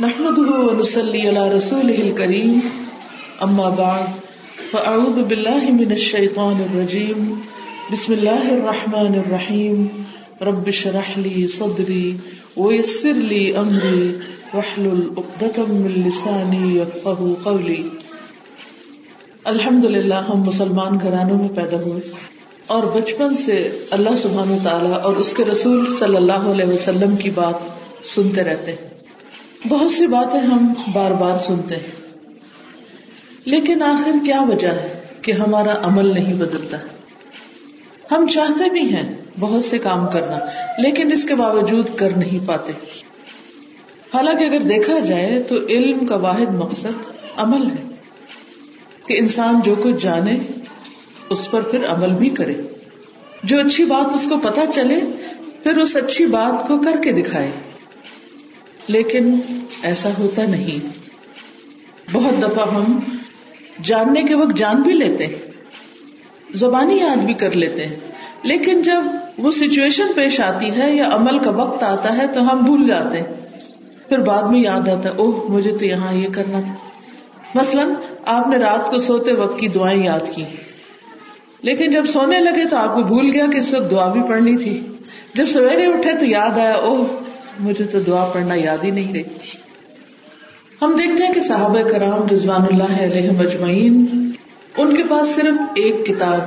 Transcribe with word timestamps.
نحمده 0.00 0.66
ونصلي 0.66 1.28
على 1.28 1.56
رسوله 1.56 2.08
الكريم. 2.08 2.58
اما 3.40 3.68
بعد 3.68 4.02
فاعوذ 4.70 5.24
بالله 5.24 5.72
من 5.72 5.92
الشيطان 5.92 6.54
الرجيم. 6.60 7.40
بسم 7.92 8.12
الله 8.12 8.54
الرحمن 8.54 9.14
الرحيم. 9.14 9.86
رب 10.40 10.66
اشرح 10.66 11.18
لي 11.18 11.46
صدري 11.46 12.16
ويسر 12.56 13.12
لي 13.12 13.56
امري 13.56 14.12
واحلل 14.54 15.10
عقدة 15.16 15.62
من 15.68 16.02
لساني 16.06 16.76
يفقهوا 16.76 17.34
قولي. 17.42 17.82
الحمد 19.44 19.84
للہ 19.84 20.14
ہم 20.14 20.42
مسلمان 20.42 20.98
گھرانوں 21.02 21.38
میں 21.38 21.48
پیدا 21.48 21.76
ہوئے 21.76 22.00
اور 22.66 22.82
بچپن 22.82 23.34
سے 23.34 23.78
اللہ 23.90 24.16
سبحانہ 24.16 24.54
تعالیٰ 24.62 25.00
اور 25.00 25.16
اس 25.16 25.32
کے 25.32 25.44
رسول 25.44 25.92
صلی 25.92 26.16
اللہ 26.16 26.32
علیہ 26.32 26.64
وسلم 26.64 27.16
کی 27.16 27.30
بات 27.30 27.54
سنتے 28.06 28.44
رہتے 28.44 28.72
ہیں۔ 28.72 28.99
بہت 29.68 29.92
سی 29.92 30.06
باتیں 30.06 30.40
ہم 30.40 30.74
بار 30.92 31.10
بار 31.10 31.38
سنتے 31.38 31.74
ہیں۔ 31.74 32.18
لیکن 33.44 33.82
آخر 33.82 34.10
کیا 34.24 34.42
وجہ 34.42 34.68
ہے 34.68 35.00
کہ 35.22 35.32
ہمارا 35.32 35.74
عمل 35.82 36.14
نہیں 36.14 36.34
بدلتا؟ 36.34 36.76
ہم 38.10 38.26
چاہتے 38.26 38.70
بھی 38.70 38.94
ہیں 38.94 39.16
بہت 39.40 39.64
سے 39.64 39.78
کام 39.78 40.06
کرنا، 40.08 40.38
لیکن 40.78 41.12
اس 41.12 41.24
کے 41.24 41.34
باوجود 41.34 41.88
کر 41.96 42.10
نہیں 42.10 42.48
پاتے۔ 42.48 42.72
حالانکہ 44.14 44.44
اگر 44.44 44.58
دیکھا 44.58 44.98
جائے 44.98 45.42
تو 45.42 45.54
علم 45.68 46.06
کا 46.06 46.16
واحد 46.16 46.54
مقصد 46.54 46.86
عمل 47.36 47.66
ہے۔ 47.66 47.94
کہ 49.06 49.18
انسان 49.18 49.60
جو 49.64 49.74
کچھ 49.82 50.02
جانے، 50.02 50.38
اس 51.30 51.50
پر 51.50 51.60
پھر 51.60 51.86
عمل 51.88 52.12
بھی 52.12 52.28
کرے۔ 52.28 52.54
جو 53.44 53.58
اچھی 53.58 53.84
بات 53.84 54.12
اس 54.14 54.26
کو 54.30 54.36
پتا 54.36 54.62
چلے، 54.74 55.00
پھر 55.62 55.76
اس 55.76 55.96
اچھی 55.96 56.26
بات 56.26 56.66
کو 56.66 56.78
کر 56.78 56.96
کے 57.02 57.12
دکھائے۔ 57.12 57.50
لیکن 58.86 59.40
ایسا 59.82 60.10
ہوتا 60.18 60.42
نہیں۔ 60.44 60.86
بہت 62.12 62.42
دفعہ 62.42 62.74
ہم 62.74 62.98
جاننے 63.82 64.22
کے 64.22 64.34
وقت 64.34 64.56
جان 64.56 64.82
بھی 64.82 64.92
لیتے 64.92 65.26
ہیں، 65.26 65.34
زبانی 66.54 66.96
یاد 66.96 67.16
بھی 67.16 67.34
کر 67.34 67.50
لیتے 67.50 67.86
ہیں۔ 67.86 67.96
لیکن 68.42 68.82
جب 68.82 69.04
وہ 69.38 69.50
سچویشن 69.50 70.06
پیش 70.14 70.40
آتی 70.40 70.70
ہے 70.70 70.96
یا 70.96 71.08
عمل 71.12 71.38
کا 71.38 71.50
وقت 71.50 71.82
آتا 71.82 72.18
ہے 72.18 72.26
تو 72.26 72.52
ہم 72.52 72.58
بھول 72.58 72.88
جاتے 72.88 73.18
ہیں۔ 73.18 73.26
پھر 74.08 74.18
بعد 74.18 74.42
میں 74.42 74.60
یاد 74.60 74.88
آتا 74.88 75.08
ہے، 75.08 75.14
اوہ، 75.16 75.50
مجھے 75.50 75.76
تو 75.78 75.84
یہاں 75.84 76.14
یہ 76.14 76.28
کرنا 76.28 76.60
تھا۔ 76.60 76.74
مثلاً، 77.54 77.88
آپ 78.26 78.46
نے 78.46 78.56
رات 78.56 78.90
کو 78.90 78.98
سوتے 78.98 79.32
وقت 79.32 79.60
کی 79.60 79.68
دعائیں 79.68 80.04
یاد 80.04 80.34
کی۔ 80.34 80.44
لیکن 81.62 81.90
جب 81.90 82.06
سونے 82.06 82.38
لگے 82.38 82.64
تو 82.68 82.76
آپ 82.76 82.94
کو 82.96 83.02
بھول 83.02 83.30
گیا 83.32 83.46
کہ 83.52 83.58
اس 83.58 83.74
وقت 83.74 83.90
دعا 83.90 84.12
بھی 84.12 84.20
پڑھنی 84.28 84.56
تھی۔ 84.56 84.88
جب 85.34 85.46
سویرے 85.46 85.86
اٹھے 85.86 86.12
تو 86.12 86.26
یاد 86.26 86.58
آیا، 86.58 86.72
اوہ 86.72 87.04
مجھے 87.60 87.84
تو 87.84 88.00
دعا 88.00 88.24
پڑھنا 88.24 88.54
یاد 88.54 88.84
ہی 88.84 88.90
نہیں 88.90 89.12
رہی۔ 89.12 89.22
ہم 90.82 90.94
دیکھتے 90.98 91.26
ہیں 91.26 91.34
کہ 91.34 91.40
صحابہ 91.40 91.82
کرام 91.82 92.28
رضوان 92.32 92.62
اللہ 92.62 93.02
علیہ 93.02 93.30
مجمعین 93.30 94.06
ان 94.76 94.96
کے 94.96 95.02
پاس 95.08 95.28
صرف 95.28 95.60
ایک 95.74 96.06
کتاب 96.06 96.40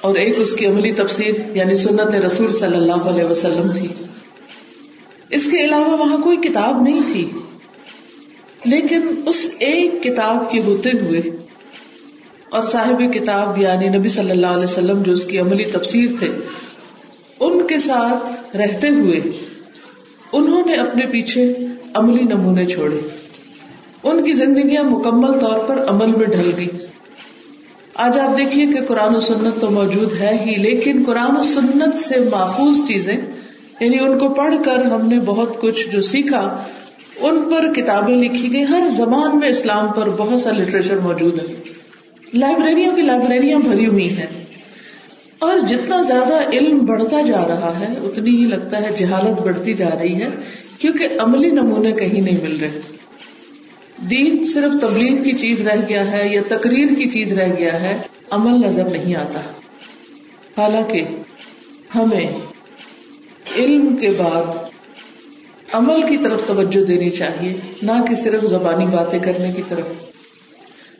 اور 0.00 0.14
ایک 0.14 0.34
اس 0.38 0.52
کی 0.54 0.66
عملی 0.66 0.92
تفسیر 0.92 1.56
یعنی 1.56 1.74
سنت 1.74 2.14
رسول 2.14 2.52
صلی 2.52 2.76
اللہ 2.76 2.92
علیہ 2.92 3.24
وسلم 3.24 3.72
تھی۔ 3.72 3.88
اس 5.30 5.48
کے 5.50 5.64
علاوہ 5.64 5.96
وہاں 5.96 6.18
کوئی 6.18 6.36
کتاب 6.36 6.82
نہیں 6.82 7.00
تھی۔ 7.12 7.30
لیکن 8.64 9.00
اس 9.26 9.50
ایک 9.58 10.02
کتاب 10.02 10.50
کے 10.50 10.60
ہوتے 10.60 10.90
ہوئے 10.90 11.20
اور 12.50 12.62
صاحب 12.62 13.02
کتاب 13.14 13.58
یعنی 13.58 13.88
نبی 13.88 14.08
صلی 14.08 14.30
اللہ 14.30 14.46
علیہ 14.46 14.64
وسلم 14.64 15.02
جو 15.02 15.12
اس 15.12 15.24
کی 15.24 15.38
عملی 15.38 15.64
تفسیر 15.64 16.10
تھے، 16.18 16.28
ان 17.40 17.66
کے 17.66 17.78
ساتھ 17.78 18.56
رہتے 18.56 18.88
ہوئے 18.88 19.20
انہوں 20.32 20.62
نے 20.66 20.74
اپنے 20.74 21.06
پیچھے 21.06 21.54
عملی 21.94 22.22
نمونے 22.22 22.66
چھوڑے۔ 22.66 23.00
ان 24.02 24.22
کی 24.22 24.32
زندگیاں 24.32 24.84
مکمل 24.84 25.38
طور 25.38 25.58
پر 25.58 25.84
عمل 25.88 26.06
میں 26.06 26.26
ڈھل 26.26 26.50
گئی۔ 26.56 26.68
آج 27.94 28.18
آپ 28.18 28.38
دیکھیے 28.38 28.66
کہ 28.66 28.80
قرآن 28.88 29.16
و 29.16 29.20
سنت 29.20 29.60
تو 29.60 29.70
موجود 29.70 30.12
ہے 30.20 30.38
ہی، 30.46 30.56
لیکن 30.56 31.02
قرآن 31.06 31.36
و 31.36 31.42
سنت 31.42 31.96
سے 31.96 32.20
محفوظ 32.20 32.88
چیزیں 32.88 33.16
یعنی 33.80 33.98
ان 33.98 34.18
کو 34.18 34.28
پڑھ 34.28 34.54
کر 34.64 34.84
ہم 34.84 35.08
نے 35.08 35.20
بہت 35.20 35.60
کچھ 35.60 35.88
جو 35.88 36.02
سیکھا، 36.02 36.56
ان 37.20 37.40
پر 37.50 37.72
کتابیں 37.72 38.16
لکھی 38.16 38.52
گئی 38.52 38.62
ہر 38.62 38.88
زبان 38.96 39.38
میں 39.38 39.48
اسلام 39.48 39.92
پر 39.92 40.10
بہت 40.10 40.40
سا 40.40 40.50
لٹریچر 40.50 40.98
موجود 40.98 41.38
ہے۔ 41.38 41.54
لائبریریوں 42.34 42.96
کی 42.96 43.02
لائبریریاں 43.02 43.58
بھری 43.58 43.86
ہوئی 43.86 44.16
ہیں۔ 44.16 44.41
اور 45.42 45.58
جتنا 45.58 46.02
زیادہ 46.02 46.50
علم 46.52 46.78
بڑھتا 46.78 47.20
جا 47.20 47.48
رہا 47.48 47.80
ہے، 47.80 47.86
اتنی 48.02 48.30
ہی 48.30 48.44
لگتا 48.44 48.82
ہے 48.82 48.88
جہالت 48.96 49.42
بڑھتی 49.42 49.74
جا 49.74 49.88
رہی 50.02 50.22
ہے، 50.22 50.28
کیونکہ 50.78 51.08
عملی 51.18 51.50
نمونے 51.50 51.92
کہیں 51.92 52.20
نہیں 52.20 52.42
مل 52.42 52.58
رہے۔ 52.58 52.80
دین 54.10 54.44
صرف 54.44 54.80
تبلیغ 54.80 55.22
کی 55.22 55.32
چیز 55.32 55.60
رہ 55.60 55.80
گیا 55.88 56.12
ہے 56.12 56.28
یا 56.28 56.40
تقریر 56.48 56.94
کی 56.94 57.10
چیز 57.10 57.32
رہ 57.32 57.48
گیا 57.58 57.80
ہے، 57.80 57.98
عمل 58.30 58.66
نظر 58.66 58.84
نہیں 58.84 59.14
آتا۔ 59.14 59.40
حالانکہ 60.58 61.04
ہمیں 61.94 62.26
علم 63.56 63.96
کے 63.96 64.10
بعد 64.10 64.44
عمل 65.72 66.02
کی 66.08 66.16
طرف 66.16 66.42
توجہ 66.46 66.84
دینی 66.84 67.10
چاہیے، 67.10 67.52
نہ 67.82 67.92
کہ 68.08 68.14
صرف 68.14 68.44
زبانی 68.44 68.86
باتیں 68.86 69.18
کرنے 69.18 69.52
کی 69.56 69.62
طرف۔ 69.68 69.86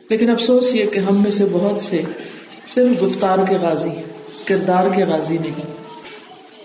لیکن 0.09 0.29
افسوس 0.29 0.75
یہ 0.75 0.85
کہ 0.85 0.99
ہم 0.99 1.23
میں 1.23 1.31
سے 1.31 1.45
بہت 1.51 1.81
سے 1.81 2.01
صرف 2.67 3.03
گفتار 3.03 3.37
کے 3.49 3.55
غازی 3.61 3.89
ہیں۔ 3.89 4.12
کردار 4.45 4.85
کے 4.95 5.05
غازی 5.05 5.37
نہیں۔ 5.37 5.73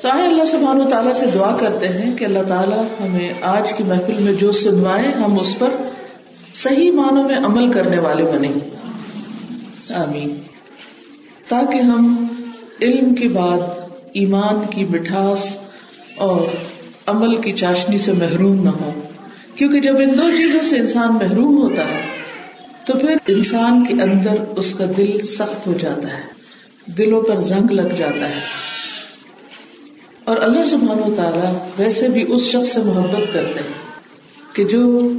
تو 0.03 0.09
آئے 0.09 0.27
اللہ 0.27 0.45
سبحانہ 0.45 0.83
و 0.83 0.89
تعالیٰ 0.89 1.15
سے 1.15 1.27
دعا 1.35 1.57
کرتے 1.57 1.89
ہیں 1.89 2.17
کہ 2.17 2.25
اللہ 2.25 2.43
تعالیٰ 2.49 2.83
ہمیں 2.83 3.33
آج 3.43 3.73
کی 3.73 3.83
محفل 3.83 4.19
میں 4.19 4.33
جو 4.33 4.53
سنوائے 4.53 5.13
ہم 5.13 5.39
اس 5.39 5.59
پر 5.59 5.71
صحیح 6.55 6.93
معنوں 6.93 7.25
میں 7.25 7.37
عمل 7.37 7.71
کرنے 7.71 7.99
والے 7.99 8.23
بنے 8.23 8.49
آمین۔ 9.95 10.35
تاکہ 11.49 11.79
ہم 11.79 12.27
علم 12.83 13.15
کے 13.15 13.29
بعد 13.29 13.59
ایمان 14.13 14.55
کی 14.71 14.85
مٹھاس 14.85 15.57
اور 16.17 16.47
عمل 17.07 17.37
کی 17.37 17.53
چاشنی 17.53 17.99
سے 17.99 18.13
محروم 18.13 18.63
نہ 18.63 18.71
ہو 18.71 19.01
کیونکہ 19.55 19.81
جب 19.81 19.97
ان 19.99 20.19
دو 20.19 20.31
چیزوں 20.37 20.61
سے 20.61 20.79
انسان 20.79 21.15
محروم 21.15 21.63
ہوتا 21.63 21.83
ہے، 21.83 22.01
تو 22.85 22.93
پھر 22.93 23.17
انسان 23.27 23.85
کے 23.85 24.03
اندر 24.03 24.49
اس 24.57 24.75
کا 24.75 24.85
دل 24.97 25.19
سخت 25.19 25.67
ہو 25.67 25.73
جاتا 25.81 26.09
ہے۔ 26.09 26.38
دلوں 26.97 27.21
پر 27.21 27.37
زنگ 27.37 27.71
لگ 27.71 27.95
جاتا 27.99 28.29
ہے۔ 28.29 28.41
اور 30.25 30.37
اللہ 30.37 30.65
سبحانہ 30.65 31.01
و 31.01 31.15
تعالیٰ 31.17 31.53
ویسے 31.79 32.09
بھی 32.09 32.25
اس 32.29 32.43
شخص 32.43 32.69
سے 32.69 32.81
محبت 32.81 33.33
کرتے 33.33 33.61
ہیں 33.61 33.99
کہ 34.53 34.65
جو 34.65 35.11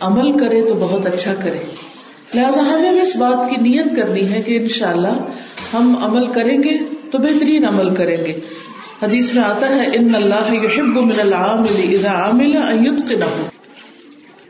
عمل 0.00 0.38
کرے 0.38 0.62
تو 0.62 0.74
بہت 0.74 1.06
اچھا 1.06 1.34
کرے۔ 1.34 1.58
لہٰذا 2.34 2.60
ہمیں 2.60 2.92
بھی 2.92 3.00
اس 3.00 3.16
بات 3.16 3.50
کی 3.50 3.56
نیت 3.62 3.96
کرنی 3.96 4.32
ہے 4.32 4.42
کہ 4.42 4.56
انشاءاللہ 4.56 5.14
ہم 5.74 6.04
عمل 6.04 6.26
کریں 6.26 6.62
گے 6.62 6.78
تو 7.10 7.18
بہترین 7.18 7.64
عمل 7.64 7.94
کریں 7.94 8.16
گے۔ 8.16 8.40
حدیث 9.02 9.34
میں 9.34 9.42
آتا 9.42 9.68
ہے، 9.68 9.86
ان 9.92 10.14
اللہ 10.14 10.54
يحب 10.54 10.96
من 10.96 11.20
العامل 11.20 11.94
اذا 11.94 12.30
عمل 12.30 12.56
ان 12.56 12.86
يتقنه 12.86 13.46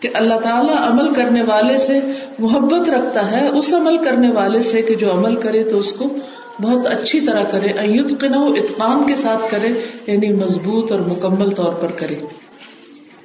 کہ 0.01 0.09
اللہ 0.15 0.35
تعالیٰ 0.35 0.75
عمل 0.77 1.15
کرنے 1.15 1.43
والے 1.43 1.79
سے 1.79 2.01
محبت 2.39 2.91
رکھتا 2.91 3.31
ہے، 3.31 3.49
اس 3.49 3.75
عمل 3.75 3.97
کرنے 3.99 4.33
والے 4.33 4.63
سے 4.63 4.83
کہ 4.83 4.95
جو 4.95 5.13
عمل 5.13 5.37
کرے 5.37 5.63
تو 5.63 5.79
اس 5.79 5.93
کو 5.93 6.15
بہت 6.63 6.87
اچھی 6.87 7.21
طرح 7.21 7.43
کرے 7.43 7.67
ایت 7.67 8.25
اتقان 8.25 9.07
کے 9.07 9.15
ساتھ 9.15 9.51
کرے 9.51 9.69
یعنی 10.07 10.33
مضبوط 10.33 10.93
اور 10.93 11.01
مکمل 11.01 11.51
طور 11.51 11.73
پر 11.73 11.91
کرے۔ 11.91 12.15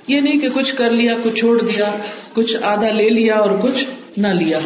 یہ 0.08 0.22
نہیں 0.22 0.40
کہ 0.40 0.48
کچھ 0.54 0.76
کر 0.76 0.90
لیا، 0.90 1.16
کچھ 1.24 1.40
چھوڑ 1.40 1.62
دیا، 1.62 1.92
کچھ 2.34 2.58
آدھا 2.62 2.90
لے 2.90 3.10
لیا 3.10 3.36
اور 3.36 3.50
کچھ 3.58 3.86
نہ 4.18 4.28
لیا۔ 4.28 4.60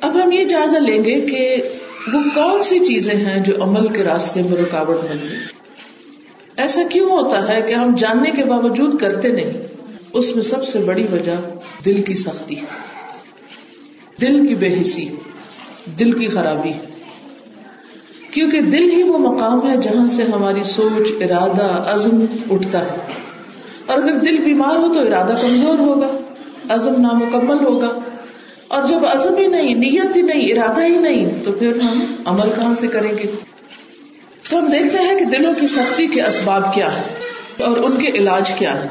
اب 0.00 0.16
ہم 0.24 0.32
یہ 0.32 0.44
جائزہ 0.44 0.76
لیں 0.76 1.04
گے 1.04 1.20
کہ 1.20 1.62
وہ 2.12 2.18
کون 2.34 2.62
سی 2.62 2.78
چیزیں 2.78 3.14
ہیں 3.14 3.40
جو 3.40 3.62
عمل 3.62 3.86
کے 3.88 4.02
راستے 4.02 4.42
میں 4.42 4.62
رکاوٹ 4.62 4.96
بنتی 4.96 5.34
ایسا 6.56 6.80
کیوں 6.90 7.10
ہوتا 7.10 7.48
ہے 7.48 7.62
کہ 7.62 7.74
ہم 7.74 7.96
جاننے 7.96 8.30
کے 8.30 8.44
باوجود 8.44 9.00
کرتے 9.00 9.28
نہیں، 9.28 9.50
اس 10.12 10.34
میں 10.34 10.42
سب 10.42 10.68
سے 10.68 10.78
بڑی 10.78 11.06
وجہ 11.12 11.36
دل 11.84 12.00
کی 12.00 12.14
سختی۔ 12.14 12.54
دل 14.20 14.46
کی 14.46 14.54
بے 14.54 14.80
حسی، 14.80 15.08
دل 15.98 16.12
کی 16.12 16.28
خرابی۔ 16.28 16.87
کیونکہ 18.38 18.60
دل 18.60 18.90
ہی 18.90 19.02
وہ 19.02 19.18
مقام 19.18 19.70
ہے 19.70 19.76
جہاں 19.76 20.08
سے 20.08 20.22
ہماری 20.22 20.62
سوچ، 20.62 21.12
ارادہ، 21.20 21.84
عزم 21.86 22.24
اٹھتا 22.50 22.80
ہے۔ 22.80 22.96
اور 23.86 24.02
اگر 24.02 24.12
دل 24.12 24.38
بیمار 24.38 24.76
ہو 24.76 24.94
تو 24.94 25.00
ارادہ 25.00 25.34
کمزور 25.42 25.78
ہوگا، 25.78 26.16
عزم 26.68 27.00
نامکمل 27.00 27.66
ہوگا۔ 27.66 27.98
اور 28.68 28.82
جب 28.82 29.06
عزم 29.06 29.36
ہی 29.36 29.46
نہیں، 29.46 29.74
نیت 29.74 30.16
ہی 30.16 30.22
نہیں، 30.22 30.52
ارادہ 30.52 30.84
ہی 30.84 30.98
نہیں، 30.98 31.26
تو 31.44 31.52
پھر 31.52 31.80
ہم 31.80 32.04
عمل 32.24 32.50
کہاں 32.56 32.74
سے 32.74 32.86
کریں 32.86 33.10
گے؟ 33.10 33.26
تو 34.50 34.58
ہم 34.58 34.66
دیکھتے 34.66 34.98
ہیں 34.98 35.18
کہ 35.18 35.24
دلوں 35.24 35.54
کی 35.60 35.66
سختی 35.66 36.06
کے 36.06 36.22
اسباب 36.22 36.74
کیا 36.74 36.88
ہے 36.96 37.02
اور 37.64 37.76
ان 37.76 37.92
کے 37.92 38.08
علاج 38.08 38.52
کیا 38.52 38.82
ہے 38.82 38.88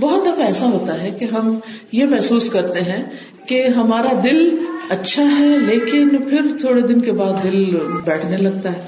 بہت 0.00 0.22
دفعہ 0.22 0.46
ایسا 0.46 0.66
ہوتا 0.66 1.02
ہے 1.02 1.10
کہ 1.10 1.24
ہم 1.24 1.58
یہ 1.92 2.04
محسوس 2.04 2.50
کرتے 2.50 2.80
ہیں 2.80 3.04
کہ 3.46 3.66
ہمارا 3.66 4.20
دل 4.22 4.58
اچھا 4.88 5.22
ہے، 5.38 5.58
لیکن 5.58 6.22
پھر 6.22 6.40
تھوڑے 6.60 6.80
دن 6.80 7.00
کے 7.00 7.12
بعد 7.12 7.44
دل 7.44 7.76
بیٹھنے 8.04 8.36
لگتا 8.36 8.72
ہے۔ 8.72 8.80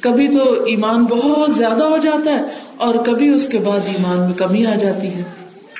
کبھی 0.00 0.28
تو 0.28 0.64
ایمان 0.64 1.04
بہت 1.04 1.54
زیادہ 1.54 1.84
ہو 1.84 1.96
جاتا 1.96 2.30
ہے 2.30 2.42
اور 2.76 2.94
کبھی 2.94 3.28
اس 3.28 3.48
کے 3.48 3.58
بعد 3.58 3.80
ایمان 3.86 4.18
میں 4.18 4.34
کمی 4.34 4.66
آ 4.66 4.74
جاتی 4.74 5.06
ہے۔ 5.06 5.22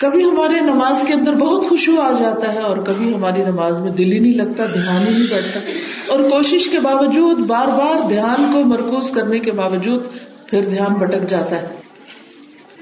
کبھی 0.01 0.25
ہمارے 0.25 0.61
نماز 0.61 1.05
کے 1.07 1.13
اندر 1.13 1.35
بہت 1.35 1.65
خوشبو 1.65 2.01
آ 2.01 2.13
جاتا 2.21 2.55
ہے 2.55 2.59
اور 2.59 2.77
کبھی 2.77 3.15
ہماری 3.15 3.43
نماز 3.43 3.79
میں 3.79 3.91
دل 3.91 4.13
ہی 4.13 4.19
نہیں 4.19 4.35
لگتا، 4.35 4.65
دھیان 4.67 5.07
ہی 5.07 5.13
نہیں 5.13 5.27
بیٹھتا۔ 5.31 5.61
اور 6.09 6.21
کوشش 6.21 6.69
کے 6.69 6.81
باوجود، 6.81 7.39
بار 7.39 7.67
بار 7.67 8.09
دھیان 8.09 8.51
کو 8.53 8.65
مرکوز 8.65 9.11
کرنے 9.11 9.39
کے 9.39 9.53
باوجود 9.53 10.03
پھر 10.47 10.65
دھیان 10.65 10.95
بٹک 10.95 11.29
جاتا 11.29 11.63
ہے۔ 11.63 11.67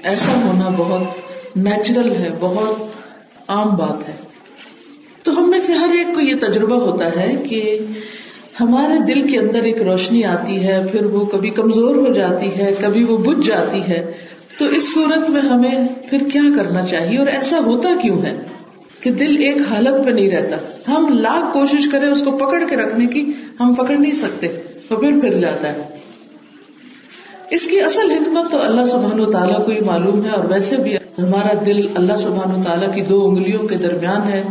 ایسا 0.03 0.41
ہونا 0.45 0.69
بہت 0.77 1.03
نیچرل 1.57 2.11
ہے، 2.11 2.29
بہت 2.39 2.83
عام 3.47 3.75
بات 3.75 4.09
ہے۔ 4.09 4.22
تو 5.23 5.39
ہم 5.39 5.49
میں 5.49 5.59
سے 5.59 5.73
ہر 5.73 5.89
ایک 5.89 6.15
کو 6.15 6.21
یہ 6.21 6.35
تجربہ 6.39 6.75
ہوتا 6.75 7.05
ہے 7.07 7.35
کہ 7.49 7.79
ہمارے 8.59 9.13
دل 9.13 9.31
کے 9.31 9.39
اندر 9.39 9.63
ایک 9.63 9.81
روشنی 9.81 10.23
آتی 10.23 10.63
ہے، 10.63 10.85
پھر 10.91 11.05
وہ 11.05 11.25
کبھی 11.25 11.49
کمزور 11.49 11.95
ہو 11.95 12.13
جاتی 12.13 12.49
ہے، 12.57 12.73
کبھی 12.81 13.03
وہ 13.03 13.17
بجھ 13.17 13.47
جاتی 13.47 13.81
ہے۔ 13.87 14.11
تو 14.59 14.65
اس 14.65 14.93
صورت 14.93 15.29
میں 15.29 15.41
ہمیں 15.41 15.87
پھر 16.09 16.29
کیا 16.33 16.41
کرنا 16.57 16.85
چاہیے؟ 16.85 17.17
اور 17.17 17.27
ایسا 17.27 17.59
ہوتا 17.59 17.89
کیوں 18.01 18.21
ہے 18.21 18.37
کہ 18.99 19.09
دل 19.09 19.35
ایک 19.39 19.57
حالت 19.69 20.05
پہ 20.05 20.09
نہیں 20.09 20.31
رہتا؟ 20.31 20.57
ہم 20.87 21.19
لاکھ 21.19 21.53
کوشش 21.53 21.87
کریں 21.91 22.07
اس 22.07 22.23
کو 22.23 22.31
پکڑ 22.31 22.63
کے 22.69 22.75
رکھنے 22.75 23.05
کی، 23.05 23.31
ہم 23.59 23.73
پکڑ 23.73 23.95
نہیں 23.95 24.11
سکتے، 24.11 24.47
تو 24.89 24.95
پھر 24.95 25.11
پھر 25.21 25.33
جاتا 25.33 25.73
ہے۔ 25.73 25.81
اس 27.49 27.61
کی 27.61 27.79
اصل 27.79 28.11
حکمت 28.11 28.51
تو 28.51 28.61
اللہ 28.61 28.85
سبحان 28.85 29.19
و 29.19 29.31
تعالیٰ 29.31 29.65
کو 29.65 29.71
ہی 29.71 29.79
معلوم 29.79 30.25
ہے 30.25 30.29
اور 30.29 30.45
ویسے 30.45 30.77
بھی 30.77 30.97
ہمارا 31.17 31.53
دل 31.65 31.87
اللہ 31.95 32.17
سبحان 32.17 32.59
و 32.59 32.63
تعالیٰ 32.63 32.95
کی 32.95 33.01
دو 33.01 33.25
انگلیوں 33.25 33.67
کے 33.67 33.75
درمیان 33.75 34.27
ہے۔ 34.27 34.43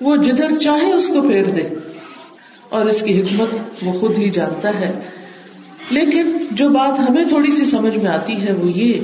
وہ 0.00 0.16
جدھر 0.16 0.58
چاہے 0.58 0.92
اس 0.92 1.08
کو 1.08 1.20
پھیر 1.28 1.44
دے۔ 1.44 1.62
اور 2.68 2.86
اس 2.86 3.02
کی 3.02 3.20
حکمت 3.20 3.48
وہ 3.82 3.92
خود 3.92 4.18
ہی 4.18 4.30
جانتا 4.30 4.80
ہے۔ 4.80 4.92
لیکن 5.90 6.36
جو 6.50 6.68
بات 6.68 7.00
ہمیں 7.00 7.24
تھوڑی 7.28 7.50
سی 7.50 7.64
سمجھ 7.64 7.98
میں 7.98 8.10
آتی 8.10 8.46
ہے 8.48 8.52
وہ 8.52 8.70
یہ 8.70 9.00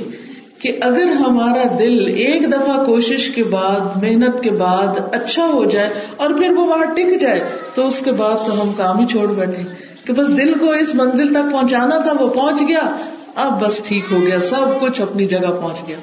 کہ 0.59 0.79
اگر 0.81 1.07
ہمارا 1.07 1.63
دل 1.79 2.07
ایک 2.07 2.51
دفعہ 2.51 2.85
کوشش 2.85 3.29
کے 3.29 3.43
بعد، 3.43 3.79
محنت 3.79 4.43
کے 4.43 4.51
بعد 4.51 5.15
اچھا 5.15 5.45
ہو 5.45 5.65
جائے 5.65 5.89
اور 6.17 6.29
پھر 6.29 6.51
وہ 6.51 6.67
وہاں 6.67 6.85
ٹک 6.85 7.19
جائے، 7.19 7.39
تو 7.73 7.87
اس 7.87 7.99
کے 7.99 8.11
بعد 8.11 8.47
تو 8.47 8.61
ہم 8.61 8.71
کام 8.77 8.99
ہی 8.99 9.05
چھوڑ 9.05 9.31
بیٹھے۔ 9.31 9.61
کہ 10.03 10.13
بس 10.13 10.27
دل 10.27 10.57
کو 10.57 10.71
اس 10.71 10.95
منزل 10.95 11.27
تک 11.27 11.51
پہنچانا 11.51 11.97
تھا، 11.97 12.23
وہ 12.23 12.29
پہنچ 12.29 12.61
گیا۔ 12.67 12.95
اب 13.35 13.65
بس 13.65 13.81
ٹھیک 13.83 14.03
ہو 14.11 14.21
گیا، 14.27 14.39
سب 14.39 14.81
کچھ 14.81 15.01
اپنی 15.01 15.25
جگہ 15.25 15.51
پہنچ 15.61 15.87
گیا۔ 15.87 15.97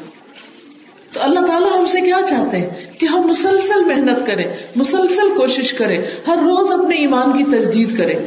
تو 1.13 1.21
اللہ 1.23 1.41
تعالیٰ 1.41 1.79
ہم 1.79 1.87
سے 1.87 2.01
کیا 2.01 2.19
چاہتے 2.29 2.57
ہیں؟ 2.57 2.71
کہ 2.99 3.07
ہم 3.07 3.21
مسلسل 3.27 3.85
محنت 3.85 4.27
کریں، 4.27 4.45
مسلسل 4.77 5.35
کوشش 5.37 5.73
کریں، 5.73 5.99
ہر 6.27 6.39
روز 6.39 6.71
اپنے 6.71 6.97
ایمان 6.97 7.39
کی 7.39 7.45
تجدید 7.45 7.99
کریں۔ 7.99 8.19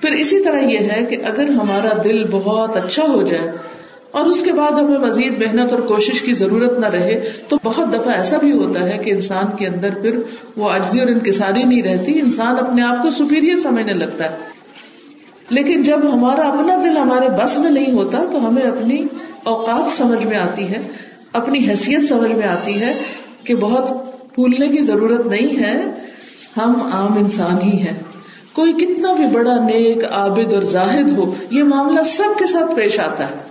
پھر 0.00 0.12
اسی 0.12 0.40
طرح 0.40 0.58
یہ 0.58 0.78
ہے 0.78 1.04
کہ 1.04 1.16
اگر 1.26 1.48
ہمارا 1.48 2.00
دل 2.04 2.28
بہت 2.30 2.76
اچھا 2.76 3.02
ہو 3.02 3.22
جائے 3.22 3.50
اور 4.10 4.26
اس 4.26 4.40
کے 4.40 4.52
بعد 4.52 4.72
ہمیں 4.72 4.98
مزید 4.98 5.42
محنت 5.42 5.72
اور 5.72 5.80
کوشش 5.80 6.22
کی 6.22 6.34
ضرورت 6.34 6.78
نہ 6.78 6.86
رہے، 6.86 7.30
تو 7.48 7.56
بہت 7.64 7.92
دفعہ 7.92 8.14
ایسا 8.14 8.36
بھی 8.36 8.52
ہوتا 8.52 8.80
ہے 8.80 8.98
کہ 9.04 9.10
انسان 9.10 9.56
کے 9.56 9.66
اندر 9.66 9.94
پھر 9.94 10.18
وہ 10.56 10.70
اجزی 10.70 11.00
اور 11.00 11.08
انکساری 11.08 11.62
نہیں 11.62 11.82
رہتی، 11.82 12.20
انسان 12.20 12.58
اپنے 12.58 12.82
آپ 12.82 13.02
کو 13.02 13.10
سپیریئر 13.10 13.56
سمجھنے 13.56 13.92
لگتا 13.92 14.24
ہے۔ 14.24 14.36
لیکن 15.50 15.82
جب 15.82 16.12
ہمارا 16.12 16.48
اپنا 16.48 16.76
دل 16.84 16.96
ہمارے 16.96 17.28
بس 17.28 17.58
میں 17.58 17.70
نہیں 17.70 17.92
ہوتا، 17.92 18.24
تو 18.32 18.48
ہمیں 18.48 18.62
اپنی 18.62 19.04
اوقات 19.44 19.92
سمجھ 19.92 20.26
میں 20.26 20.38
آتی 20.38 20.70
ہے۔ 20.70 20.78
اپنی 21.32 21.58
حیثیت 21.68 22.08
سمجھ 22.08 22.32
میں 22.32 22.46
آتی 22.46 22.80
ہے 22.80 22.94
کہ 23.44 23.54
بہت 23.54 23.88
پھولنے 24.34 24.68
کی 24.68 24.82
ضرورت 24.82 25.26
نہیں 25.26 25.60
ہے، 25.60 25.82
ہم 26.56 26.90
عام 26.92 27.18
انسان 27.18 27.62
ہی 27.62 27.78
ہیں۔ 27.78 28.02
کوئی 28.52 28.72
کتنا 28.72 29.12
بھی 29.12 29.26
بڑا 29.26 29.54
نیک، 29.54 30.04
عابد 30.10 30.52
اور 30.52 30.62
زاہد 30.62 31.18
ہو، 31.18 31.34
یہ 31.50 31.62
معاملہ 31.62 32.00
سب 32.02 32.38
کے 32.38 32.46
ساتھ 32.46 32.74
پیش 32.74 33.00
آتا 33.00 33.30
ہے۔ 33.30 33.49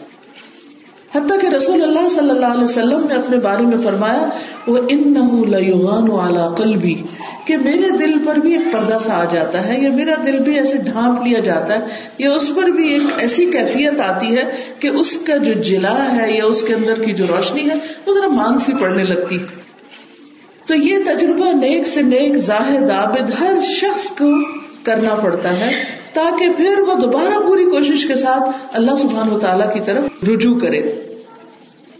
حتیٰ 1.15 1.39
کہ 1.41 1.47
رسول 1.47 1.81
اللہ 1.81 2.07
صلی 2.09 2.29
اللہ 2.29 2.53
علیہ 2.55 2.63
وسلم 2.63 3.05
نے 3.09 3.15
اپنے 3.15 3.37
بارے 3.37 3.63
میں 3.65 3.77
فرمایا 3.83 4.27
وہ 4.67 4.77
ان 4.87 5.15
والا 6.09 6.47
قلبی 6.57 6.93
کہ 7.45 7.57
میرے 7.57 7.89
دل 7.99 8.13
پر 8.25 8.39
بھی 8.39 8.51
ایک 8.53 8.71
پردہ 8.71 8.97
سا 9.03 9.13
آ 9.13 9.23
جاتا 9.25 9.67
ہے، 9.67 9.79
یا 9.81 9.89
میرا 9.89 10.15
دل 10.25 10.37
بھی 10.39 10.57
ایسے 10.57 10.77
ڈھانپ 10.77 11.25
لیا 11.27 11.39
جاتا 11.39 11.73
ہے، 11.73 11.97
یا 12.17 12.33
اس 12.33 12.51
پر 12.55 12.69
بھی 12.69 12.89
ایک 12.89 13.19
ایسی 13.19 13.45
کیفیت 13.45 13.99
آتی 13.99 14.35
ہے 14.37 14.43
کہ 14.79 14.87
اس 14.87 15.15
کا 15.27 15.37
جو 15.37 15.53
جلا 15.61 15.97
ہے، 16.11 16.31
یا 16.33 16.45
اس 16.45 16.63
کے 16.63 16.73
اندر 16.73 17.01
کی 17.03 17.13
جو 17.13 17.25
روشنی 17.27 17.69
ہے، 17.69 17.75
وہ 18.05 18.13
ذرا 18.13 18.27
مانگ 18.33 18.59
سی 18.59 18.73
پڑنے 18.79 19.03
لگتی۔ 19.03 19.37
تو 20.67 20.75
یہ 20.75 20.97
تجربہ 21.05 21.51
نیک 21.55 21.87
سے 21.87 22.01
نیک، 22.01 22.37
زاہد، 22.45 22.89
عابد، 22.89 23.29
ہر 23.39 23.55
شخص 23.75 24.09
کو 24.09 24.31
کرنا 24.83 25.15
پڑتا 25.15 25.59
ہے 25.59 25.73
تاکہ 26.13 26.53
پھر 26.53 26.79
وہ 26.79 26.95
دوبارہ 26.95 27.39
پوری 27.47 27.65
کوشش 27.65 28.07
کے 28.07 28.15
ساتھ 28.15 28.75
اللہ 28.75 28.95
سبحان 28.95 29.29
و 29.29 29.39
تعالی 29.39 29.63
کی 29.73 29.79
طرف 29.85 30.23
رجوع 30.23 30.59
کرے۔ 30.59 30.81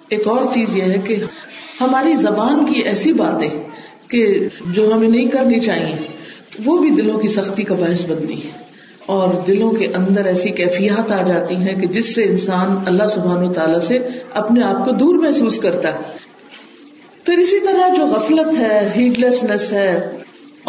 ایک 0.10 0.28
اور 0.28 0.46
چیز 0.54 0.78
یہ 0.78 0.84
ہے 0.84 0.98
کہ 1.08 1.16
ہماری 1.82 2.14
زبان 2.14 2.66
کی 2.66 2.80
ایسی 2.80 3.14
باتیں 3.14 3.50
کہ 4.08 4.48
جو 4.66 4.94
ہمیں 4.94 5.08
نہیں 5.08 5.28
کرنی 5.28 5.60
چاہیے، 5.60 5.96
وہ 6.66 6.78
بھی 6.78 6.90
دلوں 6.90 7.20
کی 7.20 7.28
سختی 7.28 7.64
کا 7.64 7.76
باعث 7.76 8.06
بنتی 8.06 8.44
ہے 8.44 8.50
اور 9.06 9.30
دلوں 9.48 9.72
کے 9.72 9.86
اندر 9.86 10.26
ایسی 10.26 10.50
کیفیات 10.50 11.12
آ 11.12 11.22
جاتی 11.22 11.56
ہیں 11.56 11.76
کہ 11.82 11.88
جس 11.88 12.16
سے 12.16 12.24
انسان 12.24 12.78
اللہ 12.86 13.08
سبحان 13.08 13.44
و 13.44 13.54
تعالیٰ 13.54 13.80
سے 13.80 14.00
اپنے 14.34 14.64
آپ 14.64 14.86
کو 14.86 14.92
دور 14.92 15.16
محسوس 15.16 15.60
کرتا 15.60 15.94
ہے۔ 15.94 16.00
پھر 17.26 17.38
اسی 17.38 17.60
طرح 17.60 17.94
جو 17.98 18.06
غفلت 18.06 18.60
ہے 18.60 18.92
ہیڈ 18.96 19.20
لیسنس 19.20 19.72
ہے 19.72 20.18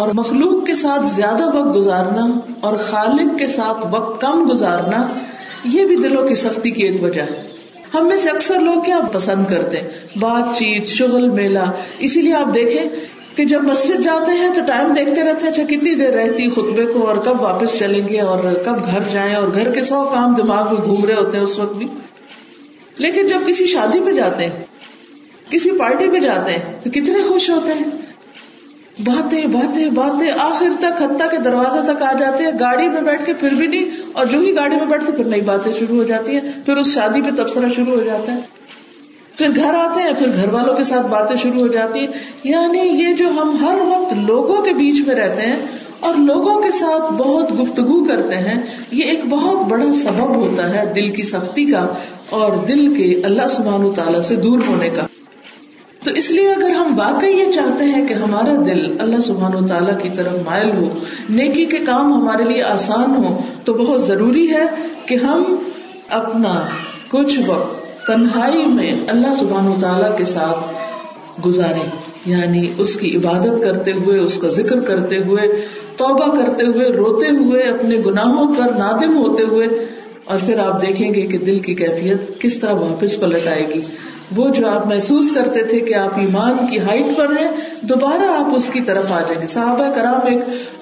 اور 0.00 0.08
مخلوق 0.14 0.67
کے 0.67 0.75
ساتھ 0.75 1.06
زیادہ 1.06 1.56
وقت 1.56 1.76
گزارنا 1.76 2.26
اور 2.61 2.76
خالق 2.76 3.38
کے 3.38 3.47
ساتھ 3.47 3.87
وقت 3.91 4.20
کم 4.20 4.50
گزارنا، 4.50 5.06
یہ 5.64 5.85
بھی 5.85 5.97
دلوں 5.97 6.29
کی 6.29 6.35
سختی 6.35 6.70
کی 6.70 6.82
ایک 6.82 7.02
وجہ 7.02 7.23
ہے۔ 7.23 7.43
ہم 7.94 8.06
میں 8.06 8.17
سے 8.17 8.31
اکثر 8.31 8.61
لوگ 8.61 8.82
کیا 8.82 8.99
پسند 9.12 9.44
کرتے 9.47 9.76
ہیں؟ 9.76 9.88
بات 10.19 10.58
چیت، 10.58 10.87
شغل، 10.87 11.31
میلہ۔ 11.31 11.58
اسی 11.99 12.23
لیے 12.23 12.35
آپ 12.35 12.55
دیکھیں 12.55 12.85
کہ 13.37 13.44
جب 13.44 13.62
مسجد 13.62 14.05
جاتے 14.05 14.32
ہیں 14.32 14.49
تو 14.55 14.61
ٹائم 14.67 14.93
دیکھتے 14.93 15.23
رہتے 15.25 15.43
ہیں 15.43 15.52
اچھا 15.52 15.62
کتنی 15.62 15.94
دیر 15.94 16.12
رہتی 16.12 16.50
خطبے 16.50 16.87
کو 16.87 17.08
اور 17.08 17.17
کب 17.17 17.41
واپس 17.41 17.79
چلیں 17.79 18.08
گے 18.08 18.20
اور 18.20 18.38
کب 18.64 18.85
گھر 18.85 19.00
جائیں 19.12 19.35
اور 19.35 19.49
گھر 19.55 19.70
کے 19.70 19.82
سو 19.82 20.05
کام 20.05 20.35
دماغ 20.35 20.75
میں 20.75 20.82
گھوم 20.85 21.05
رہے 21.05 21.14
ہوتے 21.14 21.37
ہیں 21.37 21.44
اس 21.44 21.58
وقت 21.58 21.76
بھی۔ 21.76 21.87
لیکن 22.99 23.26
جب 23.26 23.38
کسی 23.47 23.67
شادی 23.67 24.00
پہ 24.00 24.12
جاتے 24.12 24.47
ہیں، 24.47 24.62
کسی 25.50 25.70
پارٹی 25.79 26.11
پہ 26.11 26.19
جاتے 26.19 26.52
ہیں 26.52 26.81
تو 26.85 26.91
کتنے 26.91 27.19
خوش 27.29 27.50
ہوتے 27.50 27.73
ہیں۔ 27.73 28.09
باتیں 29.05 29.47
باتیں 29.47 29.91
باتیں 29.91 30.31
آخر 30.38 30.69
تک 30.79 31.02
حتیٰ 31.02 31.31
کے 31.31 31.37
دروازے 31.37 31.93
تک 31.93 32.02
آ 32.02 32.12
جاتے 32.19 32.44
ہیں، 32.44 32.50
گاڑی 32.61 32.88
میں 32.88 33.02
بیٹھ 33.02 33.26
کے 33.26 33.32
پھر 33.32 33.49
بھی 33.49 33.67
نہیں، 33.67 33.85
اور 34.12 34.26
جو 34.26 34.38
ہی 34.38 34.56
گاڑی 34.56 34.76
میں 34.76 34.87
بیٹھتے 34.87 35.12
پھر 35.12 35.25
نئی 35.25 35.41
باتیں 35.41 35.73
شروع 35.79 35.97
ہو 35.97 36.02
جاتی 36.02 36.32
ہیں، 36.32 36.41
پھر 36.64 36.76
اس 36.76 36.94
شادی 36.94 37.23
پہ 37.23 37.31
تبصرہ 37.37 37.69
شروع 37.76 37.94
ہو 37.94 38.00
جاتا 38.00 38.32
ہے۔ 38.32 38.38
پھر 39.38 39.49
گھر 39.56 39.75
آتے 39.75 40.02
ہیں، 40.02 40.12
پھر 40.19 40.26
گھر 40.35 40.52
والوں 40.52 40.75
کے 40.75 40.85
ساتھ 40.85 41.06
باتیں 41.06 41.37
شروع 41.37 41.61
ہو 41.61 41.67
جاتی 41.67 42.00
ہیں۔ 42.00 42.06
یعنی 42.44 42.79
یہ 42.79 43.14
جو 43.14 43.28
ہم 43.28 43.57
ہر 43.61 43.75
وقت 43.75 44.14
لوگوں 44.26 44.62
کے 44.62 44.73
بیچ 44.73 45.07
میں 45.07 45.14
رہتے 45.14 45.42
ہیں 45.42 45.57
اور 46.00 46.14
لوگوں 46.14 46.62
کے 46.62 46.71
ساتھ 46.71 47.12
بہت 47.12 47.52
گفتگو 47.52 48.04
کرتے 48.04 48.37
ہیں، 48.37 48.62
یہ 48.92 49.04
ایک 49.04 49.21
بہت 49.28 49.64
بڑا 49.64 49.92
سبب 49.92 50.37
ہوتا 50.37 50.75
ہے 50.75 50.92
دل 50.95 51.09
کی 51.09 51.23
سختی 51.23 51.64
کا 51.64 51.87
اور 52.30 52.52
دل 52.57 52.95
کے 52.95 53.21
اللہ 53.25 53.49
سبحانہ 53.50 53.92
تعالیٰ 53.92 54.21
سے 54.21 54.37
دور 54.37 54.59
ہونے 54.69 54.88
کا۔ 54.88 55.02
تو 56.04 56.11
اس 56.16 56.30
لیے 56.30 56.50
اگر 56.50 56.71
ہم 56.71 56.99
واقعی 56.99 57.33
یہ 57.33 57.50
چاہتے 57.52 57.85
ہیں 57.85 58.07
کہ 58.07 58.14
ہمارا 58.14 58.54
دل 58.66 58.85
اللہ 58.99 59.21
سبحان 59.25 59.54
و 59.54 59.66
تعالیٰ 59.66 59.99
کی 60.02 60.09
طرف 60.16 60.35
مائل 60.45 60.71
ہو، 60.76 60.87
نیکی 61.30 61.64
کے 61.64 61.78
کام 61.87 62.12
ہمارے 62.12 62.45
لیے 62.45 62.62
آسان 62.62 63.16
ہو 63.16 63.37
تو 63.64 63.75
بہت 63.75 64.07
ضروری 64.07 64.49
ہے 64.50 64.64
کہ 65.07 65.14
ہم 65.14 65.45
اپنا 66.09 66.54
کچھ 67.09 67.38
وقت 67.47 68.07
تنہائی 68.07 68.64
میں 68.66 68.92
اللہ 69.09 69.35
سبحان 69.38 69.69
و 69.69 69.75
تعالیٰ 69.80 70.16
کے 70.19 70.25
ساتھ 70.25 71.42
گزارے 71.47 71.85
یعنی 72.26 72.66
اس 72.78 72.97
کی 72.97 73.14
عبادت 73.16 73.62
کرتے 73.62 73.92
ہوئے، 73.92 74.19
اس 74.19 74.38
کا 74.38 74.49
ذکر 74.49 74.80
کرتے 74.80 75.19
ہوئے، 75.19 75.47
توبہ 75.97 76.26
کرتے 76.37 76.66
ہوئے، 76.66 76.88
روتے 76.88 77.28
ہوئے، 77.37 77.62
اپنے 77.62 77.97
گناہوں 78.07 78.47
پر 78.52 78.76
نادم 78.78 79.16
ہوتے 79.16 79.42
ہوئے، 79.42 79.69
اور 80.25 80.38
پھر 80.47 80.59
آپ 80.59 80.83
دیکھیں 80.83 81.14
گے 81.14 81.26
کہ 81.26 81.38
دل 81.38 81.59
کی 81.59 81.75
کیفیت 81.75 82.40
کس 82.40 82.59
طرح 82.59 82.75
واپس 82.80 83.19
پلٹ 83.21 83.47
آئے 83.49 83.66
گی۔ 83.75 83.80
وہ 84.37 84.49
جو 84.49 84.68
آپ 84.70 84.87
محسوس 84.87 85.32
کرتے 85.34 85.62
تھے 85.62 85.80
کہ 85.80 85.94
آپ 85.94 86.18
ایمان 86.18 86.66
کی 86.70 86.78
ہائٹ 86.78 87.16
پر 87.16 87.30
ہیں، 87.40 87.49
دوبارہ 87.80 88.22
آپ 88.22 88.56
اس 88.56 88.70
کی 88.72 88.80
طرف 88.80 89.12
آ 89.12 89.20
جائیں 89.20 89.42
گے۔ 89.42 89.46
صحابہ 89.46 89.92
کرام 89.94 90.26
ایک 90.26 90.38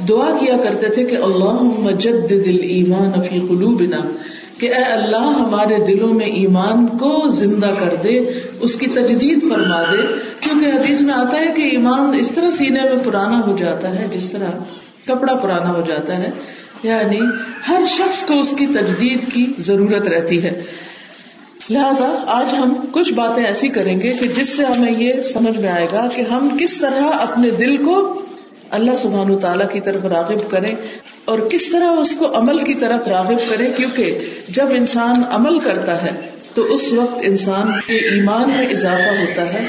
دعا 0.08 0.30
کیا 0.40 0.56
کرتے 0.56 0.88
تھے 0.88 1.04
کہ 1.04 1.16
اللہ 1.16 1.62
مجد 1.62 2.30
دل 2.30 2.58
ایمان 2.62 3.12
فی 3.22 3.40
قلوبنا، 3.40 3.96
کہ 4.58 4.66
اے 4.66 4.82
اللہ 4.82 5.16
ہمارے 5.16 5.84
دلوں 5.84 6.14
میں 6.14 6.26
ایمان 6.26 6.86
کو 6.86 7.28
زندہ 7.28 7.70
کر 7.80 7.94
دے، 8.04 8.20
اس 8.60 8.74
کی 8.74 8.86
تجدید 8.86 9.40
فرما 9.40 9.82
دے۔ 9.92 10.02
کیونکہ 10.40 10.66
حدیث 10.66 11.02
میں 11.02 11.14
آتا 11.14 11.40
ہے 11.40 11.52
کہ 11.56 11.62
ایمان 11.62 12.18
اس 12.18 12.30
طرح 12.30 12.50
سینے 12.50 12.80
میں 12.82 13.04
پرانا 13.04 13.40
ہو 13.46 13.56
جاتا 13.56 13.98
ہے، 13.98 14.06
جس 14.12 14.30
طرح 14.30 14.50
کپڑا 15.06 15.34
پرانا 15.34 15.70
ہو 15.70 15.80
جاتا 15.80 16.18
ہے۔ 16.18 16.30
یعنی 16.82 17.20
ہر 17.68 17.82
شخص 17.88 18.24
کو 18.24 18.40
اس 18.40 18.54
کی 18.58 18.66
تجدید 18.66 19.32
کی 19.32 19.52
ضرورت 19.58 20.08
رہتی 20.08 20.42
ہے۔ 20.42 20.62
لہٰذا 21.70 22.24
آج 22.26 22.54
ہم 22.54 22.74
کچھ 22.92 23.12
باتیں 23.14 23.44
ایسی 23.44 23.68
کریں 23.68 24.00
گے 24.00 24.12
کہ 24.20 24.28
جس 24.28 24.56
سے 24.56 24.64
ہمیں 24.64 24.92
یہ 24.98 25.20
سمجھ 25.20 25.58
میں 25.58 25.70
آئے 25.70 25.86
گا 25.92 26.08
کہ 26.14 26.22
ہم 26.22 26.48
کس 26.60 26.78
طرح 26.78 27.02
اپنے 27.20 27.50
دل 27.50 27.76
کو 27.76 28.22
اللہ 28.70 28.90
سبحان 28.98 29.38
تعالیٰ 29.38 29.66
کی 29.72 29.80
طرف 29.80 30.04
راغب 30.04 30.50
کریں 30.50 30.74
اور 31.24 31.38
کس 31.38 31.70
طرح 31.70 31.90
اس 31.90 32.16
کو 32.16 32.38
عمل 32.38 32.58
کی 32.58 32.74
طرف 32.74 33.08
راغب 33.08 33.50
کریں، 33.50 33.68
کیونکہ 33.76 34.18
جب 34.48 34.66
انسان 34.70 35.22
عمل 35.30 35.58
کرتا 35.58 36.02
ہے 36.02 36.10
تو 36.54 36.62
اس 36.62 36.92
وقت 36.92 37.18
انسان 37.22 37.72
کے 37.86 37.96
ایمان 37.96 38.50
میں 38.56 38.66
اضافہ 38.66 39.10
ہوتا 39.20 39.52
ہے۔ 39.52 39.64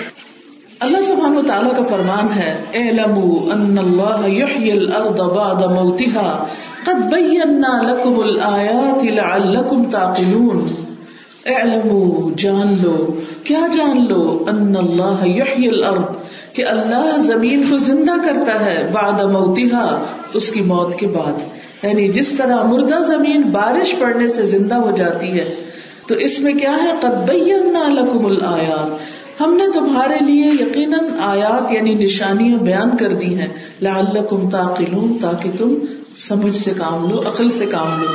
اللہ 0.79 1.01
سبحان 1.01 1.37
و 1.37 1.41
تعالیٰ 1.41 1.71
کا 1.71 1.83
فرمان 1.83 2.39
ہے، 2.39 2.63
اعلموا 2.73 3.53
ان 3.53 3.77
اللہ 3.77 4.29
یحیی 4.29 4.71
الارض 4.71 5.19
بعد 5.19 5.71
موتها، 5.71 6.43
قد 6.83 7.13
بینا 7.13 7.81
لکم 7.81 8.19
الآیات 8.19 9.03
لعلکم 9.03 9.83
تعقلون۔ 9.91 10.78
اعلموا 11.45 12.29
جان 12.37 12.77
لو۔ 12.81 13.15
کیا 13.43 13.61
جان 13.73 14.07
لو؟ 14.09 14.43
ان 14.47 14.75
اللہ 14.75 15.27
یحیی 15.27 15.67
الارض، 15.67 16.03
کہ 16.53 16.65
اللہ 16.65 17.17
زمین 17.17 17.63
کو 17.69 17.77
زندہ 17.77 18.11
کرتا 18.23 18.65
ہے 18.65 18.89
بعد 18.93 19.21
موتها 19.21 20.01
اس 20.33 20.51
کی 20.51 20.61
موت 20.61 20.95
کے 20.95 21.07
بعد۔ 21.07 21.33
یعنی 21.83 22.07
جس 22.07 22.29
طرح 22.29 22.63
مردہ 22.63 22.95
زمین 23.07 23.41
بارش 23.41 23.95
پڑنے 23.99 24.29
سے 24.29 24.45
زندہ 24.45 24.75
ہو 24.75 24.91
جاتی 24.91 25.39
ہے، 25.39 25.55
تو 26.07 26.15
اس 26.15 26.39
میں 26.39 26.53
کیا 26.53 26.77
ہے؟ 26.83 26.91
قد 26.99 27.29
بینا 27.29 27.87
لکم 27.87 28.25
الآیات۔ 28.25 29.19
ہم 29.41 29.53
نے 29.53 29.63
تمہارے 29.73 30.25
لیے 30.25 30.47
یقیناً 30.47 31.05
آیات 31.19 31.71
یعنی 31.71 31.93
نشانیاں 31.93 32.57
بیان 32.57 32.97
کر 32.97 33.13
دی 33.13 33.39
ہیں۔ 33.39 33.47
لعلکم 33.81 34.49
تعقلون 34.49 35.17
تاکہ 35.21 35.49
تم 35.57 35.75
سمجھ 36.15 36.57
سے 36.57 36.71
کام 36.77 37.09
لو، 37.09 37.21
عقل 37.21 37.49
سے 37.49 37.65
کام 37.65 38.01
لو۔ 38.01 38.07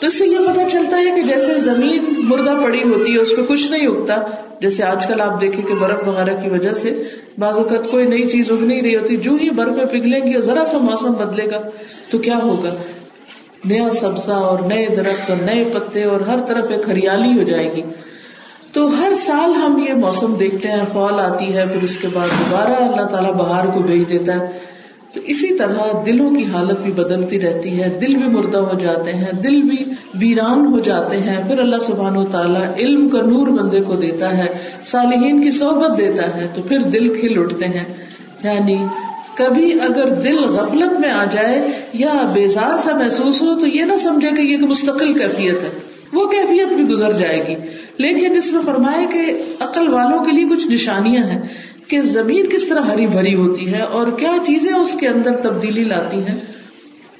تو 0.00 0.06
اس 0.06 0.18
سے 0.18 0.26
یہ 0.26 0.38
پتا 0.38 0.68
چلتا 0.68 0.96
ہے 0.96 1.10
کہ 1.16 1.22
جیسے 1.22 1.60
زمین 1.60 2.04
مردہ 2.18 2.54
پڑی 2.62 2.82
ہوتی 2.82 3.12
ہے، 3.12 3.18
اس 3.18 3.36
پہ 3.36 3.42
کچھ 3.42 3.70
نہیں 3.70 3.86
اگتا 3.86 4.14
جیسے 4.60 4.82
آج 4.82 5.06
کل 5.06 5.20
آپ 5.20 5.40
دیکھیں 5.40 5.66
کہ 5.66 5.74
برف 5.74 6.08
وغیرہ 6.08 6.40
کی 6.40 6.48
وجہ 6.50 6.72
سے 6.72 7.02
بعض 7.38 7.54
اوقات 7.54 7.90
کوئی 7.90 8.06
نئی 8.06 8.28
چیز 8.28 8.50
اگ 8.50 8.64
نہیں 8.64 8.82
رہی 8.82 8.96
ہوتی، 8.96 9.16
جو 9.16 9.32
ہی 9.34 9.50
برف 9.50 9.74
میں 9.74 9.84
پگھلیں 9.84 10.20
گی 10.26 10.34
اور 10.34 10.42
ذرا 10.42 10.64
سا 10.66 10.78
موسم 10.78 11.12
بدلے 11.12 11.46
گا، 11.50 11.60
تو 12.10 12.18
کیا 12.18 12.38
ہوگا؟ 12.42 12.74
نیا 13.64 13.90
سبزہ 13.90 14.32
اور 14.32 14.58
نئے 14.58 14.86
درخت 14.96 15.30
اور 15.30 15.44
نئے 15.44 15.64
پتے 15.74 16.04
اور 16.04 16.20
ہر 16.20 16.38
طرف 16.48 16.64
ایک 16.70 16.88
ہریالی 16.88 17.38
ہو 17.38 17.42
جائے 17.42 17.72
گی۔ 17.74 17.82
تو 18.72 18.86
ہر 18.86 19.14
سال 19.14 19.50
ہم 19.50 19.82
یہ 19.88 19.94
موسم 19.94 20.34
دیکھتے 20.34 20.68
ہیں، 20.68 20.84
فال 20.92 21.20
آتی 21.20 21.54
ہے، 21.54 21.64
پھر 21.72 21.82
اس 21.82 21.96
کے 21.96 22.08
بعد 22.12 22.28
دوبارہ 22.40 22.72
اللہ 22.72 23.06
تعالیٰ 23.06 23.32
بہار 23.32 23.64
کو 23.64 23.80
بھیج 23.80 24.08
دیتا 24.08 24.34
ہے۔ 24.34 24.69
تو 25.14 25.20
اسی 25.26 25.54
طرح 25.54 26.02
دلوں 26.06 26.30
کی 26.30 26.44
حالت 26.44 26.78
بھی 26.78 26.92
بدلتی 26.92 27.40
رہتی 27.40 27.82
ہے، 27.82 27.98
دل 28.00 28.16
بھی 28.16 28.26
مردہ 28.26 28.58
ہو 28.58 28.78
جاتے 28.78 29.12
ہیں، 29.12 29.32
دل 29.32 29.62
بھی 29.62 29.84
ویران 30.14 30.66
ہو 30.66 30.78
جاتے 30.78 31.16
ہیں، 31.16 31.48
پھر 31.48 31.58
اللہ 31.58 31.76
سبحان 31.76 32.16
و 32.16 32.24
تعالیٰ 32.24 32.74
علم 32.78 33.08
کا 33.08 33.18
نور 33.18 33.46
بندے 33.46 33.80
کو 33.80 33.94
دیتا 33.94 34.38
ہے، 34.38 34.46
صالحین 34.86 35.42
کی 35.42 35.50
صحبت 35.50 35.98
دیتا 35.98 36.36
ہے، 36.36 36.46
تو 36.54 36.62
پھر 36.62 36.78
دل 36.78 37.20
کھل 37.20 37.40
اٹھتے 37.40 37.64
ہیں۔ 37.64 37.84
یعنی 38.42 38.76
کبھی 39.34 39.72
اگر 39.72 40.08
دل 40.08 40.38
غفلت 40.38 41.00
میں 41.00 41.10
آ 41.10 41.24
جائے 41.24 41.68
یا 41.92 42.30
بیزار 42.34 42.78
سا 42.78 42.96
محسوس 42.96 43.42
ہو، 43.42 43.58
تو 43.58 43.66
یہ 43.66 43.84
نہ 43.84 43.92
سمجھے 43.92 44.30
کہ 44.30 44.42
یہ 44.42 44.58
مستقل 44.58 45.12
کیفیت 45.12 45.62
ہے۔ 45.62 45.78
وہ 46.12 46.26
کیفیت 46.26 46.68
بھی 46.68 46.84
گزر 46.84 47.12
جائے 47.12 47.46
گی۔ 47.48 47.54
لیکن 47.98 48.36
اس 48.36 48.52
میں 48.52 48.62
فرمایا 48.66 49.04
کہ 49.12 49.42
عقل 49.60 49.88
والوں 49.88 50.24
کے 50.24 50.32
لیے 50.32 50.44
کچھ 50.44 50.68
نشانیاں 50.68 51.22
ہیں۔ 51.22 51.42
کہ 51.90 52.02
زمین 52.02 52.48
کس 52.48 52.66
طرح 52.68 52.80
ہری 52.80 53.06
بھری 53.06 53.34
ہوتی 53.34 53.74
ہے 53.74 53.80
اور 53.80 54.06
کیا 54.06 54.32
چیزیں 54.46 54.72
اس 54.72 54.96
کے 55.00 55.08
اندر 55.08 55.36
تبدیلی 55.36 55.84
لاتی 55.84 56.16
ہیں؟ 56.16 56.38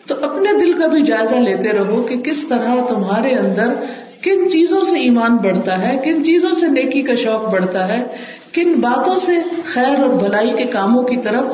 تو 0.07 0.15
اپنے 0.23 0.59
دل 0.61 0.73
کا 0.73 0.87
بھی 0.87 1.03
جائزہ 1.03 1.35
لیتے 1.35 1.73
رہو 1.73 2.03
کہ 2.03 2.17
کس 2.17 2.49
طرح 2.49 2.87
تمہارے 2.89 3.35
اندر 3.35 3.75
کن 4.23 4.51
چیزوں 4.51 4.85
سے 4.85 4.99
ایمان 4.99 5.37
بڑھتا 5.37 5.89
ہے، 5.89 5.97
کن 6.05 6.25
چیزوں 6.25 6.55
سے 6.55 6.67
نیکی 6.69 7.03
کا 7.03 7.15
شوق 7.15 7.53
بڑھتا 7.53 7.89
ہے، 7.89 8.03
کن 8.53 8.73
باتوں 8.73 9.17
سے 9.19 9.33
خیر 9.65 10.01
اور 10.01 10.11
بھلائی 10.11 10.51
کے 10.57 10.65
کاموں 10.65 11.03
کی 11.03 11.17
طرف 11.17 11.45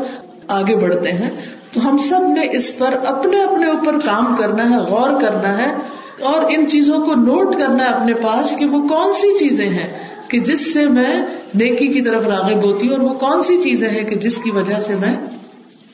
آگے 0.49 0.77
بڑھتے 0.77 1.13
ہیں۔ 1.13 1.31
تو 1.73 1.89
ہم 1.89 1.97
سب 1.97 2.21
نے 2.21 2.49
اس 2.53 2.79
پر 2.79 2.95
اپنے 3.07 3.43
اپنے 3.43 3.67
اوپر 3.67 3.99
کام 4.05 4.35
کرنا 4.39 4.71
ہے، 4.71 4.77
غور 4.77 5.21
کرنا 5.21 5.59
ہے 5.59 5.75
اور 6.23 6.43
ان 6.49 6.67
چیزوں 6.69 6.99
کو 7.01 7.15
نوٹ 7.15 7.59
کرنا 7.59 7.85
ہے 7.85 7.89
اپنے 7.89 8.15
پاس 8.15 8.57
کہ 8.57 8.67
وہ 8.67 8.89
کون 8.89 9.13
سی 9.13 9.39
چیزیں 9.39 9.69
ہیں۔ 9.69 10.16
کہ 10.29 10.41
جس 10.41 10.75
سے 10.75 10.85
میں 10.85 11.27
نیکی 11.55 11.87
کی 11.87 12.03
طرف 12.03 12.27
راغب 12.27 12.63
ہوتی 12.63 12.89
ہوں 12.89 12.97
اور 12.97 13.03
وہ 13.03 13.15
کون 13.15 13.43
سی 13.43 13.63
چیزیں 13.63 13.89
ہیں 13.89 14.05
کہ 14.05 14.17
جس 14.17 14.39
کی 14.39 14.51
وجہ 14.51 14.81
سے 14.81 14.95
میں 14.95 15.17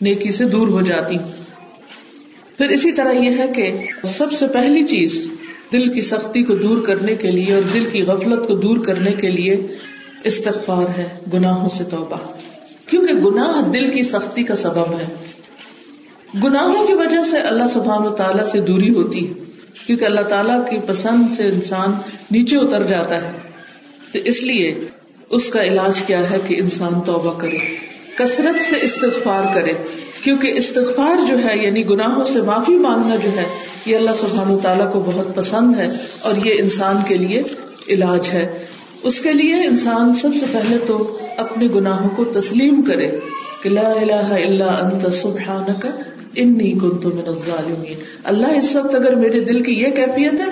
نیکی 0.00 0.32
سے 0.32 0.44
دور 0.44 0.68
ہو 0.68 0.80
جاتی 0.80 1.16
ہوں؟ 1.16 1.28
پھر 2.58 2.68
اسی 2.68 2.92
طرح 2.92 3.12
یہ 3.12 3.30
ہے 3.38 3.46
کہ 3.56 3.78
سب 4.06 4.32
سے 4.32 4.46
پہلی 4.46 4.84
چیز 4.84 5.26
دل 5.72 5.92
کی 5.92 6.00
سختی 6.00 6.42
کو 6.42 6.54
دور 6.54 6.82
کرنے 6.82 7.14
کے 7.14 7.30
لیے 7.30 7.54
اور 7.54 7.62
دل 7.74 7.84
کی 7.92 8.02
غفلت 8.02 8.48
کو 8.48 8.54
دور 8.54 8.76
کرنے 8.76 9.12
کے 9.12 9.30
لیے 9.30 9.66
استغفار 10.24 10.98
ہے، 10.98 11.18
گناہوں 11.32 11.68
سے 11.68 11.84
توبہ۔ 11.84 12.16
کیونکہ 12.86 13.14
گناہ 13.14 13.70
دل 13.70 13.90
کی 13.90 14.02
سختی 14.02 14.42
کا 14.42 14.56
سبب 14.56 14.92
ہے۔ 15.00 15.06
گناہوں 16.44 16.86
کی 16.86 16.92
وجہ 16.92 17.24
سے 17.30 17.36
اللہ 17.36 17.66
سبحان 17.66 18.02
و 18.02 18.10
تعالیٰ 18.10 18.44
سے 18.44 18.60
دوری 18.60 18.94
ہوتی 18.94 19.28
ہے، 19.28 19.32
کیونکہ 19.86 20.04
اللہ 20.04 20.20
تعالیٰ 20.20 20.70
کی 20.70 20.76
پسند 20.86 21.32
سے 21.32 21.42
انسان 21.42 21.92
نیچے 22.30 22.56
اتر 22.56 22.82
جاتا 22.82 23.16
ہے۔ 23.16 23.51
تو 24.12 24.19
اس 24.25 24.42
لیے 24.42 24.75
اس 25.31 25.49
کا 25.50 25.62
علاج 25.64 26.00
کیا 26.00 26.31
ہے 26.31 26.38
کہ 26.47 26.57
انسان 26.59 27.00
توبہ 27.00 27.38
کرے، 27.38 27.59
کثرت 28.16 28.62
سے 28.64 28.76
استغفار 28.83 29.45
کرے، 29.54 29.73
کیونکہ 30.23 30.52
استغفار 30.57 31.25
جو 31.28 31.37
ہے 31.45 31.57
یعنی 31.57 31.88
گناہوں 31.88 32.25
سے 32.25 32.40
معافی 32.40 32.75
مانگنا 32.75 33.16
جو 33.16 33.31
ہے، 33.37 33.45
یہ 33.87 33.97
اللہ 33.97 34.11
سبحان 34.21 34.59
تعالیٰ 34.62 34.92
کو 34.92 35.00
بہت 35.00 35.35
پسند 35.35 35.78
ہے 35.78 35.88
اور 36.23 36.47
یہ 36.47 36.54
انسان 36.59 36.97
کے 37.09 37.14
لیے 37.14 37.42
علاج 37.88 38.31
ہے۔ 38.33 38.59
اس 39.02 39.21
کے 39.21 39.33
لیے 39.33 39.54
انسان 39.54 40.14
سب 40.14 40.28
سے 40.40 40.47
پہلے 40.52 40.76
تو 40.87 41.19
اپنے 41.37 41.69
گناہوں 41.75 42.09
کو 42.09 42.25
تسلیم 42.25 42.83
کرے 42.83 43.11
کہ 43.62 43.71
لا 43.71 43.90
الہ 43.90 44.28
الا 44.47 44.66
انت 44.66 45.14
سبحانک 45.14 45.87
انی 46.35 46.73
کنت 46.73 47.07
من 47.07 47.26
الظالمین۔ 47.26 48.02
اللہ 48.25 48.47
اس 48.47 48.76
وقت 48.76 48.95
اگر 48.95 49.14
میرے 49.14 49.40
دل 49.40 49.62
کی 49.62 49.73
یہ 49.73 49.90
کیفیت 49.90 50.40
ہے، 50.40 50.50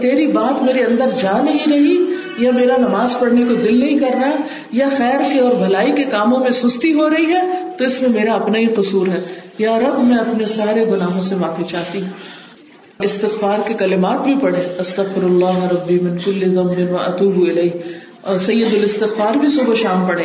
تیری 0.00 0.26
بات 0.26 0.62
میرے 0.62 0.82
اندر 0.84 1.04
جا 1.22 1.42
نہیں 1.42 1.72
رہی 1.72 1.96
یا 2.38 2.50
میرا 2.50 2.76
نماز 2.78 3.18
پڑھنے 3.18 3.44
کو 3.48 3.54
دل 3.54 3.80
نہیں 3.80 3.98
کر 3.98 4.14
رہا 4.14 4.30
یا 4.72 4.88
خیر 4.96 5.20
کے 5.32 5.40
اور 5.40 5.54
بھلائی 5.54 5.92
کے 5.92 6.04
کاموں 6.04 6.40
میں 6.40 6.50
سستی 6.50 6.92
ہو 6.92 7.10
رہی 7.10 7.32
ہے، 7.32 7.40
تو 7.78 7.84
اس 7.84 8.02
میں 8.02 8.10
میرا 8.10 8.34
اپنا 8.34 8.58
ہی 8.58 8.66
قصور 8.66 9.06
ہے۔ 9.06 9.20
یا 9.58 9.78
رب، 9.80 10.04
میں 10.04 10.16
اپنے 10.16 10.46
سارے 10.46 10.86
گناہوں 10.86 11.22
سے 11.22 11.34
معافی 11.34 11.62
چاہتی 11.68 12.00
ہوں۔ 12.00 12.08
استغفار 12.98 13.58
کے 13.66 13.74
کلمات 13.74 14.24
بھی 14.24 14.34
پڑھے 14.40 14.62
استغفر 14.80 15.24
اللہ 15.24 15.64
ربی 15.64 16.00
من 16.00 16.18
کل 16.18 16.40
ذنب 16.40 16.90
و 16.90 16.96
اتوب 16.96 17.36
الیہ۔ 17.36 17.70
اور 18.20 18.38
سید 18.38 18.74
الاستغفار 18.74 19.36
بھی 19.36 19.48
صبح 19.48 19.74
شام 19.74 20.06
پڑھے 20.08 20.24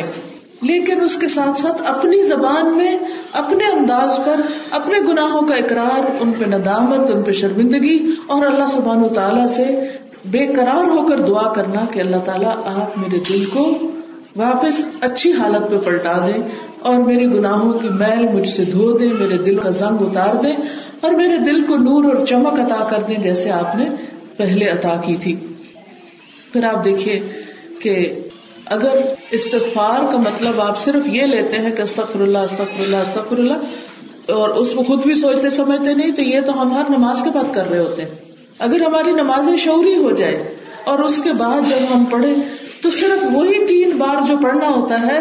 لیکن 0.62 1.00
اس 1.00 1.16
کے 1.16 1.28
ساتھ 1.28 1.60
ساتھ 1.60 1.82
اپنی 1.86 2.22
زبان 2.22 2.76
میں، 2.76 2.98
اپنے 3.32 3.64
انداز 3.72 4.16
پر، 4.24 4.40
اپنے 4.70 4.98
گناہوں 5.08 5.42
کا 5.42 5.54
اقرار، 5.54 6.16
ان 6.20 6.32
پہ 6.32 6.44
ندامت، 6.44 7.10
ان 7.10 7.22
پہ 7.22 7.30
شرمندگی 7.30 8.08
اور 8.26 8.46
اللہ 8.46 8.64
سبحان 8.70 9.04
و 9.04 9.08
تعالیٰ 9.08 9.46
سے 9.46 9.80
بے 10.24 10.46
قرار 10.46 10.88
ہو 10.88 11.06
کر 11.08 11.20
دعا 11.20 11.52
کرنا 11.52 11.86
کہ 11.92 12.00
اللہ 12.00 12.16
تعالیٰ 12.16 12.56
آپ 12.64 12.98
میرے 12.98 13.18
دل 13.18 13.44
کو 13.44 13.78
واپس 14.36 14.84
اچھی 15.00 15.32
حالت 15.32 15.70
پہ 15.70 15.78
پلٹا 15.78 16.26
دے 16.26 16.40
اور 16.80 16.94
میرے 16.94 17.26
گناہوں 17.26 17.72
کی 17.72 17.88
میل 17.88 18.28
مجھ 18.28 18.48
سے 18.48 18.64
دھو 18.64 18.92
دے، 18.92 19.08
میرے 19.18 19.38
دل 19.38 19.58
کا 19.58 19.70
زنگ 19.70 19.96
اتار 20.00 20.34
دے 20.34 20.48
اور 21.00 21.10
میرے 21.10 21.38
دل 21.38 21.66
کو 21.66 21.76
نور 21.76 22.14
اور 22.14 22.26
چمک 22.26 22.60
عطا 22.60 22.86
کر 22.90 23.02
دے 23.08 23.14
جیسے 23.14 23.50
آپ 23.50 23.76
نے 23.76 23.84
پہلے 24.36 24.68
عطا 24.68 24.96
کی 24.96 25.16
تھی۔ 25.16 25.36
پھر 26.52 26.64
آپ 26.64 26.84
دیکھیے 26.84 27.20
کہ 27.80 28.12
اگر 28.66 28.96
استغفار 29.30 30.12
کا 30.12 30.18
مطلب 30.18 30.60
آپ 30.60 30.78
صرف 30.78 31.08
یہ 31.08 31.22
لیتے 31.22 31.58
ہیں 31.58 31.72
کہ 31.72 31.82
استغفر 31.82 32.20
اللہ 32.20 32.38
استغفر 32.38 32.82
اللہ 32.82 32.96
استغفر 32.96 33.36
اللہ 33.36 34.30
اور 34.30 34.48
اس 34.48 34.70
کو 34.70 34.82
خود 34.82 35.02
بھی 35.02 35.14
سوچتے، 35.14 35.50
سمجھتے 35.50 35.94
نہیں 35.94 36.10
تو 36.12 36.22
یہ 36.22 36.40
تو 36.40 36.62
ہم 36.62 36.72
ہر 36.72 36.84
نماز 36.88 37.22
کے 37.24 37.30
بعد 37.34 37.54
کر 37.54 37.70
رہے 37.70 37.78
ہوتے 37.78 38.02
ہیں۔ 38.02 38.27
اگر 38.58 38.80
ہماری 38.80 39.12
نماز 39.12 39.48
شعوری 39.58 39.96
ہو 39.96 40.10
جائے 40.10 40.54
اور 40.84 40.98
اس 40.98 41.22
کے 41.22 41.32
بعد 41.32 41.60
جب 41.68 41.96
ہم 41.96 42.04
پڑھے 42.04 42.34
تو 42.82 42.90
صرف 42.90 43.24
وہی 43.32 43.66
تین 43.66 43.90
بار 43.90 44.26
جو 44.28 44.36
پڑھنا 44.42 44.68
ہوتا 44.68 45.02
ہے، 45.02 45.18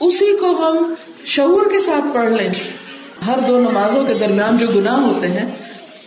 اسی 0.00 0.36
کو 0.40 0.46
ہم 0.46 0.94
شعور 1.24 1.70
کے 1.70 1.80
ساتھ 1.80 2.14
پڑھ 2.14 2.30
لیں۔ 2.30 2.50
ہر 3.26 3.38
دو 3.48 3.58
نمازوں 3.58 4.04
کے 4.04 4.14
درمیان 4.14 4.56
جو 4.56 4.66
گناہ 4.66 5.00
ہوتے 5.00 5.26
ہیں، 5.26 5.50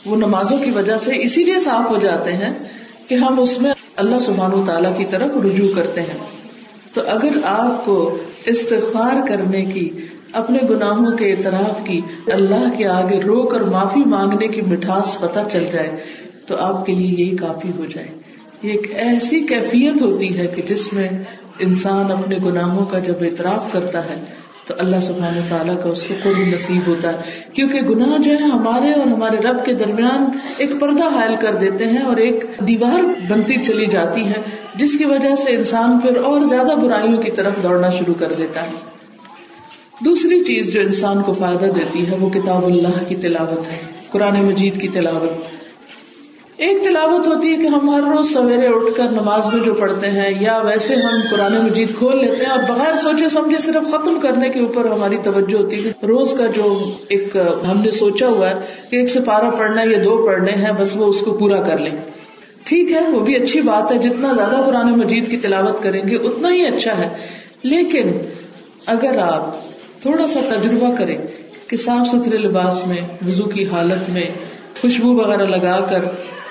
وہ 0.06 0.16
نمازوں 0.16 0.58
کی 0.58 0.72
وجہ 0.72 0.98
سے 0.98 1.12
اسی 1.16 1.44
لیے 1.44 1.60
صاف 1.60 1.90
ہو 1.90 1.98
جاتے 1.98 2.34
ہیں 2.34 2.54
کہ 3.08 3.16
ہم 3.16 3.40
اس 3.40 3.62
میں 3.62 3.74
اللہ 3.96 4.20
سبحان 4.20 4.54
و 4.54 4.64
تعالیٰ 4.66 4.98
کی 4.98 5.06
طرف 5.10 5.46
رجوع 5.46 5.68
کرتے 5.76 6.02
ہیں۔ 6.02 6.18
تو 6.94 7.02
اگر 7.08 7.38
آپ 7.44 7.86
کو 7.86 8.18
استغفار 8.46 9.28
کرنے 9.28 9.66
کی، 9.66 9.90
اپنے 10.34 10.60
گناہوں 10.70 11.18
کے 11.18 11.32
اعتراف 11.32 11.86
کی، 11.86 12.02
اللہ 12.34 12.78
کے 12.78 12.88
آگے 12.88 13.20
رو 13.20 13.44
کر 13.44 13.62
معافی 13.62 14.04
مانگنے 14.06 14.48
کی 14.48 14.62
مٹھاس 14.62 15.18
پتہ 15.20 15.40
چل 15.52 15.66
جائے 15.72 15.92
تو 16.46 16.56
آپ 16.58 16.86
کے 16.86 16.96
لیے 16.96 17.26
یہی 17.26 17.38
کافی 17.38 17.70
ہو 17.78 17.86
جائے۔ 17.86 18.08
یہ 18.62 18.72
ایک 18.72 18.92
ایسی 18.96 19.40
کیفیت 19.40 20.02
ہوتی 20.02 20.40
ہے 20.40 20.48
کہ 20.48 20.62
جس 20.62 20.94
میں 20.94 21.10
انسان 21.60 22.12
اپنے 22.12 22.38
گناہوں 22.46 22.86
کا 22.86 23.00
جب 23.00 23.14
اعتراف 23.22 23.72
کرتا 23.72 24.04
ہے، 24.04 24.26
تو 24.66 24.74
اللہ 24.78 25.00
سبحانہ 25.02 25.40
تعالیٰ 25.50 25.84
کا 25.84 25.90
اس 25.90 26.04
کو 26.04 26.14
کوئی 26.24 26.50
نصیب 26.50 26.88
ہوتا 26.88 27.14
ہے۔ 27.14 27.18
کیونکہ 27.54 27.82
گناہ 27.82 28.22
جو 28.22 28.32
ہے 28.32 28.44
ہمارے 28.44 28.94
اور 28.94 29.08
ہمارے 29.08 29.38
رب 29.38 29.66
کے 29.66 29.74
درمیان 29.74 30.26
ایک 30.58 30.80
پردہ 30.80 31.04
حائل 31.04 31.36
کر 31.42 31.56
دیتے 31.56 31.86
ہیں 31.86 32.02
اور 32.02 32.18
ایک 32.18 32.46
دیوار 32.68 33.32
بنتی 33.32 33.64
چلی 33.64 33.86
جاتی 33.86 34.28
ہے، 34.28 34.42
جس 34.76 34.98
کی 34.98 35.06
وجہ 35.06 35.36
سے 35.36 35.56
انسان 35.56 36.00
پھر 36.00 36.18
اور 36.18 36.42
زیادہ 36.42 36.76
برائیوں 36.76 37.22
کی 37.22 37.32
طرف 37.32 37.54
دوڑنا 37.64 37.90
شروع 37.90 38.14
کر 38.14 38.34
دیتا 38.38 38.62
ہے۔ 38.62 38.72
دوسری 40.06 40.44
چیز 40.44 40.74
جو 40.74 40.82
انسان 40.82 41.22
کو 41.22 41.34
فائدہ 41.34 41.66
دیتی 41.66 42.12
ہے، 42.12 42.16
وہ 42.20 42.30
کتاب 42.30 42.66
اللہ 42.66 43.04
کی 43.08 43.16
تلاوت 43.16 43.72
ہے، 43.72 43.78
قرآن 44.10 44.46
مجید 44.46 44.82
کی 44.82 44.88
تلاوت۔ 44.88 45.65
ایک 46.58 46.84
تلاوت 46.84 47.28
ہوتی 47.28 47.52
ہے 47.52 47.58
کہ 47.58 47.68
ہم 47.68 47.90
ہر 47.90 48.02
روز 48.04 48.34
سویرے 48.34 48.68
اٹھ 48.68 48.96
کر 48.96 49.04
نماز 49.04 49.54
میں 49.54 49.64
جو 49.64 49.74
پڑھتے 49.74 50.10
ہیں، 50.10 50.34
یا 50.40 50.58
ویسے 50.58 50.96
ہم 50.96 51.20
قرآن 51.30 51.66
مجید 51.66 51.96
کھول 51.98 52.20
لیتے 52.22 52.46
ہیں 52.46 52.52
اور 52.52 52.64
بغیر 52.68 52.96
سوچے 52.96 53.30
سمجھے 53.30 53.58
صرف 53.58 53.92
ختم 53.92 54.20
کرنے 54.22 54.50
کے 54.50 54.60
اوپر 54.60 54.86
ہماری 54.86 55.18
توجہ 55.24 55.56
ہوتی 55.56 55.86
ہے۔ 55.86 55.90
روز 55.90 56.34
کا 56.38 56.46
جو 56.46 56.92
ایک 57.08 57.38
ہم 57.72 57.82
نے 57.82 57.92
سوچا 57.92 58.28
ہوا 58.28 58.50
ہے 58.50 58.56
کہ 58.90 58.96
ایک 58.96 59.10
سے 59.10 59.20
پارا 59.20 59.50
پڑھنا 59.50 59.82
یا 59.82 59.98
دو 60.04 60.26
پڑھنے 60.26 60.52
ہیں، 60.52 60.72
بس 60.72 60.96
وہ 60.96 61.06
اس 61.06 61.20
کو 61.20 61.34
پورا 61.34 61.62
کر 61.62 61.78
لیں۔ 61.78 61.92
ٹھیک 62.64 62.92
ہے، 62.92 63.00
وہ 63.12 63.20
بھی 63.20 63.36
اچھی 63.36 63.62
بات 63.62 63.92
ہے، 63.92 63.98
جتنا 63.98 64.34
زیادہ 64.34 64.64
قرآن 64.66 65.00
مجید 65.00 65.32
کی 65.32 65.38
تلاوت 65.38 65.84
کریں 65.84 66.02
گے، 66.08 66.16
اتنا 66.16 66.54
ہی 66.54 66.66
اچھا 66.66 66.98
ہے۔ 66.98 67.10
لیکن 67.64 68.12
اگر 68.86 69.18
آپ 69.18 69.60
تھوڑا 70.02 70.28
سا 70.28 70.40
تجربہ 70.50 70.96
کریں 70.96 71.18
کہ 71.68 71.78
صاف 71.78 72.08
ستھرے 72.08 72.38
لباس 72.38 72.88
میں، 72.88 73.02
وضو 73.28 73.44
کی 73.44 73.66
حالت 73.72 74.10
میں 74.10 74.26
خوشبو 74.86 75.14
وغیرہ 75.14 75.44
لگا 75.44 75.86
کر 75.90 76.00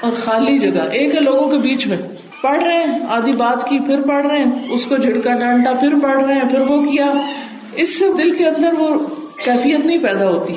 اور 0.01 0.13
خالی 0.17 0.59
جگہ، 0.59 0.91
ایک 0.91 1.15
ہے 1.15 1.21
لوگوں 1.21 1.51
کے 1.51 1.59
بیچ 1.59 1.87
میں۔ 1.87 1.97
پڑھ 2.43 2.63
رہے 2.63 2.77
ہیں، 2.77 2.99
آدھی 3.09 3.33
بات 3.33 3.69
کی 3.69 3.79
پھر 3.79 4.01
پڑھ 4.01 4.27
رہے 4.27 4.39
ہیں، 4.39 4.53
اس 4.71 4.85
کو 4.85 4.97
جھڑکا 4.97 5.31
ڈانٹا 5.39 5.73
پھر 5.73 5.95
پڑھ 6.03 6.25
رہے 6.25 6.35
ہیں، 6.35 6.49
پھر 6.51 6.61
وہ 6.61 6.81
کیا۔ 6.81 7.13
اس 7.77 7.99
سے 7.99 8.05
دل 8.19 8.35
کے 8.37 8.47
اندر 8.47 8.73
وہ 8.79 8.99
کیفیت 9.45 9.87
نہیں 9.87 9.99
پیدا 9.99 10.29
ہوتی۔ 10.29 10.55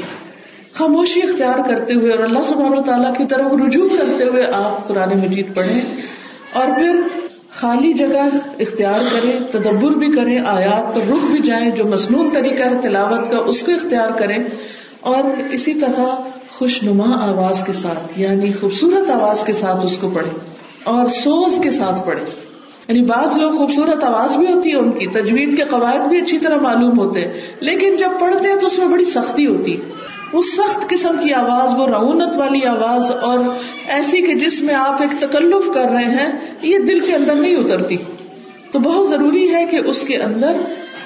خاموشی 0.74 1.22
اختیار 1.22 1.70
کرتے 1.70 1.94
ہوئے 1.94 2.12
اور 2.12 2.20
اللہ 2.20 2.40
سبحانہ 2.40 2.76
و 2.76 2.82
تعالیٰ 2.82 3.16
کی 3.18 3.24
طرف 3.30 3.54
رجوع 3.68 3.90
کرتے 3.90 4.24
ہوئے 4.24 4.48
آپ 4.54 4.88
قرآن 4.88 5.10
مجید 5.10 5.56
پڑھیں 5.56 5.82
اور 6.54 6.68
پھر 6.76 7.02
خالی 7.52 7.94
جگہ 7.94 8.38
اختیار 8.60 9.00
کریں، 9.14 9.40
تدبر 9.52 9.92
بھی 9.92 10.12
کریں، 10.12 10.40
آیات 10.48 10.96
پر 10.96 11.02
رک 11.10 11.32
بھی 11.32 11.40
جائیں، 11.40 11.70
جو 11.70 11.86
مصنون 11.86 12.30
طریقہ 12.34 12.64
ہے 12.64 12.82
تلاوت 12.82 13.32
کا، 13.32 13.38
اس 13.38 13.64
کو 13.64 13.72
اختیار 13.72 14.12
کریں۔ 14.12 14.40
اور 15.00 15.24
اسی 15.52 15.74
طرح 15.74 16.06
خوش 16.58 16.84
نما 16.84 17.28
آواز 17.28 17.64
کے 17.64 17.74
ساتھ 17.74 18.20
یعنی 18.20 18.52
خوبصورت 18.54 19.10
آواز 19.10 19.44
کے 19.44 19.54
ساتھ 19.54 19.86
اس 19.86 19.98
کو 19.98 20.10
پڑھے 20.10 20.30
اور 20.84 21.08
سوز 21.08 21.58
کے 21.64 21.72
ساتھ 21.72 22.06
پڑھے 22.06 22.24
یعنی 22.88 23.02
بعض 23.02 23.38
لوگ 23.38 23.52
خوبصورت 23.52 24.04
آواز 24.04 24.36
بھی 24.38 24.54
ہوتی 24.54 24.70
ہے 24.70 24.76
ان 24.76 24.92
کی، 24.92 25.08
تجوید 25.08 25.58
کے 25.58 25.64
قواعد 25.70 26.10
بھی 26.10 26.18
اچھی 26.22 26.38
طرح 26.38 26.58
معلوم 26.58 27.00
ہوتے 27.00 27.22
ہیں، 27.22 27.34
لیکن 27.60 27.96
جب 27.96 28.10
پڑھتے 28.20 28.50
ہیں 28.50 28.56
تو 28.56 28.68
اس 28.68 28.78
میں 28.80 28.88
بڑی 28.88 29.06
سختی 29.06 29.48
ہوتی 29.48 29.76
وہ 30.34 30.42
سخت 30.42 30.90
قسم 30.90 31.16
کی 31.24 31.34
آواز، 31.34 31.80
وہ 31.80 31.88
رعونت 31.88 32.38
والی 32.38 32.66
آواز 32.66 33.12
اور 33.12 33.38
ایسی 33.88 34.22
کہ 34.22 34.34
جس 34.34 34.62
میں 34.62 34.76
آپ 34.76 35.02
ایک 35.02 35.22
تکلف 35.22 35.70
کر 35.74 35.90
رہے 35.90 36.06
ہیں، 36.06 36.32
یہ 36.62 36.78
دل 36.78 37.00
کے 37.00 37.16
اندر 37.16 37.36
نہیں 37.36 37.56
اترتی۔ 37.56 37.98
تو 38.72 38.80
بہت 38.80 39.10
ضروری 39.10 39.56
ہے 39.56 39.66
کہ 39.66 39.80
اس 39.86 40.02
کے 40.02 40.18
اندر 40.18 40.56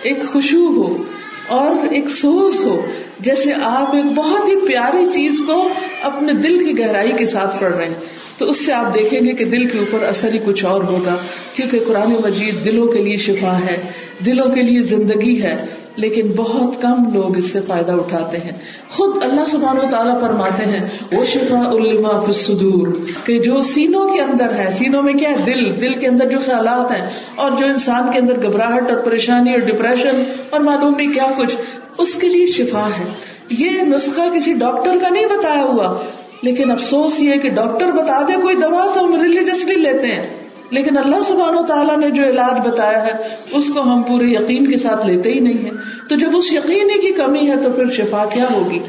ایک 0.03 0.17
خوشبو 0.31 0.88
ہو 0.88 1.03
اور 1.48 1.88
ایک 1.91 2.10
سوز 2.10 2.55
ہو۔ 2.63 2.81
جیسے 3.22 3.54
آپ 3.63 3.96
ایک 3.96 4.06
بہت 4.16 4.48
ہی 4.48 4.56
پیاری 4.68 5.06
چیز 5.13 5.42
کو 5.48 5.68
اپنے 6.01 6.34
دل 6.34 6.58
کی 6.66 6.78
گہرائی 6.80 7.12
کے 7.18 7.25
ساتھ 7.25 7.60
پڑھ 7.62 7.75
رہے 7.75 7.86
ہیں۔ 7.86 8.00
تو 8.38 8.50
اس 8.50 8.66
سے 8.66 8.74
آپ 8.74 8.94
دیکھیں 8.94 9.20
گے 9.25 9.32
کہ 9.32 9.46
دل 9.46 9.68
کے 9.68 9.78
اوپر 9.78 10.04
اثر 10.04 10.34
ہی 10.34 10.38
کچھ 10.46 10.66
اور 10.66 10.84
ہوگا، 10.84 11.18
کیونکہ 11.56 11.80
قرآن 11.88 12.16
مجید 12.24 12.66
دلوں 12.66 12.88
کے 12.88 13.04
لیے 13.04 13.18
شفا 13.18 13.58
ہے، 13.60 13.78
دلوں 14.25 14.56
کے 14.56 14.62
لیے 14.62 14.82
زندگی 14.82 15.42
ہے، 15.44 15.56
لیکن 15.96 16.32
بہت 16.36 16.82
کم 16.82 17.13
لوگ 17.13 17.38
اس 17.38 17.51
سے 17.51 17.60
فائدہ 17.68 17.92
اٹھاتے 17.92 18.38
ہیں۔ 18.38 18.51
خود 18.90 19.24
اللہ 19.24 19.46
سبحان 19.48 19.78
و 19.78 19.88
تعالیٰ 19.92 20.20
فرماتے 20.22 20.66
ہیں، 20.66 20.80
وہ 21.12 21.24
شفا 21.25 21.60
الما 21.70 22.20
فصدور 22.20 22.88
کہ 23.24 23.40
جو 23.40 23.62
سینوں 23.62 24.08
کے 24.08 24.22
اندر 24.22 24.54
ہے، 24.54 24.70
سینوں 24.72 25.04
میں 25.04 25.13
کیا 25.13 25.30
ہے؟ 25.30 25.44
دل 25.46 25.70
دل 25.82 25.94
کے 25.94 26.08
اندر 26.08 26.30
جو 26.30 26.40
خیالات 26.46 26.92
ہیں، 26.92 27.08
اور 27.36 27.51
جو 27.51 27.66
انسان 27.66 28.12
کے 28.13 28.20
اندر 28.20 28.42
گھبراہٹ 28.42 28.90
اور 28.92 28.98
پریشانی 28.98 29.54
اور 29.54 29.60
ڈپریشن 29.60 30.24
اور 30.50 30.60
معلوم 30.60 30.96
نہیں 30.98 31.13
کیا 31.13 31.32
کچھ۔ 31.38 31.56
اس 31.98 32.14
کے 32.14 32.28
لیے 32.28 32.46
شفا 32.46 32.88
ہے۔ 33.00 33.06
یہ 33.50 33.70
نسخہ 33.82 34.22
کسی 34.36 34.54
ڈاکٹر 34.54 34.98
کا 35.02 35.10
نہیں 35.10 35.26
بتایا 35.26 35.64
ہوا۔ 35.64 36.02
لیکن 36.42 36.72
افسوس 36.72 37.20
یہ 37.20 37.36
کہ 37.36 37.50
ڈاکٹر 37.50 37.86
بتا 37.86 38.22
دے 38.28 38.34
کوئی 38.42 38.56
دوا 38.56 38.92
تو 38.94 39.06
ہم 39.06 39.22
ریلیجسلی 39.22 39.76
لیتے 39.76 40.08
ہیں۔ 40.08 40.42
لیکن 40.70 40.98
اللہ 40.98 41.24
سبحانہ 41.28 41.60
و 41.60 41.66
تعالیٰ 41.66 41.98
نے 41.98 42.10
جو 42.10 42.24
علاج 42.24 42.68
بتایا 42.68 43.08
ہے، 43.08 43.12
اس 43.52 43.72
کو 43.74 43.82
ہم 43.82 44.04
پورے 44.04 44.26
یقین 44.26 44.72
کے 44.72 44.78
ساتھ 44.78 45.06
لیتے 45.06 45.34
ہی 45.34 45.40
نہیں 45.40 45.66
ہے 45.66 45.70
تو 46.10 46.16
جب 46.16 46.38
اس 46.38 46.54
یقین 46.54 46.88
کی 46.88 47.14
کمی 47.14 47.50
ہے 47.50 47.56
تو 47.64 47.70
پھر 47.70 47.90
شفا 47.90 48.26
کیا 48.34 48.46
ہوگی؟ 48.54 48.80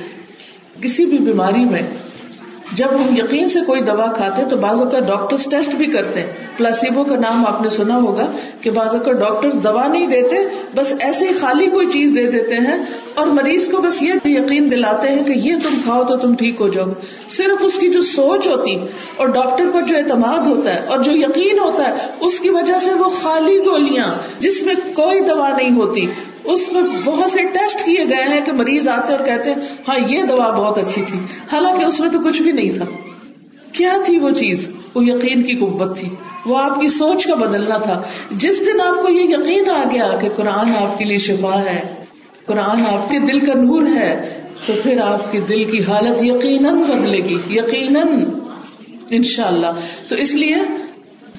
کسی 0.82 1.06
بھی 1.06 1.18
بیماری 1.18 1.64
میں 1.64 1.82
جب 2.72 2.86
ہم 2.86 3.16
یقین 3.16 3.48
سے 3.48 3.58
کوئی 3.66 3.80
دوا 3.80 4.12
کھاتے 4.12 4.44
تو 4.44 4.56
بعض 4.56 4.82
اوقات 4.82 5.06
ڈاکٹر 5.06 5.36
ٹیسٹ 5.50 5.74
بھی 5.74 5.86
کرتے 5.86 6.20
ہیں۔ 6.20 6.32
پلاسیبو 6.56 7.04
کا 7.04 7.16
نام 7.16 7.46
آپ 7.46 7.62
نے 7.62 7.68
سنا 7.68 7.96
ہوگا 7.96 8.30
کہ 8.60 8.70
بعض 8.70 8.96
اوقات 8.96 9.14
ڈاکٹر 9.14 9.50
دوا 9.50 9.86
نہیں 9.86 10.06
دیتے، 10.06 10.36
بس 10.74 10.92
ایسے 11.00 11.28
ہی 11.28 11.34
خالی 11.34 11.66
کوئی 11.66 11.86
چیز 11.86 12.10
دے 12.14 12.30
دیتے 12.30 12.54
ہیں 12.54 12.78
اور 13.14 13.26
مریض 13.26 13.70
کو 13.70 13.82
بس 13.82 14.02
یہ 14.02 14.12
یقین 14.24 14.70
دلاتے 14.70 15.08
ہیں 15.08 15.24
کہ 15.24 15.32
یہ 15.32 15.54
تم 15.62 15.74
کھاؤ 15.84 16.04
تو 16.04 16.16
تم 16.16 16.34
ٹھیک 16.34 16.60
ہو 16.60 16.68
جاؤ۔ 16.68 16.86
صرف 17.30 17.64
اس 17.64 17.78
کی 17.78 17.88
جو 17.88 18.02
سوچ 18.02 18.46
ہوتی 18.46 18.76
اور 19.16 19.26
ڈاکٹر 19.26 19.64
پر 19.72 19.82
جو 19.82 19.96
اعتماد 19.96 20.46
ہوتا 20.46 20.74
ہے 20.74 20.80
اور 20.86 20.98
جو 20.98 21.12
یقین 21.12 21.58
ہوتا 21.58 21.88
ہے، 21.88 21.94
اس 22.20 22.40
کی 22.40 22.50
وجہ 22.50 22.78
سے 22.80 22.94
وہ 22.94 23.10
خالی 23.22 23.58
گولیاں 23.58 24.06
جس 24.38 24.62
میں 24.62 24.74
کوئی 24.94 25.20
دوا 25.20 25.48
نہیں 25.56 25.76
ہوتی، 25.76 26.06
اس 26.44 26.72
میں 26.72 26.82
بہت 27.04 27.30
سے 27.30 27.42
ٹیسٹ 27.42 27.84
کیے 27.84 28.04
گئے 28.08 28.24
ہیں 28.24 28.40
کہ 28.44 28.52
مریض 28.52 28.88
آتے 28.88 29.12
اور 29.12 29.24
کہتے 29.24 29.50
ہیں 29.50 29.58
ہاں 29.88 29.98
یہ 30.08 30.22
دوا 30.22 30.50
بہت 30.50 30.78
اچھی 30.78 31.02
تھی۔ 31.10 31.18
حالانکہ 31.52 31.84
اس 31.84 32.00
میں 32.00 32.08
تو 32.08 32.18
کچھ 32.20 32.42
بھی 32.42 32.52
نہیں 32.52 32.72
تھا۔ 32.76 32.84
کیا 33.72 33.96
تھی 34.04 34.18
وہ 34.18 34.30
چیز؟ 34.30 34.70
وہ 34.94 35.04
یقین 35.04 35.42
کی 35.42 35.54
قوت 35.54 35.98
تھی۔ 35.98 36.08
وہ 36.46 36.58
آپ 36.58 36.80
کی 36.80 36.88
سوچ 36.88 37.26
کا 37.26 37.34
بدلنا 37.34 37.78
تھا۔ 37.78 38.02
جس 38.30 38.60
دن 38.60 38.80
آپ 38.80 39.06
کو 39.06 39.12
یہ 39.12 39.20
یقین 39.20 39.70
آ 39.70 39.82
گیا 39.92 40.10
کہ 40.20 40.28
قرآن 40.28 40.72
آپ 40.78 40.98
کے 40.98 41.04
لیے 41.04 41.18
شفا 41.18 41.60
ہے، 41.60 41.94
قرآن 42.46 42.86
آپ 42.86 43.10
کے 43.10 43.18
دل 43.18 43.38
کا 43.38 43.52
نور 43.54 43.86
ہے، 43.86 44.40
تو 44.66 44.72
پھر 44.82 45.00
آپ 45.00 45.32
کے 45.32 45.40
دل 45.40 45.64
کی 45.64 45.82
حالت 45.82 46.24
یقیناً 46.24 46.78
بدلے 46.78 47.18
گی۔ 47.18 47.36
یقیناً 47.50 48.30
ان 49.10 49.22
شاء 49.22 49.46
اللہ 49.46 49.66
تو 50.08 50.16
اس 50.16 50.34
لیے 50.34 50.56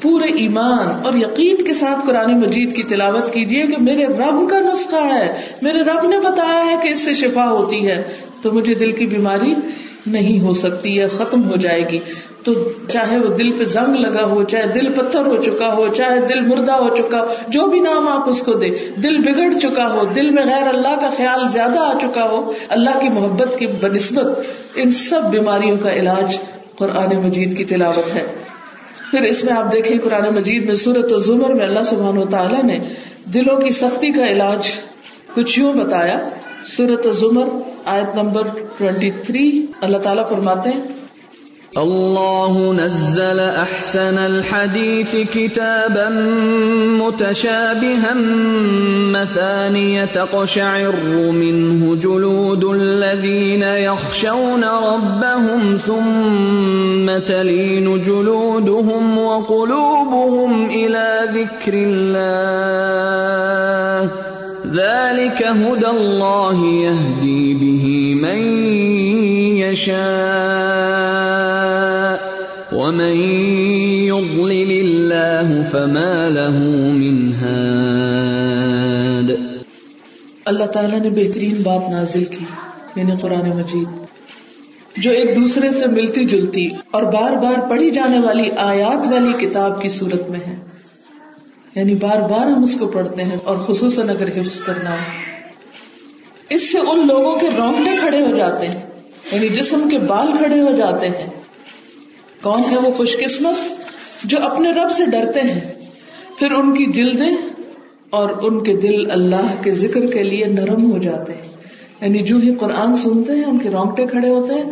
پورے 0.01 0.31
ایمان 0.31 1.05
اور 1.05 1.13
یقین 1.13 1.63
کے 1.63 1.73
ساتھ 1.73 2.07
قرآن 2.07 2.39
مجید 2.39 2.75
کی 2.75 2.83
تلاوت 2.83 3.33
کیجیے 3.33 3.67
کہ 3.67 3.75
میرے 3.79 4.05
رب 4.05 4.49
کا 4.49 4.59
نسخہ 4.59 5.15
ہے۔ 5.15 5.41
میرے 5.61 5.81
رب 5.81 6.07
نے 6.07 6.19
بتایا 6.19 6.65
ہے 6.65 6.75
کہ 6.83 6.87
اس 6.87 6.99
سے 6.99 7.13
شفا 7.13 7.49
ہوتی 7.49 7.87
ہے۔ 7.87 8.03
تو 8.41 8.51
مجھے 8.51 8.73
دل 8.73 8.91
کی 8.91 9.07
بیماری 9.07 9.53
نہیں 10.07 10.39
ہو 10.39 10.53
سکتی 10.53 11.01
ہے 11.01 11.07
ختم 11.07 11.51
ہو 11.51 11.55
جائے 11.55 11.89
گی۔ 11.89 11.99
تو 12.43 12.53
چاہے 12.89 13.19
وہ 13.19 13.27
دل 13.27 13.57
پہ 13.57 13.63
زنگ 13.63 13.95
لگا 13.95 14.25
ہو، 14.25 14.43
چاہے 14.43 14.67
دل 14.67 14.93
پتھر 14.93 15.25
ہو 15.25 15.37
چکا 15.37 15.73
ہو، 15.73 15.87
چاہے 15.97 16.19
دل 16.19 16.39
مردہ 16.41 16.71
ہو 16.71 16.95
چکا 16.95 17.21
ہو، 17.21 17.25
جو 17.47 17.67
بھی 17.67 17.79
نام 17.79 18.07
آپ 18.07 18.29
اس 18.29 18.41
کو 18.41 18.53
دے 18.53 18.69
دل 19.03 19.21
بگڑ 19.21 19.59
چکا 19.59 19.93
ہو، 19.93 20.05
دل 20.05 20.29
میں 20.29 20.43
غیر 20.45 20.67
اللہ 20.67 20.95
کا 21.01 21.09
خیال 21.17 21.47
زیادہ 21.49 21.79
آ 21.79 21.97
چکا 22.01 22.23
ہو، 22.23 22.51
اللہ 22.69 22.99
کی 23.01 23.09
محبت 23.09 23.59
کی 23.59 23.67
بنسبت 23.67 24.27
ان 24.75 24.91
سب 24.91 25.21
بیماریوں 25.31 25.77
کا 25.77 25.93
علاج 25.93 26.37
قرآن 26.75 27.25
مجید 27.25 27.57
کی 27.57 27.65
تلاوت 27.65 28.15
ہے۔ 28.15 28.25
پھر 29.11 29.21
اس 29.21 29.43
میں 29.43 29.53
آپ 29.53 29.71
دیکھیں، 29.71 29.97
قرآن 30.03 30.35
مجید 30.35 30.65
میں 30.65 30.75
سورت 30.75 31.11
و 31.11 31.17
زمر 31.17 31.53
میں 31.53 31.65
اللہ 31.65 31.83
سبحان 31.83 32.17
و 32.17 32.25
تعالیٰ 32.25 32.63
نے 32.63 32.79
دلوں 33.33 33.57
کی 33.57 33.69
سختی 33.69 34.11
کا 34.11 34.25
علاج 34.25 34.71
کچھ 35.33 35.59
یوں 35.59 35.73
بتایا۔ 35.73 36.29
سورت 36.63 37.07
زمر 37.15 37.72
آیت 37.85 38.15
نمبر 38.15 38.43
ٹوینٹی 38.77 39.09
تھری، 39.25 39.45
اللہ 39.81 39.97
تعالیٰ 39.97 40.25
فرماتے 40.29 40.69
ہیں، 40.69 40.81
اللہ 41.81 42.57
نزل 42.77 43.39
احسن 43.39 44.17
الحديث 44.17 45.13
كتابا 45.33 46.09
متشابها 46.97 48.13
مثانية 49.15 50.05
تقشعر 50.05 50.95
منه 51.31 51.95
جلود 51.95 52.63
الذين 52.63 53.63
يخشون 53.63 54.63
ربهم 54.63 55.77
ثم 55.77 57.17
تلين 57.19 58.01
جلودهم 58.01 59.17
وقلوبهم 59.17 60.69
إلى 60.69 61.07
ذكر 61.33 61.73
الله 61.73 62.63
ذلك 64.73 65.43
هدى 65.45 65.85
الله 65.85 66.57
يهدي 66.65 67.53
به 67.53 67.85
من 68.21 68.39
يشاء 69.57 69.93
ومن 72.75 73.15
يضلل 74.03 74.71
الله 74.85 75.63
فما 75.71 76.29
له 76.29 76.57
من 76.93 77.33
هاد 77.33 79.31
اللہ 80.45 80.63
تعالیٰ 80.63 80.99
نے 80.99 81.09
بہترین 81.09 81.55
بات 81.63 81.91
نازل 81.91 82.25
کی 82.25 82.45
یعنی 82.95 83.11
قرآن 83.21 83.49
مجید۔ 83.49 83.87
جو 84.97 85.11
ایک 85.11 85.35
دوسرے 85.35 85.71
سے 85.71 85.87
ملتی 85.87 86.25
جلتی 86.25 86.69
اور 86.91 87.03
بار 87.03 87.31
بار 87.31 87.69
پڑھی 87.69 87.89
جانے 87.89 88.19
والی 88.19 88.49
آیات 88.57 89.07
والی 89.13 89.45
کتاب 89.45 89.81
کی 89.81 89.89
صورت 89.89 90.29
میں 90.29 90.39
ہے۔ 90.47 90.72
یعنی 91.75 91.95
بار 91.95 92.21
بار 92.21 92.47
ہم 92.47 92.63
اس 92.63 92.77
کو 92.77 92.87
پڑھتے 92.87 93.23
ہیں 93.23 93.35
اور 93.43 93.57
خصوصاً 93.57 94.09
اگر 94.09 94.39
حفظ 94.39 94.59
کرنا 94.61 94.91
ہو۔ 94.91 95.33
اس 96.49 96.71
سے 96.71 96.77
ان 96.77 97.07
لوگوں 97.07 97.35
کے 97.39 97.47
رونگٹے 97.57 97.97
کھڑے 97.99 98.21
ہو 98.21 98.33
جاتے 98.33 98.67
ہیں 98.67 98.81
یعنی 99.31 99.49
جسم 99.49 99.89
کے 99.91 99.97
بال 99.97 100.27
کھڑے 100.37 100.61
ہو 100.61 100.75
جاتے 100.75 101.07
ہیں۔ 101.07 101.29
کون 102.43 102.61
ہے 102.71 102.77
وہ 102.77 102.91
خوش 102.91 103.17
قسمت 103.17 103.83
جو 104.23 104.37
اپنے 104.41 104.71
رب 104.71 104.91
سے 104.91 105.05
ڈرتے 105.05 105.41
ہیں؟ 105.41 105.71
پھر 106.39 106.51
ان 106.51 106.73
کی 106.73 106.85
جلدیں 106.85 107.35
اور 108.09 108.29
ان 108.41 108.63
کے 108.63 108.73
دل 108.73 109.11
اللہ 109.11 109.55
کے 109.63 109.71
ذکر 109.71 110.05
کے 110.05 110.23
لیے 110.23 110.45
نرم 110.45 110.91
ہو 110.91 110.97
جاتے 110.97 111.33
ہیں۔ 111.33 111.49
یعنی 112.01 112.19
جو 112.19 112.35
ہی 112.35 112.55
قرآن 112.55 112.93
سنتے 112.95 113.33
ہیں، 113.33 113.43
ان 113.43 113.59
کے 113.59 113.69
رونگٹے 113.69 114.05
کھڑے 114.07 114.29
ہوتے 114.29 114.53
ہیں، 114.53 114.63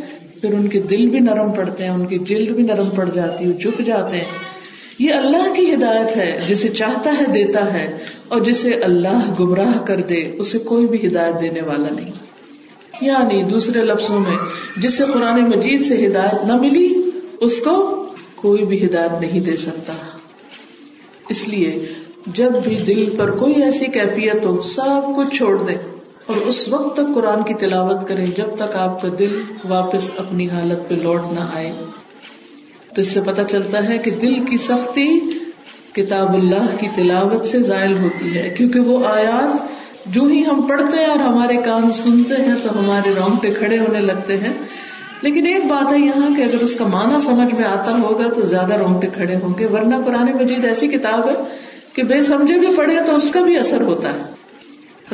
پھر 0.42 0.54
ان 0.54 0.68
کے 0.68 0.80
دل 0.80 1.10
بھی 1.10 1.20
نرم 1.20 1.52
پڑتے 1.52 1.84
ہیں، 1.84 1.92
ان 1.92 2.06
کی 2.06 2.18
جلد 2.18 2.50
بھی 2.50 2.64
نرم 2.64 2.90
پڑ 2.90 3.10
جاتی 3.10 3.46
ہے 3.46 3.54
جھک 3.54 3.82
جاتے 3.86 4.18
ہیں۔ 4.18 4.61
یہ 5.00 5.14
اللہ 5.14 5.54
کی 5.54 5.74
ہدایت 5.74 6.18
ہے، 6.18 6.42
جسے 6.50 6.68
چاہتا 6.68 7.12
ہے 7.12 7.32
دیتا 7.32 7.74
ہے، 7.74 7.98
اور 8.28 8.42
جسے 8.42 8.74
اللہ 8.74 9.34
گمراہ 9.40 9.78
کر 9.86 10.02
دے، 10.02 10.32
اسے 10.40 10.58
کوئی 10.58 10.88
بھی 10.88 11.08
ہدایت 11.08 11.42
دینے 11.42 11.62
والا 11.62 11.96
نہیں۔ 11.96 12.12
یعنی 13.02 13.44
دوسرے 13.44 13.82
لفظوں 13.82 14.20
میں 14.20 14.38
جسے 14.78 15.04
قرآن 15.14 15.42
مجید 15.42 15.86
سے 15.86 16.08
ہدایت 16.08 16.46
نہ 16.46 16.56
ملی، 16.56 16.94
اس 17.42 17.62
کو 17.62 18.06
کوئی 18.36 18.66
بھی 18.66 18.86
ہدایت 18.86 19.22
نہیں 19.22 19.40
دے 19.40 19.58
سکتا۔ 19.58 19.94
اس 21.30 21.48
لیے، 21.48 21.86
جب 22.28 22.52
بھی 22.64 22.76
دل 22.76 23.10
پر 23.18 23.32
کوئی 23.32 23.64
ایسی 23.64 23.86
کیفیت 23.86 24.46
ہو، 24.46 24.62
سب 24.62 25.16
کچھ 25.18 25.36
چھوڑ 25.36 25.64
دے 25.64 25.76
اور 26.26 26.36
اس 26.36 26.68
وقت 26.68 26.98
تک 26.98 27.16
قرآن 27.16 27.44
کی 27.44 27.54
تلاوت 27.54 28.08
کرے 28.08 28.26
جب 28.26 28.56
تک 28.56 28.76
آپ 28.76 29.02
کا 29.02 29.08
دل 29.20 29.42
واپس 29.68 30.12
اپنی 30.18 30.50
حالت 30.50 30.90
پہ 30.90 30.96
لوٹ 30.96 31.22
نہ 31.32 31.40
آئے۔ 31.56 31.72
تو 32.96 33.02
اس 33.02 33.08
سے 33.08 33.22
پتا 33.26 33.44
چلتا 33.44 33.90
ہے 33.90 33.98
کہ 33.98 34.12
دل 34.12 34.40
کی 34.40 34.58
سختی 34.58 35.20
کتاب 35.94 36.34
اللہ 36.34 36.78
کی 36.80 36.88
تلاوت 36.96 37.46
سے 37.46 37.60
زائل 37.60 37.94
ہوتی 37.94 38.38
ہے، 38.38 38.50
کیونکہ 38.50 38.80
وہ 38.80 39.06
آیات 39.06 39.82
جو 40.06 40.24
ہی 40.24 40.44
ہم 40.46 40.62
پڑھتے 40.62 40.98
ہیں 40.98 41.06
اور 41.06 41.20
ہمارے 41.20 41.58
کان 41.58 41.92
سنتے 41.92 42.36
ہیں 42.44 42.56
تو 42.64 42.80
ہمارے 42.80 43.14
رونگٹے 43.14 43.50
کھڑے 43.50 43.78
ہونے 43.80 44.00
لگتے 44.00 44.38
ہیں۔ 44.38 44.54
لیکن 45.22 45.46
ایک 45.46 45.66
بات 45.66 45.94
ہے 45.94 46.00
یہاں 46.00 46.36
کہ 46.36 46.42
اگر 46.42 46.60
اس 46.62 46.76
کا 46.76 46.88
معنی 46.88 47.20
سمجھ 47.20 47.62
میں 47.62 47.68
آتا 47.68 47.92
ہوگا 47.92 48.28
تو 48.34 48.42
زیادہ 48.42 48.74
رونگٹے 48.74 49.08
کھڑے 49.08 49.36
ہوں 49.36 49.54
گے، 49.60 49.66
ورنہ 49.66 49.96
قرآن 50.06 50.38
مجید 50.38 50.66
ایسی 50.66 50.88
کتاب 50.88 51.30
ہے 51.30 51.36
کہ 51.94 52.04
بے 52.04 52.24
سمجھے 52.24 52.60
بھی 52.60 52.68
پڑھے 52.76 52.96
تو 53.08 53.16
اس 53.16 53.30
کا 53.34 53.42
بھی 53.42 53.58
اثر 53.58 53.82
ہوتا 53.82 54.14
ہے۔ 54.14 54.22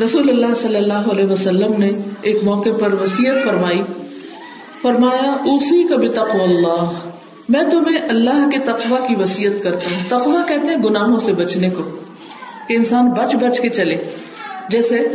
رسول 0.03 0.29
اللہ 0.29 0.55
صلی 0.55 0.75
اللہ 0.75 1.11
علیہ 1.11 1.25
وسلم 1.25 1.73
نے 1.77 1.89
ایک 2.21 2.43
موقع 2.43 2.69
پر 2.79 2.93
وسیعت 2.93 3.43
فرمائی، 3.43 3.81
فرمایا 4.81 5.31
اسی 5.31 5.83
کا 5.83 5.95
بھی 5.95 6.09
تقو 6.09 6.43
اللہ۔ 6.43 7.06
میں 7.49 7.63
تمہیں 7.71 8.01
اللہ 8.09 8.49
کے 8.51 8.59
تقوا 8.59 9.07
کی 9.07 9.15
وسیعت 9.15 9.63
کرتا 9.63 9.89
ہوں۔ 9.91 10.09
تقوا 10.09 10.43
کہتے 10.47 10.67
ہیں 10.67 10.83
گناہوں 10.83 11.19
سے 11.19 11.33
بچنے 11.33 11.69
کو، 11.69 11.81
کہ 12.67 12.73
انسان 12.73 13.09
بچ 13.09 13.35
بچ 13.35 13.59
کے 13.59 13.69
چلے۔ 13.69 13.97
جیسے 14.69 15.07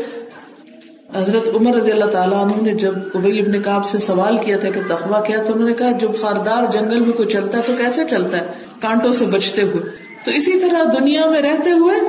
حضرت 1.16 1.55
عمر 1.55 1.75
رضی 1.75 1.92
اللہ 1.92 2.05
تعالیٰ 2.05 2.45
عنہ 2.45 2.62
نے 2.62 2.75
جب 2.75 2.95
ابئی 3.14 3.38
ابن 3.38 3.62
کاب 3.62 3.88
سے 3.88 3.99
سوال 3.99 4.37
کیا 4.37 4.57
تھا 4.59 4.71
کہ 4.71 4.81
تخوا 4.88 5.21
کیا 5.21 5.42
تو 5.42 5.53
انہوں 5.53 5.68
نے 5.68 5.75
کہا، 5.75 5.90
جب 5.90 6.09
خاردار 6.21 6.71
جنگل 6.73 7.01
میں 7.01 7.12
کوئی 7.12 7.29
چلتا 7.29 7.59
ہے 7.59 7.62
تو 7.66 7.73
کیسے 7.79 8.05
چلتا 8.05 8.38
ہے؟ 8.38 8.47
کانٹوں 8.81 9.12
سے 9.12 9.25
بچتے 9.25 9.62
ہوئے۔ 9.62 9.83
تو 10.25 10.31
اسی 10.31 10.61
طرح 10.61 10.83
دنیا 10.99 11.27
میں 11.27 11.42
رہتے 11.42 11.71
ہوئے 11.71 12.01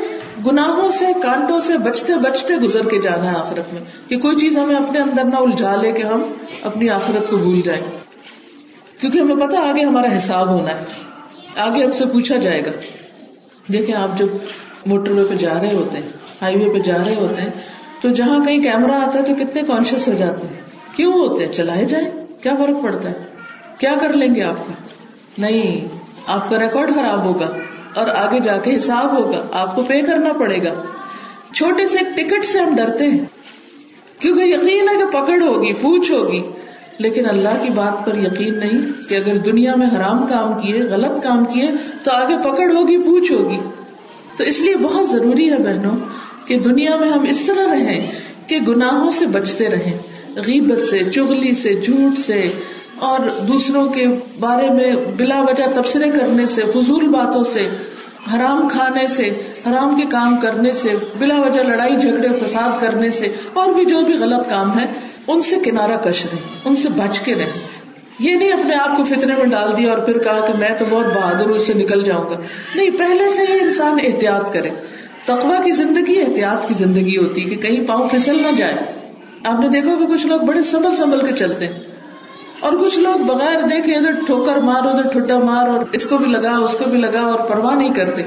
گناہوں 0.46 0.92
سے، 0.92 1.06
کانٹوں 1.24 1.60
سے 1.60 1.78
بچتے 1.78 2.14
بچتے 2.14 2.54
گزر 2.56 2.90
کے 2.90 3.02
جانا 3.02 3.32
ہے 3.32 3.38
آخرت 3.38 3.74
میں، 3.74 3.82
کہ 4.08 4.20
کوئی 4.20 4.38
چیز 4.38 4.58
ہمیں 4.58 4.76
اپنے 4.76 5.00
اندر 5.00 5.24
نہ 5.24 5.36
الجھا 5.36 5.76
لے 5.82 5.92
کہ 5.92 6.02
ہم 6.02 6.22
اپنی 6.64 6.90
آخرت 6.90 7.30
کو 7.30 7.38
بھول 7.38 7.62
جائیں۔ 7.62 7.82
کیونکہ 9.04 9.20
ہمیں 9.20 9.48
پتا 9.48 9.70
آگے 9.70 9.82
ہمارا 9.82 10.18
حساب 10.18 10.50
ہونا 10.50 10.76
ہے۔ 10.76 10.84
آگے 11.58 11.84
ہم 11.84 11.92
سے 11.92 12.06
پوچھا 12.06 12.38
جائے 12.38 12.66
گا۔ 12.66 12.70
دیکھیں 13.74 13.96
آپ 13.96 14.18
جب 14.18 14.26
موٹر 14.86 15.12
وے 15.12 15.24
پہ 15.30 15.36
جا 15.36 15.54
رہے 15.62 15.74
ہوتے 15.74 15.98
ہیں، 15.98 16.10
ہائی 16.42 16.58
وے 16.58 16.74
پہ 16.74 16.80
جا 16.80 16.98
رہے 17.06 17.16
ہوتے 17.16 17.42
ہیں، 17.42 17.50
تو 18.02 18.10
جہاں 18.10 18.44
کہیں 18.44 18.64
کیمرا 18.64 19.06
آتا 19.08 19.20
ہے 19.20 19.24
تو 19.24 19.46
کتنے 19.46 19.62
کانشیس 19.62 20.08
ہو 20.08 20.14
جاتے 20.14 20.48
ہیں۔ 20.48 20.62
کیوں 20.96 21.14
ہوتے 21.14 21.46
ہیں؟ 21.46 21.54
چلائے 21.54 21.86
جائیں۔ 21.86 22.12
کیا 22.42 22.56
فرق 22.56 22.84
پڑتا 22.84 23.10
ہے؟ 23.10 23.14
کیا 23.80 23.96
کر 24.02 24.14
لیں 24.14 24.36
گے 24.36 24.44
آپ؟ 24.44 24.68
کا 24.68 24.74
نہیں، 25.38 25.88
آپ 26.28 26.50
کا 26.50 26.60
ریکارڈ 26.60 26.96
خراب 26.96 27.26
ہوگا 27.26 27.48
اور 27.96 28.08
آگے 28.08 28.40
جا 28.40 28.58
کے 28.58 28.76
حساب 28.76 29.18
ہوگا۔ 29.18 29.48
آپ 29.52 29.76
کو 29.76 29.84
پے 29.84 30.02
کرنا 30.02 30.34
پڑے 30.34 30.64
گا۔ 30.64 30.84
چھوٹے 31.54 31.88
سے 31.88 31.98
ٹکٹ 32.16 32.46
سے 32.46 32.60
ہم 32.60 32.76
ڈرتے 32.76 33.06
ہیں۔ 33.08 33.26
کیونکہ 34.20 34.44
یقین 34.44 34.90
ہے 34.90 34.96
کہ 34.98 35.06
پکڑ 35.06 35.42
ہوگی، 35.42 35.74
پوچھ 35.74 36.12
ہوگی۔ 36.12 36.42
لیکن 36.98 37.30
اللہ 37.30 37.64
کی 37.64 37.70
بات 37.70 38.06
پر 38.06 38.18
یقین 38.18 38.60
نہیں 38.60 39.10
کہ 39.10 39.16
اگر 39.16 39.38
دنیا 39.38 39.76
میں 39.76 39.88
حرام 39.96 40.28
کام 40.28 40.54
کیے، 40.62 40.82
غلط 40.82 41.24
کام 41.24 41.46
کیے، 41.46 41.72
تو 42.04 42.12
آگے 42.12 42.38
پکڑ 42.38 42.72
ہوگی، 42.76 42.98
پوچھ 42.98 43.32
ہوگی۔ 43.32 43.60
تو 44.38 44.44
اس 44.44 44.60
لیے 44.60 44.76
بہت 44.82 45.10
ضروری 45.10 45.52
ہے 45.52 45.58
بہنوں 45.58 45.96
کہ 46.46 46.60
دنیا 46.60 46.96
میں 46.96 47.10
ہم 47.10 47.22
اس 47.22 47.42
طرح 47.42 47.74
رہیں 47.74 48.12
کہ 48.48 48.60
گناہوں 48.60 49.12
سے 49.12 49.26
بچتے 49.26 49.70
رہیں، 49.70 49.98
غیبت 50.36 50.84
سے 50.84 51.00
چگلی 51.00 51.54
سے، 51.54 51.74
جھوٹ 51.74 52.20
سے، 52.20 52.48
اور 52.96 53.46
دوسروں 53.48 53.90
کے 53.90 54.06
بارے 54.40 54.70
میں 54.70 54.92
بلا 55.18 55.42
وجہ 55.42 55.64
تبصرے 55.76 56.10
کرنے 56.10 56.46
سے، 56.48 56.62
فضول 56.74 57.08
باتوں 57.08 57.44
سے، 57.44 57.70
حرام 58.36 58.68
کھانے 58.68 59.08
سے، 59.08 59.30
حرام 59.68 59.96
کے 59.96 60.06
کام 60.06 60.38
کرنے 60.38 60.74
سے، 60.74 60.90
بلا 61.20 61.42
وجہ 61.42 61.62
لڑائی، 61.62 61.96
جھگڑے، 61.98 62.28
فساد 62.46 62.82
کرنے 62.82 63.12
سے، 63.12 63.34
اور 63.54 63.74
بھی 63.74 63.86
جو 63.86 64.02
بھی 64.02 64.14
غلط 64.14 64.50
کام 64.50 64.80
ہے 64.80 64.86
ان 65.28 65.42
سے 65.42 65.56
کنارہ 65.66 65.98
کش 65.98 66.26
رہے، 66.26 66.38
ان 66.66 66.76
سے 66.76 66.90
بچ 66.90 67.20
کے 67.20 67.36
رہیں 67.36 67.84
یہ 68.20 68.36
نہیں 68.36 68.52
اپنے 68.52 68.76
آپ 68.76 68.98
کو 68.98 69.04
فتنے 69.04 69.36
میں 69.38 69.46
ڈال 69.46 69.78
دیا 69.78 69.90
اور 69.90 69.98
پھر 69.98 70.18
کہا 70.18 70.46
کہ 70.48 70.60
میں 70.60 70.70
تو 70.80 70.86
بہت 70.90 71.06
بہادر 71.06 71.46
ہوں، 71.46 71.54
اس 71.54 71.68
سے 71.68 71.74
نکل 71.74 72.04
جاؤں 72.04 72.30
گا۔ 72.30 72.36
نہیں، 72.76 72.90
پہلے 72.90 73.30
سے 73.30 73.54
ہی 73.54 73.60
انسان 73.62 73.98
احتیاط 74.04 74.54
کرے۔ 74.54 74.70
تقوا 75.26 75.62
کی 75.64 75.72
زندگی 75.72 76.22
احتیاط 76.22 76.68
کی 76.68 76.74
زندگی 76.74 77.18
ہوتی 77.18 77.42
کہ 77.42 77.56
کہیں 77.56 77.88
پاؤں 77.88 78.10
پھسل 78.10 78.42
نہ 78.42 78.56
جائے۔ 78.58 78.74
آپ 79.46 79.60
نے 79.60 79.68
دیکھا 79.68 79.96
کہ 79.96 80.06
کچھ 80.06 80.28
لوگ 80.28 80.40
بڑے 80.40 80.64
سنبھل 80.64 80.96
سنبھل 80.96 81.28
کے 81.28 81.34
چلتے 81.34 81.68
ہیں۔ 81.68 81.80
اور 82.60 82.74
کچھ 82.74 83.00
لوگ 83.00 83.20
بغیر 83.20 83.62
دیکھے 83.62 83.96
ادھر 83.96 84.12
ٹھوکر 84.26 84.56
مار، 84.56 84.86
ادھر 84.86 85.10
ٹھڈا 85.10 85.40
مار 85.40 85.68
اور 85.68 85.84
اس 85.92 86.06
کو 86.06 86.18
بھی 86.18 86.26
لگا، 86.26 86.58
اس 86.58 86.72
کو 86.72 86.90
بھی 86.90 87.00
لگا 87.00 87.22
اور 87.22 87.40
پرواہ 87.40 87.76
نہیں 87.76 87.94
کرتے۔ 87.94 88.22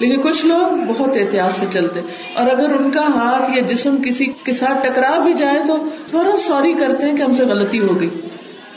لیکن 0.00 0.20
کچھ 0.20 0.46
لوگ 0.46 0.84
بہت 0.86 1.16
احتیاط 1.16 1.60
سے 1.60 1.66
چلتے 1.72 2.00
اور 2.34 2.46
اگر 2.46 2.74
ان 2.74 2.90
کا 2.90 3.00
ہاتھ 3.00 3.56
یا 3.56 3.62
جسم 3.68 4.02
کسی 4.06 4.26
کے 4.44 4.52
ساتھ 4.52 4.88
ٹکرا 4.88 5.18
بھی 5.18 5.32
جائے 5.32 5.58
تو 5.66 5.76
تھوڑا 6.10 6.36
سوری 6.36 6.72
کرتے 6.72 7.06
ہیں 7.06 7.16
کہ 7.16 7.22
ہم 7.22 7.32
سے 7.32 7.44
غلطی 7.44 7.80
ہو 7.80 8.00
گئی۔ 8.00 8.08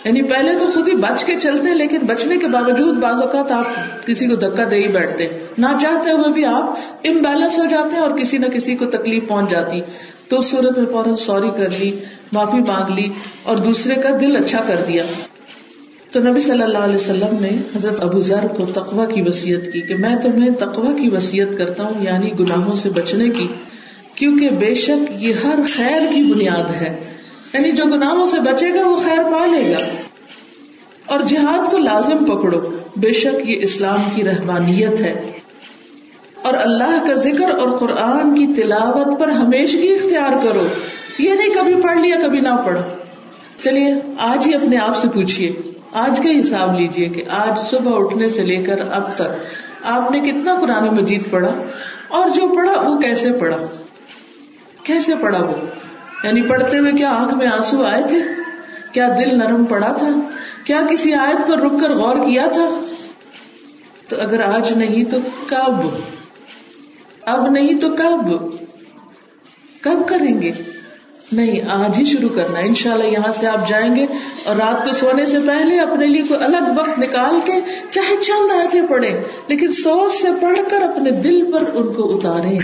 یعنی 0.03 0.21
پہلے 0.21 0.59
تو 0.59 0.65
خود 0.73 0.87
ہی 0.87 0.95
بچ 0.95 1.23
کے 1.23 1.39
چلتے 1.39 1.73
لیکن 1.73 1.97
بچنے 1.97 2.37
کے 2.37 2.47
باوجود 2.47 2.97
بعض 2.97 3.21
اوقات 3.21 3.51
آپ 3.51 3.65
کسی 4.05 4.27
کو 4.27 4.35
دکا 4.35 4.63
دے 4.71 4.75
ہی 4.75 4.87
بیٹھتے 4.87 5.27
نہ 5.57 5.65
چاہتے 5.81 6.11
ہوئے 6.11 6.31
بھی 6.33 6.45
آپ 6.45 6.63
امبیلنس 7.05 7.59
ہو 7.59 7.63
جاتے 7.69 7.95
ہیں 7.95 8.03
اور 8.03 8.11
کسی 8.11 8.37
نہ 8.37 8.45
کسی 8.45 8.75
کو 8.75 8.85
تکلیف 8.85 9.27
پہنچ 9.27 9.49
جاتی۔ 9.49 9.81
تو 10.27 10.39
اس 10.39 10.45
صورت 10.45 10.79
میں 10.79 10.85
فوراً 10.91 11.15
سوری 11.15 11.49
کر 11.57 11.69
لی، 11.79 11.99
معافی 12.31 12.57
مانگ 12.57 12.93
لی 12.95 13.09
اور 13.43 13.57
دوسرے 13.57 13.95
کا 13.95 14.09
دل 14.21 14.35
اچھا 14.35 14.61
کر 14.67 14.75
دیا۔ 14.87 15.03
تو 16.13 16.19
نبی 16.19 16.39
صلی 16.39 16.63
اللہ 16.63 16.77
علیہ 16.77 16.95
وسلم 16.95 17.37
نے 17.41 17.49
حضرت 17.75 18.01
ابو 18.01 18.19
ذر 18.19 18.47
کو 18.47 18.65
تقوا 18.65 19.05
کی 19.05 19.21
وسیعت 19.21 19.73
کی 19.73 19.81
کہ 19.81 19.95
میں 19.95 20.15
تمہیں 20.15 20.49
تقوا 20.49 20.93
کی 20.93 21.09
وسیعت 21.09 21.57
کرتا 21.57 21.83
ہوں 21.83 22.03
یعنی 22.03 22.31
گناہوں 22.39 22.75
سے 22.75 22.89
بچنے 22.89 23.29
کی، 23.29 23.47
کیونکہ 24.15 24.49
بے 24.49 24.73
شک 24.73 25.11
یہ 25.19 25.33
ہر 25.43 25.59
خیر 25.75 26.01
کی 26.15 26.21
بنیاد 26.21 26.81
ہے۔ 26.81 27.13
یعنی 27.53 27.71
جو 27.71 27.85
گناہوں 27.85 28.25
سے 28.25 28.39
بچے 28.39 28.73
گا، 28.73 28.87
وہ 28.87 28.95
خیر 28.95 29.23
پا 29.23 29.45
لے 29.45 29.71
گا۔ 29.71 29.77
اور 31.05 31.19
جہاد 31.19 31.71
کو 31.71 31.77
لازم 31.77 32.25
پکڑو، 32.25 32.59
بے 32.95 33.11
شک 33.11 33.49
یہ 33.49 33.55
اسلام 33.61 34.01
کی 34.15 34.23
رحمانیت 34.23 34.99
ہے۔ 34.99 35.31
اور 36.41 36.53
اللہ 36.53 37.03
کا 37.07 37.13
ذکر 37.13 37.49
اور 37.59 37.77
قرآن 37.77 38.35
کی 38.35 38.61
تلاوت 38.61 39.19
پر 39.19 39.29
ہمیشگی 39.29 39.93
اختیار 39.93 40.47
کرو۔ 40.47 40.67
یہ 41.17 41.33
نہیں 41.33 41.49
کبھی 41.49 41.75
پڑھ 41.81 41.97
لیا، 41.97 42.15
کبھی 42.21 42.39
نہ 42.39 42.55
پڑھو 42.65 42.81
چلیے، 43.61 43.93
آج 44.19 44.47
ہی 44.47 44.53
اپنے 44.53 44.77
آپ 44.77 44.97
سے 44.97 45.07
پوچھیے 45.13 45.72
آج 45.93 46.19
کا 46.23 46.39
حساب 46.39 46.79
لیجیے 46.79 47.09
کہ 47.09 47.23
آج 47.29 47.59
صبح 47.59 47.91
اٹھنے 47.95 48.29
سے 48.29 48.43
لے 48.43 48.63
کر 48.63 48.79
اب 48.91 49.15
تک 49.15 49.53
آپ 49.83 50.11
نے 50.11 50.19
کتنا 50.19 50.55
قرآن 50.61 50.95
مجید 50.95 51.29
پڑھا 51.31 51.51
اور 52.07 52.29
جو 52.29 52.47
پڑھا 52.55 52.81
وہ 52.81 53.01
کیسے 53.01 53.31
پڑھا؟ 53.39 53.57
کیسے 54.83 55.13
پڑھا 55.21 55.39
وہ؟ 55.39 55.55
یعنی 56.23 56.41
پڑھتے 56.41 56.77
ہوئے 56.77 56.91
کیا 56.91 57.09
آنکھ 57.09 57.33
میں 57.33 57.47
آنسو 57.47 57.85
آئے 57.85 58.01
تھے؟ 58.07 58.21
کیا 58.91 59.07
دل 59.17 59.37
نرم 59.37 59.65
پڑا 59.65 59.91
تھا؟ 59.91 60.09
کیا 60.63 60.81
کسی 60.89 61.13
آیت 61.13 61.47
پر 61.47 61.59
رک 61.59 61.79
کر 61.81 61.93
غور 61.93 62.15
کیا 62.15 62.47
تھا؟ 62.53 62.69
تو 64.07 64.21
اگر 64.21 64.41
آج 64.41 64.73
نہیں 64.73 65.03
تو 65.03 65.17
کب؟ 65.47 65.87
اب 67.21 67.47
نہیں 67.47 67.81
تو 67.81 67.89
کب؟ 67.89 68.33
کب 69.81 70.07
کریں 70.07 70.41
گے؟ 70.41 70.51
نہیں، 71.31 71.69
آج 71.69 71.99
ہی 71.99 72.05
شروع 72.05 72.29
کرنا 72.29 72.59
ان 72.59 72.75
شاء 72.75 72.91
اللہ 72.91 73.03
یہاں 73.03 73.33
سے 73.33 73.47
آپ 73.47 73.69
جائیں 73.69 73.95
گے 73.95 74.05
اور 74.43 74.55
رات 74.55 74.87
کو 74.87 74.93
سونے 74.93 75.25
سے 75.25 75.37
پہلے 75.47 75.79
اپنے 75.79 76.07
لیے 76.07 76.21
کوئی 76.21 76.43
الگ 76.43 76.79
وقت 76.79 76.99
نکال 76.99 77.39
کے 77.45 77.53
چاہے 77.91 78.15
چند 78.21 78.51
آیتیں 78.51 78.81
پڑھیں، 78.89 79.13
لیکن 79.47 79.71
سوچ 79.71 80.21
سے 80.21 80.27
پڑھ 80.41 80.59
کر 80.69 80.81
اپنے 80.81 81.11
دل 81.11 81.51
پر 81.51 81.63
ان 81.73 81.93
کو 81.93 82.17
اتارے 82.17 82.57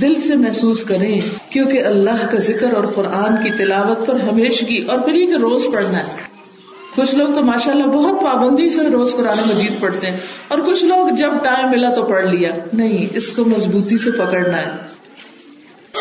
دل 0.00 0.14
سے 0.14 0.36
محسوس 0.36 0.84
کریں، 0.84 1.20
کیونکہ 1.50 1.84
اللہ 1.84 2.26
کا 2.30 2.38
ذکر 2.38 2.74
اور 2.74 2.84
قرآن 2.84 3.42
کی 3.42 3.50
تلاوت 3.50 4.06
پر 4.06 4.14
ہمیشگی 4.20 4.82
اور 4.82 4.98
پھر 4.98 5.14
یہ 5.14 5.36
روز 5.36 5.66
پڑھنا 5.74 5.98
ہے۔ 5.98 6.30
کچھ 6.96 7.14
لوگ 7.14 7.28
تو 7.34 7.42
ماشاء 7.42 7.72
اللہ 7.72 7.86
بہت 7.86 8.20
پابندی 8.24 8.70
سے 8.70 8.80
روز 8.90 9.14
قرآن 9.16 9.38
مجید 9.48 9.80
پڑھتے 9.80 10.06
ہیں 10.06 10.16
اور 10.48 10.58
کچھ 10.58 10.84
لوگ 10.84 11.08
جب 11.08 11.30
ٹائم 11.42 11.70
ملا 11.70 11.90
تو 11.90 12.02
پڑھ 12.02 12.26
لیا۔ 12.26 12.50
نہیں، 12.72 13.16
اس 13.16 13.28
کو 13.28 13.44
مضبوطی 13.44 13.96
سے 13.96 14.10
پکڑنا 14.10 14.56
ہے۔ 14.56 14.89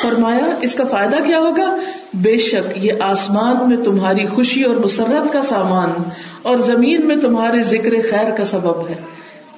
فرمایا، 0.01 0.45
اس 0.61 0.75
کا 0.75 0.83
فائدہ 0.83 1.15
کیا 1.15 1.39
ہوگا؟ 1.39 1.75
بے 2.13 2.37
شک 2.37 2.85
یہ 2.85 2.93
آسمان 2.99 3.69
میں 3.69 3.83
تمہاری 3.83 4.25
خوشی 4.25 4.63
اور 4.63 4.75
مسرت 4.75 5.33
کا 5.33 5.41
سامان 5.41 5.89
اور 6.41 6.57
زمین 6.57 7.07
میں 7.07 7.15
تمہارے 7.15 7.63
ذکر 7.63 7.89
خیر 8.09 8.29
کا 8.29 8.45
سبب 8.45 8.89
ہے۔ 8.89 8.95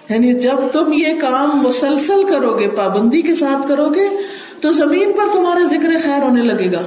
یعنی 0.09 0.33
جب 0.33 0.55
تم 0.71 0.93
یہ 0.93 1.13
کام 1.21 1.49
مسلسل 1.63 2.23
کرو 2.23 2.59
گے، 2.59 2.67
پابندی 2.67 3.21
کے 3.21 3.35
ساتھ 3.35 3.67
کرو 3.67 3.89
گے، 3.89 4.09
تو 4.61 4.71
زمین 4.71 5.11
پر 5.11 5.33
تمہارا 5.33 5.63
ذکر 5.63 5.89
خیر 6.03 6.21
ہونے 6.23 6.43
لگے 6.43 6.71
گا۔ 6.71 6.81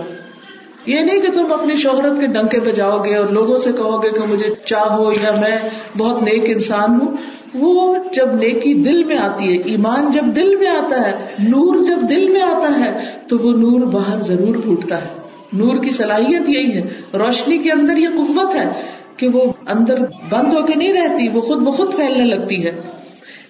یہ 0.86 1.00
نہیں 1.00 1.20
کہ 1.20 1.28
تم 1.32 1.52
اپنی 1.52 1.74
شہرت 1.74 2.20
کے 2.20 2.26
ڈنکے 2.26 2.60
پہ 2.60 2.70
جاؤ 2.70 2.98
گے 2.98 3.16
اور 3.16 3.26
لوگوں 3.26 3.58
سے 3.58 3.72
کہو 3.72 4.02
گے 4.02 4.10
کہ 4.10 4.26
مجھے 4.28 4.54
چاہو 4.64 5.12
یا 5.12 5.30
میں 5.40 5.68
بہت 5.98 6.22
نیک 6.22 6.42
انسان 6.46 7.00
ہوں۔ 7.00 7.16
وہ 7.54 7.96
جب 8.14 8.34
نیکی 8.34 8.74
دل 8.74 9.04
میں 9.04 9.16
آتی 9.16 9.58
ہے، 9.58 9.62
ایمان 9.64 10.12
جب 10.12 10.24
دل 10.36 10.56
میں 10.56 10.68
آتا 10.68 11.08
ہے، 11.08 11.12
نور 11.38 11.84
جب 11.84 12.08
دل 12.08 12.28
میں 12.28 12.42
آتا 12.42 12.84
ہے، 12.84 12.92
تو 13.28 13.38
وہ 13.38 13.52
نور 13.52 13.80
باہر 13.80 14.20
ضرور 14.20 14.54
پھوٹتا 14.56 14.98
ہے۔ 14.98 15.08
نور 15.52 15.82
کی 15.82 15.90
صلاحیت 15.90 16.48
یہی 16.48 16.72
ہے، 16.72 16.82
روشنی 17.14 17.58
کے 17.58 17.72
اندر 17.72 17.96
یہ 17.96 18.08
قوت 18.08 18.54
ہے 18.54 18.64
کہ 19.16 19.28
وہ 19.28 19.52
اندر 19.68 19.94
بند 20.30 20.52
ہو 20.52 20.62
کے 20.62 20.74
نہیں 20.76 20.92
رہتی، 20.92 21.28
وہ 21.28 21.40
خود 21.40 21.58
بخود 21.58 21.94
پھیلنے 21.96 22.24
لگتی 22.24 22.64
ہے۔ 22.64 22.80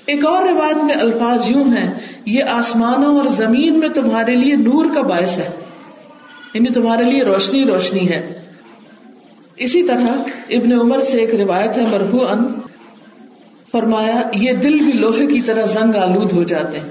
ایک 0.06 0.26
اور 0.26 0.42
روایت 0.42 0.84
میں 0.84 0.94
الفاظ 0.94 1.50
یوں 1.50 1.64
ہیں، 1.64 1.94
یہ 2.26 2.44
آسمانوں 2.44 3.16
اور 3.16 3.26
زمین 3.26 3.78
میں 3.78 3.88
تمہارے 3.88 4.34
لیے 4.34 4.56
نور 4.56 4.86
کا 4.94 5.00
باعث 5.00 5.38
ہے۔ 5.38 5.50
یعنی 6.54 6.74
تمہارے 6.74 7.04
لیے 7.04 7.22
روشنی 7.22 7.64
روشنی 7.64 8.08
ہے۔ 8.08 8.40
اسی 9.56 9.82
طرح 9.82 10.06
ابن 10.50 10.72
عمر 10.72 11.00
سے 11.00 11.18
ایک 11.18 11.34
روایت 11.34 11.76
ہے 11.76 11.82
مرحو 11.90 12.26
ان 12.26 12.44
فرمایا، 13.74 14.22
یہ 14.34 14.52
دل 14.52 14.76
بھی 14.78 14.92
لوہے 14.92 15.26
کی 15.26 15.42
طرح 15.42 15.66
زنگ 15.66 15.96
آلود 15.96 16.32
ہو 16.32 16.42
جاتے 16.42 16.80
ہیں۔ 16.80 16.90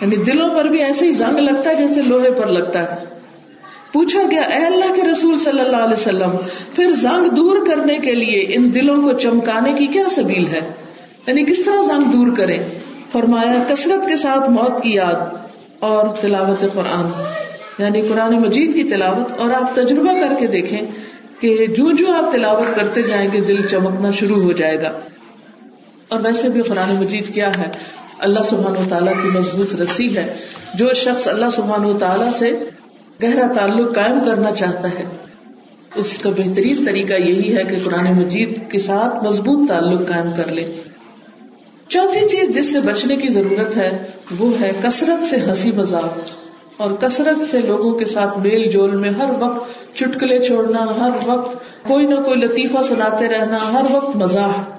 یعنی 0.00 0.16
دلوں 0.16 0.50
پر 0.50 0.64
بھی 0.64 0.82
ایسے 0.82 1.06
ہی 1.06 1.10
زنگ 1.10 1.38
لگتا 1.38 1.70
ہے 1.70 1.74
جیسے 1.74 2.02
لوہے 2.02 2.30
پر 2.30 2.46
لگتا 2.46 2.80
ہے۔ 2.80 2.96
پوچھا 3.92 4.22
گیا، 4.30 4.40
اے 4.40 4.66
اللہ 4.66 4.94
کے 4.94 5.02
رسول 5.12 5.38
صلی 5.38 5.60
اللہ 5.60 5.76
علیہ 5.76 5.92
وسلم، 5.92 6.30
پھر 6.74 6.90
زنگ 6.90 7.28
دور 7.28 7.56
کرنے 7.66 7.98
کے 7.98 8.12
لیے 8.12 8.46
ان 8.48 8.74
دلوں 8.74 9.02
کو 9.02 9.12
چمکانے 9.12 9.72
کی 9.72 9.86
کیا 9.86 10.04
سبیل 10.10 10.46
ہے؟ 10.46 10.60
یعنی 11.26 11.44
کس 11.44 11.62
طرح 11.64 11.82
زنگ 11.84 12.02
دور 12.02 12.36
کرے 12.36 12.58
فرمایا، 13.12 13.62
کثرت 13.68 14.08
کے 14.08 14.16
ساتھ 14.16 14.50
موت 14.50 14.82
کی 14.82 14.94
یاد 14.94 15.36
اور 15.78 16.08
تلاوت 16.20 16.74
قرآن۔ 16.74 17.06
یعنی 17.78 18.02
قرآن 18.02 18.32
مجید 18.34 18.74
کی 18.74 18.84
تلاوت۔ 18.84 19.40
اور 19.40 19.50
آپ 19.50 19.74
تجربہ 19.74 20.12
کر 20.12 20.34
کے 20.40 20.46
دیکھیں 20.46 20.80
کہ 21.40 21.66
جو 21.66 21.92
جو 21.92 22.12
آپ 22.12 22.32
تلاوت 22.32 22.76
کرتے 22.76 23.02
جائیں 23.02 23.28
گے، 23.32 23.40
دل 23.40 23.66
چمکنا 23.66 24.10
شروع 24.10 24.42
ہو 24.42 24.52
جائے 24.52 24.82
گا۔ 24.82 24.92
اور 26.08 26.20
ویسے 26.20 26.48
بھی 26.48 26.62
قرآن 26.62 26.94
مجید 26.94 27.34
کیا 27.34 27.48
ہے؟ 27.48 27.70
اللہ 28.18 28.42
سبحان 28.44 28.72
و 28.72 28.84
تعالیٰ 28.88 29.12
کی 29.22 29.38
مضبوط 29.38 29.74
رسی 29.74 30.16
ہے۔ 30.16 30.36
جو 30.74 30.92
شخص 30.92 31.28
اللہ 31.28 31.46
سبحان 31.56 31.84
و 31.84 31.98
تعالیٰ 31.98 32.32
سے 32.32 32.58
گہرا 33.22 33.52
تعلق 33.52 33.94
قائم 33.94 34.18
کرنا 34.26 34.50
چاہتا 34.50 34.88
ہے، 34.88 35.04
اس 35.94 36.18
کا 36.18 36.30
بہترین 36.30 36.84
طریقہ 36.86 37.12
یہی 37.12 37.56
ہے 37.56 37.64
کہ 37.64 37.76
قرآن 37.84 38.04
مجید 38.04 38.70
کے 38.70 38.78
ساتھ 38.78 39.24
مضبوط 39.24 39.68
تعلق 39.68 40.08
قائم 40.08 40.30
کر 40.36 40.52
لے۔ 40.52 40.72
چوتھی 41.88 42.28
چیز 42.28 42.56
جس 42.56 42.72
سے 42.72 42.80
بچنے 42.80 43.16
کی 43.16 43.28
ضرورت 43.28 43.76
ہے، 43.76 43.98
وہ 44.38 44.60
ہے 44.60 44.70
کثرت 44.82 45.24
سے 45.24 45.36
ہنسی 45.36 45.72
مذاق۔ 45.76 46.18
اور 46.76 46.90
کثرت 46.90 47.42
سے 47.42 47.60
لوگوں 47.60 47.94
کے 47.94 48.04
ساتھ 48.04 48.38
میل 48.38 48.70
جول 48.70 48.96
میں 48.96 49.10
ہر 49.10 49.30
وقت 49.40 49.70
چٹکلے 49.94 50.42
چھوڑنا، 50.42 50.86
ہر 50.96 51.10
وقت 51.26 51.56
کوئی 51.88 52.06
نہ 52.06 52.14
کوئی 52.14 52.40
لطیفہ 52.40 52.82
سناتے 52.88 53.28
رہنا، 53.28 53.58
ہر 53.72 53.84
وقت 53.90 54.16
مزاح۔ 54.16 54.75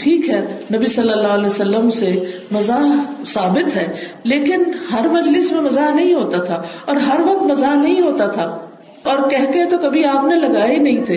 ٹھیک 0.00 0.28
ہے، 0.28 0.58
نبی 0.74 0.86
صلی 0.86 1.12
اللہ 1.12 1.26
علیہ 1.26 1.46
وسلم 1.46 1.90
سے 1.90 2.24
مزاح 2.50 3.24
ثابت 3.24 3.76
ہے، 3.76 3.94
لیکن 4.24 4.62
ہر 4.92 5.08
مجلس 5.08 5.52
میں 5.52 5.60
مزاح 5.60 5.94
نہیں 5.94 6.14
ہوتا 6.14 6.38
تھا، 6.44 6.62
اور 6.84 6.96
ہر 6.96 7.20
وقت 7.20 7.42
مزاح 7.42 7.74
نہیں 7.74 8.00
ہوتا 8.00 8.26
تھا۔ 8.26 8.66
اور 9.02 9.28
کہہ 9.28 9.52
کے 9.52 9.64
تو 9.64 9.78
کبھی 9.78 10.04
آپ 10.04 10.26
نے 10.26 10.36
لگائے 10.36 10.72
ہی 10.72 10.78
نہیں 10.78 11.04
تھے۔ 11.04 11.16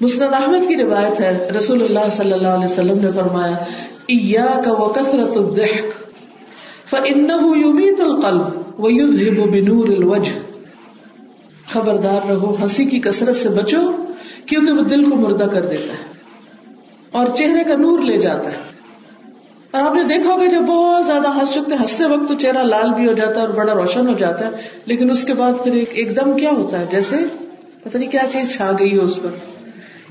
مسند 0.00 0.34
احمد 0.34 0.68
کی 0.68 0.76
روایت 0.76 1.20
ہے، 1.20 1.50
رسول 1.58 1.82
اللہ 1.82 2.10
صلی 2.12 2.32
اللہ 2.32 2.48
علیہ 2.48 2.64
وسلم 2.64 2.98
نے 2.98 3.10
فرمایا 3.10 3.54
کثرت 4.94 5.36
الدحک 5.36 6.02
فإنه 6.88 7.52
يميت 7.56 8.00
القلب 8.00 8.80
ويذهب 8.80 9.52
بنور 9.52 9.88
الوجه 9.88 10.38
خبردار 11.72 12.30
رہو، 12.30 12.62
ہنسی 12.62 12.84
کی 12.84 13.00
کثرت 13.00 13.36
سے 13.36 13.48
بچو، 13.48 13.80
کیونکہ 14.46 14.72
وہ 14.72 14.82
دل 14.82 15.04
کو 15.10 15.16
مردہ 15.16 15.44
کر 15.44 15.62
دیتا 15.62 15.92
ہے۔ 15.92 16.11
اور 17.12 17.26
چہرے 17.26 17.64
کا 17.64 17.76
نور 17.76 17.98
لے 17.98 18.18
جاتا 18.18 18.50
ہے۔ 18.50 18.72
اور 19.70 19.82
آپ 19.82 19.94
نے 19.94 20.02
دیکھا 20.02 20.32
ہوگا 20.34 20.46
جب 20.46 20.60
بہت 20.60 21.06
زیادہ 21.06 21.40
ہنس 21.40 21.52
چکتے 21.52 21.74
ہنستے 21.74 22.04
وقت 22.04 22.28
تو 22.28 22.34
چہرہ 22.34 22.62
لال 22.62 22.92
بھی 22.94 23.06
ہو 23.06 23.12
جاتا 23.12 23.40
ہے 23.40 23.46
اور 23.46 23.54
بڑا 23.54 23.74
روشن 23.74 24.08
ہو 24.08 24.12
جاتا 24.12 24.46
ہے، 24.46 24.50
لیکن 24.86 25.10
اس 25.10 25.24
کے 25.24 25.34
بعد 25.34 25.52
پھر 25.64 25.72
ایک 25.72 26.16
دم 26.16 26.36
کیا 26.36 26.50
ہوتا 26.50 26.80
ہے؟ 26.80 26.86
جیسے 26.90 27.16
پتہ 27.84 27.98
نہیں 27.98 28.10
کیا 28.10 28.20
چیز 28.32 28.56
چھا 28.56 28.70
گئی 28.78 28.92
ہے 28.92 29.02
اس 29.02 29.22
پر۔ 29.22 29.30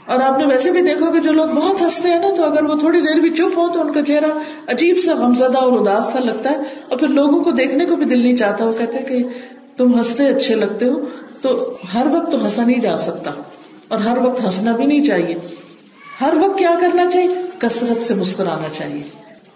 اور 0.05 0.19
آپ 0.19 0.37
نے 0.37 0.45
ویسے 0.45 0.71
بھی 0.71 0.81
دیکھو 0.81 1.11
کہ 1.11 1.19
جو 1.19 1.31
لوگ 1.31 1.47
بہت 1.47 1.81
ہنستے 1.81 2.09
ہیں 2.09 2.19
نا، 2.19 2.35
تو 2.37 2.43
اگر 2.43 2.63
وہ 2.63 2.75
تھوڑی 2.75 3.01
دیر 3.01 3.19
بھی 3.19 3.29
چپ 3.29 3.57
ہو 3.57 3.67
تو 3.67 3.81
ان 3.81 3.91
کا 3.91 4.01
چہرہ 4.01 4.39
عجیب 4.67 4.97
سا 4.97 5.13
غمزدہ 5.13 5.57
اور 5.57 5.79
اداس 5.79 6.13
سا 6.13 6.19
لگتا 6.19 6.51
ہے۔ 6.51 6.55
اور 6.89 6.97
پھر 6.97 7.07
لوگوں 7.07 7.43
کو 7.43 7.51
دیکھنے 7.51 7.85
کو 7.85 7.95
بھی 7.95 8.05
دل 8.05 8.19
نہیں 8.19 8.35
چاہتا، 8.35 8.65
وہ 8.65 8.71
کہتے 8.77 8.97
کہ 8.97 9.17
تم 9.77 9.97
ہنستے 9.97 10.27
اچھے 10.27 10.55
لگتے 10.55 10.85
ہو، 10.85 10.93
تو 11.41 11.77
ہر 11.93 12.07
وقت 12.11 12.31
تو 12.31 12.45
ہنسا 12.45 12.65
نہیں 12.65 12.81
جا 12.81 12.97
سکتا، 12.97 13.31
اور 13.87 13.99
ہر 13.99 14.17
وقت 14.17 14.41
ہنسنا 14.41 14.71
بھی 14.71 14.85
نہیں 14.85 15.03
چاہیے۔ 15.03 15.60
ہر 16.21 16.33
وقت 16.41 16.59
کیا 16.59 16.71
کرنا 16.81 17.09
چاہیے؟ 17.09 17.27
کثرت 17.57 18.03
سے 18.03 18.13
مسکرانا 18.13 18.67
چاہیے، 18.77 19.03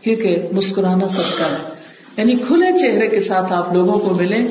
کیونکہ 0.01 0.47
مسکرانا 0.51 1.07
سب 1.07 1.37
کا 1.37 1.45
ہے۔ 1.45 1.75
یعنی 2.17 2.35
کھلے 2.47 2.77
چہرے 2.77 3.07
کے 3.07 3.19
ساتھ 3.19 3.53
آپ 3.53 3.73
لوگوں 3.73 3.99
کو 3.99 4.09
ملیں، 4.09 4.47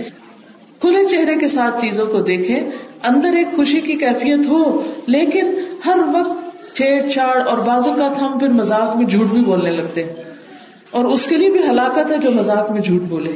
کھلے 0.80 1.08
چہرے 1.08 1.36
کے 1.36 1.48
ساتھ 1.48 1.82
چیزوں 1.82 2.06
کو 2.06 2.20
دیکھیں، 2.20 2.60
اندر 3.02 3.32
ایک 3.32 3.56
خوشی 3.56 3.80
کی 3.80 3.92
کیفیت 3.92 4.46
ہو، 4.46 4.82
لیکن 5.06 5.54
ہر 5.86 5.96
وقت 6.12 6.44
چھیڑ 6.76 7.08
چھاڑ 7.08 7.42
اور 7.42 7.58
بازو 7.58 7.92
کا 7.92 8.20
ہم 8.20 8.38
پھر 8.38 8.48
مزاق 8.48 8.96
میں 8.96 9.06
جھوٹ 9.06 9.26
بھی 9.26 9.40
بولنے 9.40 9.70
لگتے 9.70 10.04
ہیں۔ 10.04 10.12
اور 10.90 11.04
اس 11.04 11.26
کے 11.26 11.36
لیے 11.36 11.50
بھی 11.50 11.60
ہلاکت 11.70 12.12
ہے 12.12 12.18
جو 12.18 12.30
مزاق 12.30 12.70
میں 12.70 12.80
جھوٹ 12.80 13.02
بولے۔ 13.02 13.32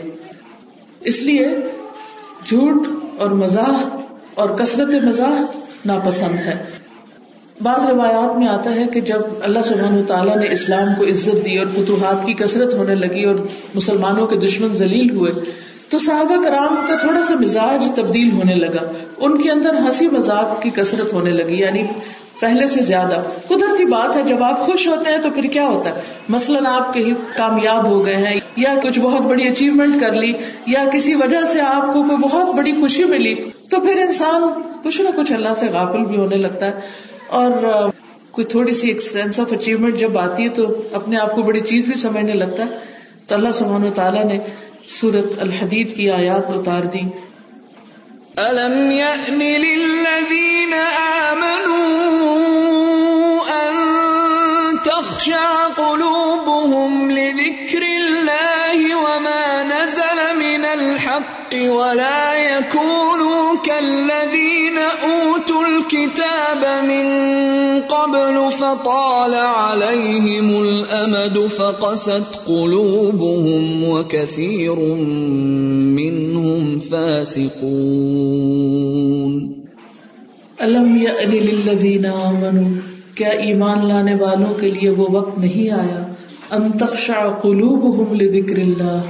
اس 1.00 1.22
لیے 1.22 1.48
جھوٹ 2.46 2.88
اور 3.18 3.30
مزاح 3.30 3.88
اور 4.34 4.50
کثرت 4.50 5.04
مزاح 5.04 5.42
ناپسند 5.84 6.34
ہے۔ 6.34 6.64
بعض 7.60 7.88
روایات 7.88 8.38
میں 8.38 8.48
آتا 8.48 8.74
ہے 8.74 8.84
کہ 8.92 9.00
جب 9.00 9.20
اللہ 9.40 9.58
سبحان 9.64 10.02
تعالیٰ 10.06 10.36
نے 10.36 10.46
اسلام 10.50 10.94
کو 10.98 11.04
عزت 11.04 11.44
دی 11.44 11.58
اور 11.58 11.66
فتوحات 11.66 12.26
کی 12.26 12.32
کثرت 12.32 12.74
ہونے 12.74 12.94
لگی 12.94 13.24
اور 13.24 13.34
مسلمانوں 13.74 14.26
کے 14.26 14.36
دشمن 14.36 14.72
ذلیل 14.72 15.10
ہوئے، 15.10 15.32
تو 15.88 15.98
صحابہ 15.98 16.42
کرام 16.42 16.74
کا 16.88 16.96
تھوڑا 16.96 17.22
سا 17.22 17.34
مزاج 17.40 17.84
تبدیل 17.94 18.30
ہونے 18.32 18.54
لگا۔ 18.54 18.92
ان 19.16 19.42
کے 19.42 19.50
اندر 19.50 19.74
ہنسی 19.74 20.08
مذاق 20.08 20.62
کی 20.62 20.70
کثرت 20.70 21.12
ہونے 21.12 21.30
لگی 21.30 21.58
یعنی 21.58 21.82
پہلے 22.40 22.66
سے 22.66 22.82
زیادہ۔ 22.82 23.22
قدرتی 23.46 23.84
بات 23.84 24.16
ہے، 24.16 24.22
جب 24.22 24.42
آپ 24.42 24.60
خوش 24.60 24.88
ہوتے 24.88 25.10
ہیں 25.10 25.18
تو 25.22 25.28
پھر 25.34 25.42
کیا 25.42 25.66
ہوتا 25.66 25.90
ہے؟ 25.90 25.94
مثلاً 26.28 26.66
آپ 26.66 26.94
کہیں 26.94 27.14
کامیاب 27.36 27.86
ہو 27.86 28.06
گئے 28.06 28.16
ہیں، 28.16 28.40
یا 28.56 28.74
کچھ 28.82 29.00
بہت 29.00 29.22
بڑی 29.22 29.48
اچیومنٹ 29.48 30.00
کر 30.00 30.12
لی، 30.12 30.32
یا 30.66 30.84
کسی 30.92 31.14
وجہ 31.14 31.46
سے 31.46 31.60
آپ 31.60 31.92
کو 31.94 32.02
کوئی 32.02 32.16
بہت 32.16 32.54
بڑی 32.54 32.72
خوشی 32.80 33.04
ملی، 33.04 33.34
تو 33.70 33.80
پھر 33.80 33.96
انسان 34.06 34.42
کچھ 34.84 35.00
نہ 35.00 35.08
کچھ 35.16 35.32
اللہ 35.32 35.54
سے 35.56 35.66
غافل 35.72 36.04
بھی 36.04 36.16
ہونے 36.16 36.36
لگتا 36.36 36.66
ہے۔ 36.66 37.07
اور 37.28 37.50
کوئی 38.30 38.44
تھوڑی 38.44 38.74
سی 38.74 38.88
ایک 38.88 39.02
سینس 39.02 39.40
آف 39.40 39.52
اچیومنٹ 39.52 39.96
جب 39.96 40.18
آتی 40.18 40.44
ہے 40.44 40.48
تو 40.48 40.82
اپنے 40.92 41.16
آپ 41.16 41.34
کو 41.34 41.42
بڑی 41.42 41.60
چیز 41.60 41.84
بھی 41.84 41.94
سمجھنے 41.94 42.34
لگتا 42.34 42.62
ہے۔ 42.62 42.78
تو 43.26 43.34
اللہ 43.34 43.48
سبحانہ 43.54 43.86
و 43.86 43.92
تعالیٰ 43.94 44.24
نے 44.24 44.38
سورت 44.88 45.40
الحدید 45.40 45.96
کی 45.96 46.10
آیات 46.10 46.44
اتار 46.48 46.82
دی 46.82 47.00
الم 48.36 48.90
يأن 48.90 49.38
للذين 49.38 50.74
آمنوا 51.28 51.96
ان 53.50 54.76
تخشع 54.84 55.68
قلوبهم 55.76 57.10
لذكر 57.10 57.97
الحق 61.52 61.72
ولا 61.72 62.58
يكونوا 62.58 63.56
كالذين 63.64 64.78
أوتوا 65.04 65.64
الكتاب 65.64 66.84
من 66.84 67.06
قبل 67.80 68.50
فطال 68.50 69.34
عليهم 69.34 70.50
الأمد 70.62 71.46
فقست 71.46 72.46
قلوبهم 72.46 73.88
وكثير 73.88 74.76
منهم 75.96 76.78
فاسقون 76.78 77.68
الم 80.60 80.96
يأن 81.02 81.30
للذين 81.30 82.06
آمنوا؟ 82.06 82.68
کیا 83.14 83.28
ایمان 83.28 83.86
لانے 83.88 84.14
والوں 84.14 84.54
کے 84.60 84.70
لیے 84.70 84.90
وہ 84.90 85.10
وقت 85.10 85.38
نہیں 85.38 85.70
آیا؟ 85.70 86.06
انتخشا 86.50 87.38
قلوب 87.42 88.14
لذکر 88.14 88.56
اللہ۔ 88.56 89.00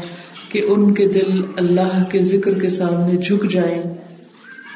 کہ 0.49 0.63
ان 0.69 0.95
کے 0.95 1.07
دل 1.07 1.41
اللہ 1.57 2.05
کے 2.11 2.23
ذکر 2.25 2.59
کے 2.61 2.69
سامنے 2.71 3.17
جھک 3.17 3.51
جائیں۔ 3.51 3.83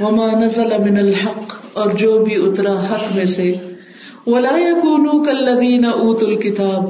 وما 0.00 0.26
نزل 0.32 0.72
من 0.78 0.96
الحق، 0.98 1.54
اور 1.72 1.90
جو 1.90 2.24
بھی 2.24 2.34
اترا 2.46 2.72
حق 2.72 3.14
میں 3.14 3.24
سے۔ 3.24 3.52
ولا 4.26 4.56
يكونوا 4.58 5.22
كالذين 5.22 5.84
اوتوا 5.84 6.28
الكتاب، 6.28 6.84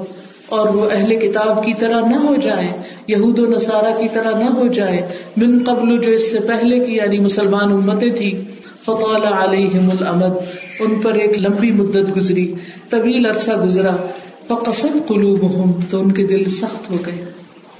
اور 0.48 0.68
وہ 0.68 0.88
اہل 0.92 1.14
کتاب 1.16 1.64
کی 1.64 1.72
طرح 1.78 2.00
نہ 2.00 2.16
ہو 2.16 2.34
جائے 2.42 2.68
یہود 3.08 3.38
و 3.38 3.46
نصارہ 3.46 3.92
کی 4.00 4.08
طرح 4.12 4.38
نہ 4.38 4.50
ہو 4.50 4.66
جائے 4.66 5.00
من 5.36 5.58
قبل 5.64 5.98
جو 5.98 6.10
اس 6.10 6.30
سے 6.32 6.38
پہلے 6.38 6.78
کی 6.78 6.96
یعنی 6.96 7.18
مسلمان 7.18 7.72
امتیں 7.72 8.10
تھی، 8.10 8.30
فطال 8.84 9.24
علیہم 9.24 9.90
الامد 9.90 10.34
ان 10.80 11.00
پر 11.00 11.14
ایک 11.14 11.38
لمبی 11.38 11.70
مدت 11.72 12.16
گزری، 12.16 12.54
طویل 12.90 13.26
عرصہ 13.26 13.52
گزرا 13.64 13.96
فقصد 14.48 14.96
قلوبہم 15.06 15.72
تو 15.90 16.00
ان 16.00 16.12
کے 16.12 16.24
دل 16.26 16.44
سخت 16.50 16.90
ہو 16.90 16.96
گئے۔ 17.06 17.24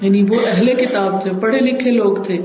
یعنی 0.03 0.23
وہ 0.23 0.35
اہل 0.45 0.67
کتاب 0.67 1.21
تھے، 1.21 1.31
پڑھے 1.41 1.59
لکھے 1.59 1.91
لوگ 1.91 2.15
تھے۔ 2.15 2.37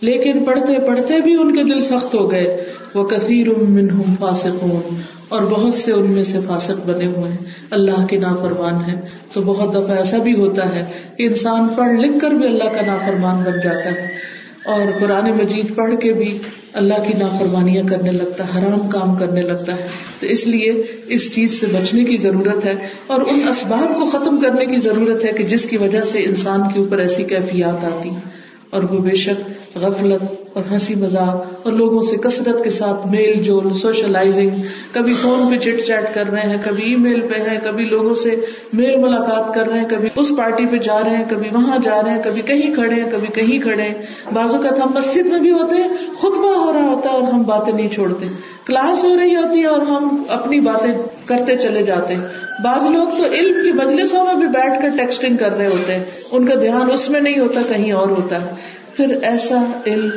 لیکن 0.00 0.44
پڑھتے 0.44 0.74
پڑھتے 0.86 1.20
بھی 1.20 1.34
ان 1.34 1.54
کے 1.54 1.62
دل 1.62 1.82
سخت 1.82 2.14
ہو 2.14 2.30
گئے۔ 2.30 2.64
وہ 2.94 3.04
کثیر 3.04 3.48
منہم 3.48 4.14
فاسقون، 4.20 5.00
اور 5.28 5.42
بہت 5.42 5.74
سے 5.74 5.92
ان 5.92 6.10
میں 6.10 6.22
سے 6.22 6.38
فاسق 6.46 6.86
بنے 6.86 7.06
ہوئے 7.06 7.30
ہیں۔ 7.30 7.38
اللہ 7.70 8.06
کے 8.06 8.18
نافرمان 8.18 8.90
ہے 8.90 9.00
تو 9.32 9.40
بہت 9.40 9.74
دفعہ 9.74 9.96
ایسا 9.96 10.18
بھی 10.18 10.34
ہوتا 10.34 10.74
ہے 10.74 10.86
کہ 11.16 11.22
انسان 11.22 11.68
پڑھ 11.68 11.92
لکھ 12.00 12.20
کر 12.20 12.30
بھی 12.30 12.46
اللہ 12.46 12.64
کا 12.64 12.86
نافرمان 12.86 13.44
بن 13.44 13.60
جاتا 13.64 13.92
ہے۔ 13.92 14.19
اور 14.64 14.80
قرآن 15.00 15.30
مجید 15.30 15.74
پڑھ 15.74 15.94
کے 16.00 16.12
بھی 16.12 16.38
اللہ 16.72 16.94
کی 17.06 17.18
نافرمانیاں 17.18 17.84
کرنے 17.84 18.10
لگتا 18.10 18.44
ہے، 18.44 18.58
حرام 18.58 18.88
کام 18.88 19.16
کرنے 19.16 19.42
لگتا 19.42 19.74
ہے۔ 19.76 19.86
تو 20.20 20.26
اس 20.26 20.46
لیے 20.46 20.82
اس 21.06 21.34
چیز 21.34 21.60
سے 21.60 21.66
بچنے 21.66 22.04
کی 22.04 22.16
ضرورت 22.16 22.64
ہے 22.64 22.74
اور 23.06 23.20
ان 23.20 23.48
اسباب 23.48 23.94
کو 23.94 24.06
ختم 24.06 24.40
کرنے 24.40 24.66
کی 24.66 24.76
ضرورت 24.76 25.24
ہے 25.24 25.32
کہ 25.32 25.44
جس 25.44 25.64
کی 25.64 25.76
وجہ 25.76 26.00
سے 26.00 26.18
انسان 26.18 26.60
کے 26.74 26.78
اوپر 26.78 26.98
ایسی 26.98 27.22
کیفیات 27.22 27.84
آتی۔ 27.84 28.10
ہیں 28.10 28.39
اور 28.70 28.82
وہ 28.82 28.98
بے 28.98 29.14
شک 29.14 29.76
غفلت 29.76 30.22
اور 30.54 30.64
ہنسی 30.70 30.94
مذاق 30.94 31.66
اور 31.66 31.72
لوگوں 31.72 32.00
سے 32.00 32.16
کثرت 32.16 32.64
کے 32.64 32.70
ساتھ 32.70 33.06
میل 33.06 33.42
جول، 33.42 33.72
سوشلائزنگ، 33.72 34.50
کبھی 34.92 35.14
فون 35.14 35.52
پہ 35.52 35.58
چٹ 35.58 35.86
چیٹ 35.86 36.14
کر 36.14 36.26
رہے 36.26 36.40
ہیں، 36.40 36.56
کبھی 36.64 36.82
ای 36.84 36.96
میل 36.96 37.20
پہ 37.20 37.50
ہیں، 37.50 37.58
کبھی 37.64 37.84
لوگوں 37.84 38.14
سے 38.14 38.36
میل 38.72 38.96
ملاقات 38.96 39.54
کر 39.54 39.68
رہے 39.68 39.78
ہیں، 39.78 39.88
کبھی 39.88 40.08
اس 40.16 40.32
پارٹی 40.36 40.66
پہ 40.66 40.78
جا 40.78 41.00
رہے 41.06 41.16
ہیں، 41.16 41.24
کبھی 41.28 41.48
وہاں 41.52 41.78
جا 41.82 42.02
رہے 42.02 42.10
ہیں، 42.10 42.22
کبھی 42.24 42.42
کہیں 42.42 42.74
کھڑے 42.74 42.94
ہیں، 42.94 43.10
کبھی 43.12 43.28
کہیں 43.28 43.62
کھڑے 43.62 43.82
ہیں۔ 43.82 43.94
بازو 44.34 44.58
کا 44.58 44.68
ہم 44.84 44.90
مسجد 44.94 45.26
میں 45.26 45.40
بھی 45.40 45.52
ہوتے 45.52 45.76
ہیں، 45.76 45.88
خطبہ 46.18 46.54
ہو 46.54 46.72
رہا 46.72 46.82
ہوتا 46.82 47.08
ہے 47.08 47.14
اور 47.14 47.22
ہم 47.22 47.42
باتیں 47.42 47.72
نہیں 47.72 47.88
چھوڑتے۔ 47.88 48.26
کلاس 48.70 49.04
ہو 49.04 49.16
رہی 49.16 49.34
ہوتی 49.34 49.60
ہے 49.60 49.66
اور 49.66 49.80
ہم 49.80 50.22
اپنی 50.28 50.60
باتیں 50.60 50.94
کرتے 51.24 51.56
چلے 51.56 51.82
جاتے 51.82 52.14
ہیں۔ 52.14 52.22
بعض 52.64 52.90
لوگ 52.90 53.08
تو 53.18 53.24
علم 53.32 53.56
کی 53.64 53.72
مجلسوں 53.72 54.24
میں 54.24 54.34
بھی 54.34 54.46
بیٹھ 54.46 54.82
کر 54.82 54.88
ٹیکسٹنگ 54.88 55.36
کر 55.36 55.52
رہے 55.52 55.66
ہوتے 55.66 55.94
ہیں۔ 55.94 56.04
ان 56.32 56.46
کا 56.46 56.54
دھیان 56.60 56.90
اس 56.90 57.10
میں 57.10 57.20
نہیں 57.20 57.38
ہوتا، 57.38 57.60
کہیں 57.68 57.92
اور 57.92 58.08
ہوتا 58.08 58.42
ہے۔ 58.42 58.50
پھر 58.96 59.18
ایسا 59.22 59.80
علم 59.86 60.10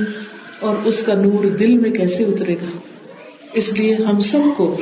اور 0.59 0.75
اس 0.85 1.03
کا 1.03 1.13
نور 1.13 1.45
دل 1.45 1.77
میں 1.77 1.91
کیسے 1.91 2.23
اترے 2.23 2.53
گا؟ 2.53 2.77
اس 3.53 3.73
لیے 3.73 3.93
ہم 3.93 4.19
سب 4.19 4.39
کو 4.57 4.77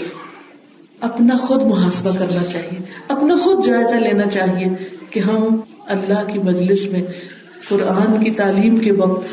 اپنا 1.02 1.36
خود 1.36 1.62
محاسبہ 1.62 2.12
کرنا 2.20 2.44
چاہیے، 2.44 2.80
اپنا 3.08 3.36
خود 3.36 3.66
جائزہ 3.66 3.96
لینا 3.96 4.26
چاہیے 4.26 4.68
کہ 5.10 5.20
ہم 5.20 5.60
اللہ 5.88 6.32
کی 6.34 6.40
مجلس 6.40 6.86
میں 6.86 7.02
قرآن 7.70 8.24
کی 8.24 8.32
تعلیم 8.32 8.78
کے 8.78 8.92
وقت 8.92 9.28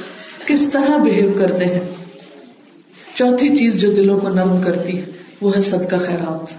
کس 0.46 0.68
طرح 0.72 0.96
بہیو 0.96 1.32
کرتے 1.38 1.64
ہیں۔ 1.64 2.07
چوتھی 3.18 3.56
چیز 3.56 3.74
جو 3.74 3.92
دلوں 3.92 4.20
کو 4.20 4.28
نرم 4.28 4.60
کرتی 4.62 4.98
ہے، 4.98 5.04
وہ 5.40 5.56
ہے 5.56 5.60
صدقہ 5.60 5.96
خیرات۔ 5.96 6.52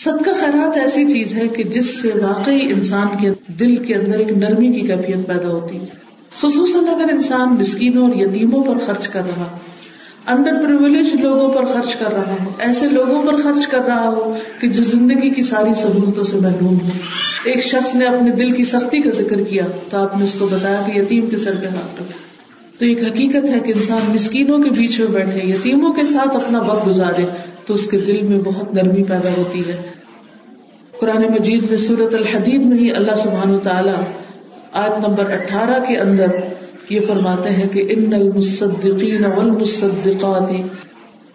صدقہ 0.00 0.30
خیرات 0.40 0.76
ایسی 0.76 1.04
چیز 1.12 1.34
ہے 1.34 1.48
کہ 1.48 1.62
جس 1.62 2.02
سے 2.02 2.08
واقعی 2.08 2.60
انسان 2.62 3.06
کے 3.20 3.30
دل 3.46 3.76
کے 3.76 3.94
اندر 3.94 4.18
ایک 4.18 4.32
نرمی 4.32 4.68
کی 4.68 4.80
کیفیت 4.80 5.26
پیدا 5.26 5.48
ہوتی 5.48 5.76
ہے۔ 5.76 5.86
خصوصاً 6.42 6.88
اگر 6.88 7.12
انسان 7.12 7.54
مسکینوں 7.54 8.08
اور 8.08 8.16
یتیموں 8.16 8.64
پر 8.64 8.78
خرچ 8.86 9.08
کر 9.08 9.20
رہا 9.20 9.58
انڈر 10.26 10.54
پرولیج 10.66 11.14
لوگوں 11.14 11.48
پر 11.52 11.64
خرچ 11.64 11.96
کر 11.96 12.12
رہا 12.12 12.32
ہو، 12.32 12.50
ایسے 12.58 12.88
لوگوں 12.88 13.22
پر 13.26 13.36
خرچ 13.36 13.66
کر 13.66 13.80
رہا 13.80 14.08
ہو 14.08 14.34
کہ 14.60 14.68
جو 14.68 14.84
زندگی 14.84 15.30
کی 15.30 15.42
ساری 15.42 15.74
سہولتوں 15.74 16.24
سے 16.24 16.36
محروم 16.36 16.80
ہو 16.80 16.88
ایک 17.44 17.64
شخص 17.64 17.94
نے 17.94 18.04
اپنے 18.04 18.30
دل 18.30 18.50
کی 18.50 18.64
سختی 18.64 19.00
کا 19.00 19.10
ذکر 19.10 19.42
کیا 19.42 19.64
تو 19.88 19.98
آپ 19.98 20.18
نے 20.18 20.24
اس 20.24 20.34
کو 20.38 20.46
بتایا 20.46 20.82
کہ 20.86 20.98
یتیم 20.98 21.26
کے 21.26 21.36
سر 21.36 21.56
پہ 21.60 21.66
ہاتھ 21.66 21.94
رکھا 21.94 22.29
تو 22.80 22.86
ایک 22.86 23.02
حقیقت 23.04 23.48
ہے 23.50 23.58
کہ 23.60 23.72
انسان 23.76 24.12
مسکینوں 24.12 24.58
کے 24.58 24.70
بیچ 24.70 24.98
میں 25.00 25.08
بیٹھے، 25.08 25.40
یتیموں 25.46 25.92
کے 25.92 26.04
ساتھ 26.06 26.36
اپنا 26.36 26.60
وقت 26.60 26.86
گزارے، 26.86 27.24
تو 27.66 27.74
اس 27.74 27.86
کے 27.86 27.96
دل 27.96 28.20
میں 28.22 28.38
بہت 28.38 28.72
نرمی 28.74 29.02
پیدا 29.02 29.30
ہوتی 29.36 29.62
ہے۔ 29.66 29.74
قرآن 31.00 31.22
مجید 31.30 31.70
میں 31.70 31.78
سورت 31.78 32.14
الحدید 32.14 32.64
میں 32.64 32.78
ہی 32.78 32.90
اللہ 32.90 33.16
سبحان 33.16 33.58
تعالیٰ 33.58 33.96
آیت 34.72 35.06
نمبر 35.06 35.32
اٹھارہ 35.32 35.78
کے 35.88 35.98
اندر 35.98 36.34
یہ 36.90 37.00
فرماتے 37.06 37.50
ہیں 37.50 37.68
کہ 37.68 37.84
ان 37.88 38.14
المصدقین 38.14 39.24
والمصدقات 39.24 40.50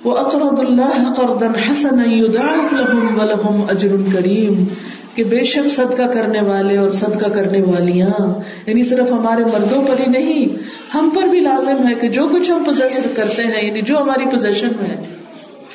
واقرض 0.06 0.60
الله 0.60 1.14
قرضا 1.14 1.52
حسنا 1.62 2.10
يضاعف 2.14 2.74
لهم 2.74 3.20
ولهم 3.20 3.70
اجر 3.70 3.96
کریم 4.14 4.68
کہ 5.16 5.24
بے 5.24 5.44
شک 5.44 5.68
صدقہ 5.68 6.04
کرنے 6.04 6.42
والے 6.42 6.78
اور 6.78 6.90
صدقہ 6.90 7.30
کرنے 7.30 7.62
والیاں 7.62 8.40
یعنی 8.66 8.84
صرف 8.84 9.12
ہمارے 9.12 9.44
مردوں 9.44 9.88
پر 9.88 9.96
ہی 10.00 10.06
نہیں، 10.06 10.46
ہم 10.94 11.10
پر 11.16 11.24
بھی 11.24 11.40
لازم 11.40 11.90
ہے 11.90 11.94
کہ 11.96 12.10
جو 12.10 12.28
کچھ 12.34 12.52
ہم 12.52 12.64
پوزیسر 12.64 13.02
کرتے 13.16 13.44
ہیں 13.44 13.68
یعنی 13.68 13.82
جو 13.82 13.98
ہماری 13.98 14.26
پوزیشن 14.30 14.68
میں 14.82 14.90
ہے، 14.90 15.02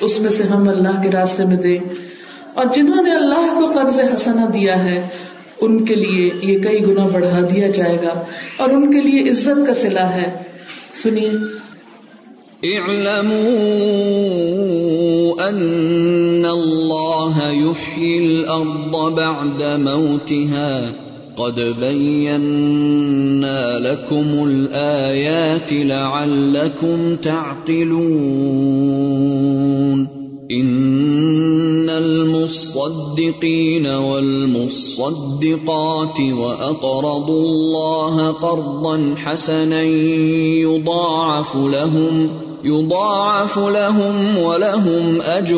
اس 0.00 0.20
میں 0.20 0.30
سے 0.30 0.42
ہم 0.42 0.68
اللہ 0.68 1.02
کے 1.02 1.10
راستے 1.10 1.44
میں 1.44 1.56
دیں۔ 1.56 1.78
اور 2.54 2.66
جنہوں 2.74 3.02
نے 3.02 3.12
اللہ 3.12 3.54
کو 3.54 3.66
قرض 3.66 4.00
حسنا 4.14 4.46
دیا 4.54 4.84
ہے، 4.84 5.08
ان 5.60 5.84
کے 5.84 5.94
لیے 5.94 6.30
یہ 6.42 6.58
کئی 6.58 6.86
گنا 6.86 7.06
بڑھا 7.06 7.40
دیا 7.54 7.68
جائے 7.68 7.96
گا۔ 8.02 8.24
اور 8.58 8.68
ان 8.68 8.90
کے 8.90 9.00
لیے 9.00 9.30
عزت 9.30 9.66
کا 9.66 9.74
سلا 9.74 10.14
ہے۔ 10.14 10.32
سنیے۔ 11.02 11.30
اعلموا 12.62 13.40
ان 15.46 15.60
يحيي 17.52 18.18
الارض 18.18 19.14
بعد 19.14 19.62
موتها 19.62 20.94
قد 21.36 21.60
بينا 21.80 22.78
لكم 23.78 24.44
الايات 24.44 25.72
لعلكم 25.72 27.16
تعقلون 27.16 28.40
ان 30.50 31.90
المصدقين 31.90 33.86
والمصدقات 33.86 35.00
واقرضوا 36.20 37.44
الله 37.44 38.32
قرضا 38.32 39.14
حسنا 39.16 39.82
يضاعف 40.62 41.56
لهم 41.56 42.30
يضاعف 42.64 43.58
لهم 43.58 44.38
ولهم 44.38 45.18
اجر 45.24 45.56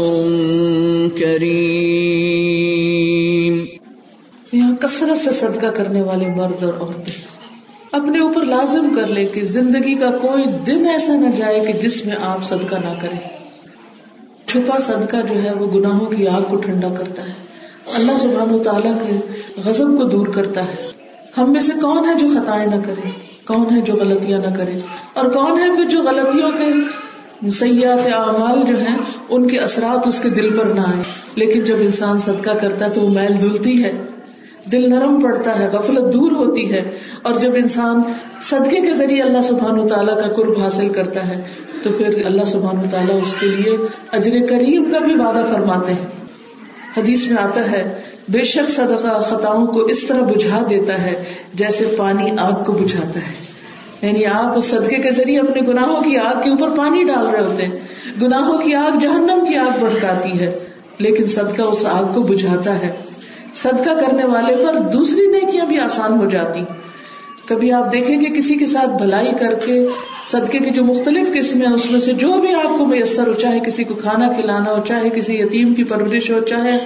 کریم 1.19 3.65
یہاں 4.53 4.77
کثرت 4.77 5.19
سے 5.19 5.33
صدقہ 5.33 5.67
کرنے 5.67 6.03
والے 6.03 6.27
مرد 6.27 6.62
اور 6.62 6.81
عورتیں 6.81 7.33
اپنے 7.93 8.19
اوپر 8.19 8.45
لازم 8.45 8.97
کر 8.97 9.09
لے 9.09 9.25
کہ 9.25 9.45
زندگی 9.45 9.95
کا 9.95 10.11
کوئی 10.11 10.45
دن 10.67 10.88
ایسا 10.88 11.17
نہ 11.17 11.37
جائے 11.37 11.61
کہ 11.61 11.73
جس 11.73 12.07
میں 12.07 12.17
آپ 12.21 12.45
صدقہ 12.45 12.75
نہ 12.75 13.01
کریں۔ 13.01 13.19
چھپا 14.47 14.81
صدقہ 14.81 15.35
جو 15.35 15.43
ہے 15.43 15.55
وہ 15.55 15.67
گناہوں 15.67 16.07
کی 16.07 16.29
آگ 16.29 16.41
کو 16.51 16.57
ٹھنڈا 16.57 16.88
کرتا 16.88 17.23
ہے۔ 17.23 17.33
اللہ 17.95 18.12
سبحانہ 18.23 18.53
و 18.53 18.62
تعالیٰ 18.62 18.95
کے 18.95 19.17
غضب 19.65 19.87
کو 19.87 20.05
دور 20.05 20.27
کرتا 20.27 20.65
ہے۔ 20.65 20.75
ہم 21.38 21.53
میں 21.53 21.61
سے 21.61 21.73
کون 21.83 22.09
ہے 22.09 22.15
جو 22.15 22.29
خطائیں 22.29 22.67
نہ 22.67 22.77
کرے؟ 22.87 23.32
کون 23.46 23.76
ہے 23.76 23.81
جو 23.81 23.92
غلطیاں 23.92 24.38
نہ 24.38 24.57
کرے 24.57 24.78
اور 25.14 25.31
کون 25.31 25.59
ہے 25.59 25.70
پھر 25.76 25.85
جو 25.85 26.02
غلطیوں 26.02 26.50
کے 26.59 27.50
سیاحت 27.50 28.12
اعمال 28.14 28.62
جو 28.66 28.78
ہیں 28.78 28.96
ان 29.28 29.48
کے 29.48 29.59
اثرات 29.59 30.07
اس 30.07 30.20
کے 30.20 30.28
دل 30.28 30.59
پر 30.59 30.64
نہ 30.64 30.81
آئے 30.81 31.02
لیکن 31.35 31.62
جب 31.62 31.76
انسان 31.81 32.18
صدقہ 32.18 32.50
کرتا 32.61 32.85
ہے 32.85 32.90
تو 32.90 33.00
وہ 33.00 33.09
میل 33.09 33.40
دھلتی 33.40 33.85
ہے، 33.85 33.92
دل 34.72 34.90
نرم 34.90 35.22
پڑتا 35.22 35.59
ہے، 35.59 35.68
غفلت 35.72 36.14
دور 36.14 36.33
ہوتی 36.33 36.72
ہے۔ 36.72 36.90
اور 37.22 37.35
جب 37.35 37.50
انسان 37.55 38.02
صدقے 38.42 38.81
کے 38.81 38.94
ذریعے 38.94 39.22
اللہ 39.22 39.42
سبحان 39.42 39.81
و 39.81 39.88
تعالیٰ 39.88 40.16
کا 40.16 40.28
قرب 40.28 40.59
حاصل 40.59 40.88
کرتا 40.88 41.28
ہے، 41.28 41.42
تو 41.83 41.90
پھر 41.92 42.26
اللہ 42.26 42.44
سبحان 42.44 42.78
و 42.78 42.85
تعالیٰ 42.90 43.16
اس 43.22 43.35
کے 43.40 43.46
لیے 43.46 43.76
اجر 44.12 44.46
کریم 44.46 44.90
کا 44.90 44.98
بھی 44.98 45.14
وعدہ 45.14 45.44
فرماتے 45.50 45.92
ہیں۔ 45.92 46.07
حدیث 46.96 47.26
میں 47.26 47.42
آتا 47.42 47.70
ہے 47.70 48.00
بے 48.29 48.45
شک 48.45 48.71
صدقہ 48.71 49.23
خطاؤں 49.23 49.67
کو 49.67 49.81
اس 49.81 50.05
طرح 50.05 50.21
بجھا 50.21 50.67
دیتا 50.71 51.03
ہے 51.03 51.25
جیسے 51.55 51.95
پانی 51.97 52.31
آگ 52.39 52.65
کو 52.65 52.73
بجھاتا 52.73 53.21
ہے۔ 53.21 53.53
یعنی 54.07 54.27
آپ 54.27 54.59
اس 54.59 54.65
صدقے 54.65 54.97
کے 54.97 55.11
ذریعے 55.11 55.41
اپنے 55.41 55.69
گناہوں 55.69 56.03
کی 56.03 56.17
آگ 56.17 56.43
کے 56.45 56.51
اوپر 56.51 56.71
پانی 56.71 57.05
ڈال 57.05 57.27
رہے 57.29 57.45
ہوتے 57.45 57.63
ہیں۔ 57.63 57.73
گناہوں 58.23 58.59
کی 58.59 58.75
آگ 58.75 58.99
جہنم 58.99 59.45
کی 59.49 59.57
آگ 59.57 59.81
بڑھکاتی 59.81 60.41
ہے، 60.41 60.55
لیکن 60.99 61.27
صدقہ 61.27 61.63
اس 61.63 61.85
آگ 61.87 62.05
کو 62.15 62.23
بجھاتا 62.23 62.79
ہے۔ 62.79 62.93
صدقہ 63.55 63.91
کرنے 63.91 64.25
والے 64.25 64.57
پر 64.57 64.81
دوسری 64.81 65.27
نیکیاں 65.27 65.67
بھی 65.67 65.81
آسان 65.81 66.21
ہو 66.21 66.27
جاتی۔ 66.27 66.61
کبھی 67.49 67.73
آپ 67.73 67.93
دیکھیں 67.93 68.21
گے 68.21 68.39
کسی 68.39 68.55
کے 68.55 68.67
ساتھ 68.67 68.91
بھلائی 68.91 69.33
کر 69.41 69.55
کے 69.55 69.87
صدقے 70.27 70.59
کی 70.59 70.71
جو 70.71 70.85
مختلف 70.85 71.29
قسم 71.35 71.75
اس 71.75 71.91
میں 71.91 72.01
سے 72.01 72.13
جو 72.13 72.33
بھی 72.33 72.55
آپ 72.55 72.79
کو 72.79 72.87
میسر 72.87 73.29
ہو، 73.29 73.35
چاہے 73.35 73.59
کسی 73.67 73.85
کو 73.85 73.95
کھانا 73.95 74.33
کھلانا 74.33 74.73
ہو، 74.73 74.83
چاہے 74.89 75.11
کسی 75.11 75.35
یتیم 75.35 75.75
کی 75.75 75.85
پرورش 75.85 76.31
ہو، 76.31 76.41
چاہے 76.41 76.79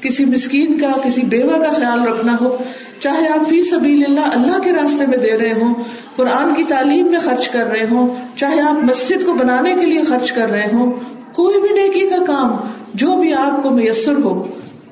کسی 0.00 0.24
مسکین 0.24 0.78
کا، 0.78 0.90
کسی 1.04 1.20
بیوہ 1.20 1.62
کا 1.62 1.72
خیال 1.72 2.08
رکھنا 2.08 2.36
ہو، 2.40 2.56
چاہے 3.00 3.28
آپ 3.28 3.48
فی 3.48 3.62
سبیل 3.62 4.04
اللہ 4.08 4.28
اللہ 4.34 4.58
کے 4.58 4.72
راستے 4.72 5.06
میں 5.06 5.18
دے 5.18 5.38
رہے 5.38 5.52
ہوں، 5.52 5.74
قرآن 6.16 6.54
کی 6.54 6.64
تعلیم 6.64 7.06
میں 7.06 7.20
خرچ 7.20 7.48
کر 7.48 7.66
رہے 7.66 7.86
ہوں، 7.90 8.08
چاہے 8.36 8.60
آپ 8.60 8.84
مسجد 8.84 9.24
کو 9.24 9.32
بنانے 9.32 9.74
کے 9.80 9.86
لیے 9.86 10.02
خرچ 10.02 10.32
کر 10.32 10.50
رہے 10.50 10.68
ہوں، 10.72 10.92
کوئی 11.32 11.60
بھی 11.60 11.68
نیکی 11.68 12.08
کا 12.08 12.24
کام، 12.26 12.56
جو 12.94 13.16
بھی 13.16 13.34
آپ 13.34 13.62
کو 13.62 13.70
میسر 13.70 14.22
ہو۔ 14.24 14.42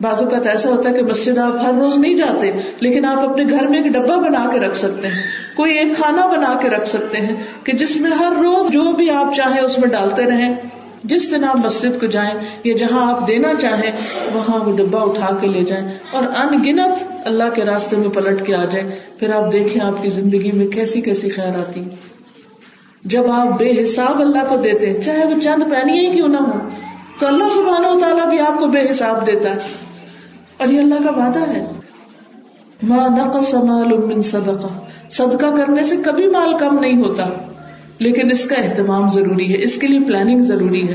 بازو 0.01 0.27
کا 0.27 0.39
ایسا 0.51 0.71
ہوتا 0.71 0.89
ہے 0.89 0.95
کہ 0.95 1.03
مسجد 1.03 1.39
آپ 1.39 1.53
ہر 1.63 1.75
روز 1.75 1.99
نہیں 1.99 2.15
جاتے، 2.15 2.51
لیکن 2.81 3.05
آپ 3.05 3.19
اپنے 3.19 3.45
گھر 3.51 3.67
میں 3.67 3.83
ایک 3.83 3.93
ڈبا 3.93 4.17
بنا 4.17 4.51
کے 4.53 4.59
رکھ 4.61 4.77
سکتے 4.77 5.09
ہیں، 5.09 5.23
کوئی 5.57 5.79
ایک 5.79 5.97
کھانا 5.97 6.27
بنا 6.27 6.59
کے 6.63 6.69
رکھ 6.69 6.89
سکتے 6.89 7.19
ہیں 7.19 7.37
کہ 7.65 7.73
جس 7.73 8.01
میں 8.01 8.11
ہر 8.11 8.33
روز 8.33 8.71
جو 8.71 8.93
بھی 8.93 9.11
آپ 9.11 9.35
چاہیں 9.35 9.61
اس 9.61 9.79
میں 9.79 9.89
ڈالتے 9.89 10.23
رہیں۔ 10.23 10.55
جس 11.05 11.31
دن 11.31 11.45
آپ 11.45 11.57
مسجد 11.57 12.01
کو 12.01 12.07
جائیں 12.07 12.35
یا 12.65 12.75
جہاں 12.75 13.13
آپ 13.13 13.29
دینا 13.29 13.49
چاہیں، 13.61 13.93
وہاں 14.35 14.65
وہ 14.65 14.77
ڈبا 14.77 15.01
اٹھا 15.01 15.39
کے 15.41 15.47
لے 15.47 15.65
جائیں 15.65 15.89
اور 16.13 16.23
ان 16.23 16.63
گنت 16.67 17.05
اللہ 17.25 17.45
کے 17.55 17.65
راستے 17.65 17.97
میں 17.97 18.09
پلٹ 18.09 18.47
کے 18.47 18.55
آ 18.55 18.65
جائیں۔ 18.65 18.91
پھر 19.19 19.33
آپ 19.33 19.53
دیکھیں 19.53 19.85
آپ 19.85 20.03
کی 20.03 20.09
زندگی 20.09 20.53
میں 20.53 20.67
کیسی 20.67 21.01
کیسی 21.01 21.29
خیر 21.29 21.59
آتی۔ 21.59 21.85
جب 23.05 23.31
آپ 23.31 23.59
بے 23.59 23.85
حساب 23.85 24.21
اللہ 24.21 24.47
کو 24.49 24.57
دیتے 24.57 24.91
ہیں 24.91 25.01
چاہے 25.01 25.25
وہ 25.25 25.41
چند 25.41 25.63
پہنیا 25.63 26.11
ہی 26.11 26.17
کیوں 26.17 26.29
نہ 26.29 26.37
ہو 26.37 26.69
تو 27.19 27.27
اللہ 27.27 27.45
سبحانہ 27.55 27.87
و 27.87 28.01
تعالیٰ 28.01 28.27
بھی 28.27 28.41
آپ 28.41 28.59
کو 28.59 28.67
بے 28.67 28.91
حساب 28.91 29.27
دیتا 29.27 29.51
ہے۔ 29.51 29.59
اور 30.59 30.69
یہ 30.69 30.81
اللہ 30.81 30.95
کا 30.95 31.11
وعدہ 31.11 31.49
ہے۔ 31.49 31.67
ماں 32.83 33.09
نقص 33.09 33.55
مال 33.55 33.99
من 33.99 34.21
صدقہ 34.21 34.79
صدقہ 35.11 35.47
کرنے 35.57 35.85
سے 35.85 35.97
کبھی 36.05 36.27
مال 36.27 36.59
کم 36.59 36.79
نہیں 36.79 37.05
ہوتا۔ 37.05 37.25
لیکن 37.99 38.31
اس 38.31 38.45
کا 38.45 38.57
اہتمام 38.57 39.09
ضروری 39.09 39.53
ہے، 39.53 39.63
اس 39.63 39.77
کے 39.77 39.87
لیے 39.87 40.01
پلاننگ 40.01 40.43
ضروری 40.43 40.89
ہے۔ 40.89 40.95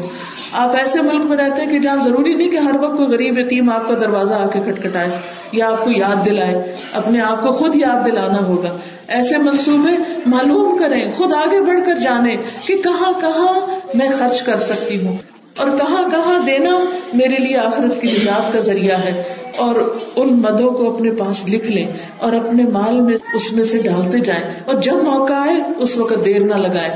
آپ 0.53 0.75
ایسے 0.75 1.01
ملک 1.01 1.25
میں 1.25 1.37
رہتے 1.37 1.61
ہیں 1.61 1.69
کہ 1.69 1.79
جہاں 1.79 1.95
ضروری 2.03 2.33
نہیں 2.33 2.49
کہ 2.49 2.57
ہر 2.57 2.75
وقت 2.81 2.97
کوئی 2.97 3.09
غریب 3.09 3.39
یتیم 3.39 3.69
آپ 3.69 3.87
کا 3.87 3.93
دروازہ 4.01 4.33
آ 4.33 4.47
کے 4.47 4.59
کٹکھٹائے 4.65 5.07
یا 5.51 5.69
آپ 5.69 5.83
کو 5.83 5.91
یاد 5.91 6.25
دلائے، 6.25 6.75
اپنے 6.93 7.21
آپ 7.21 7.41
کو 7.41 7.51
خود 7.51 7.75
یاد 7.75 8.05
دلانا 8.05 8.39
ہوگا۔ 8.39 8.75
ایسے 9.07 9.37
منصوبے 9.37 10.19
معلوم 10.25 10.77
کریں، 10.77 11.11
خود 11.11 11.33
آگے 11.33 11.61
بڑھ 11.61 11.79
کر 11.85 11.99
جانے 12.03 12.35
کہ 12.67 12.75
کہاں 12.75 13.21
کہاں 13.21 13.65
میں 13.93 14.09
خرچ 14.17 14.41
کر 14.41 14.57
سکتی 14.57 15.05
ہوں۔ 15.05 15.17
اور 15.57 15.77
کہاں 15.77 16.09
کہاں 16.09 16.45
دینا 16.45 16.79
میرے 17.13 17.43
لیے 17.43 17.57
آخرت 17.57 18.01
کی 18.01 18.07
نجات 18.07 18.53
کا 18.53 18.59
ذریعہ 18.59 18.97
ہے۔ 18.97 19.23
اور 19.57 19.99
ان 20.15 20.41
مدوں 20.41 20.71
کو 20.71 20.93
اپنے 20.93 21.11
پاس 21.11 21.49
لکھ 21.49 21.67
لیں 21.67 21.87
اور 22.17 22.33
اپنے 22.33 22.63
مال 22.63 23.01
میں 23.01 23.17
اس 23.35 23.53
میں 23.53 23.63
سے 23.63 23.77
ڈالتے 23.77 24.19
جائیں۔ 24.19 24.43
اور 24.65 24.81
جب 24.81 24.95
موقع 24.95 25.33
آئے، 25.33 25.55
اس 25.77 25.97
وقت 25.97 26.25
دیر 26.25 26.39
نہ 26.39 26.55
لگائے۔ 26.55 26.89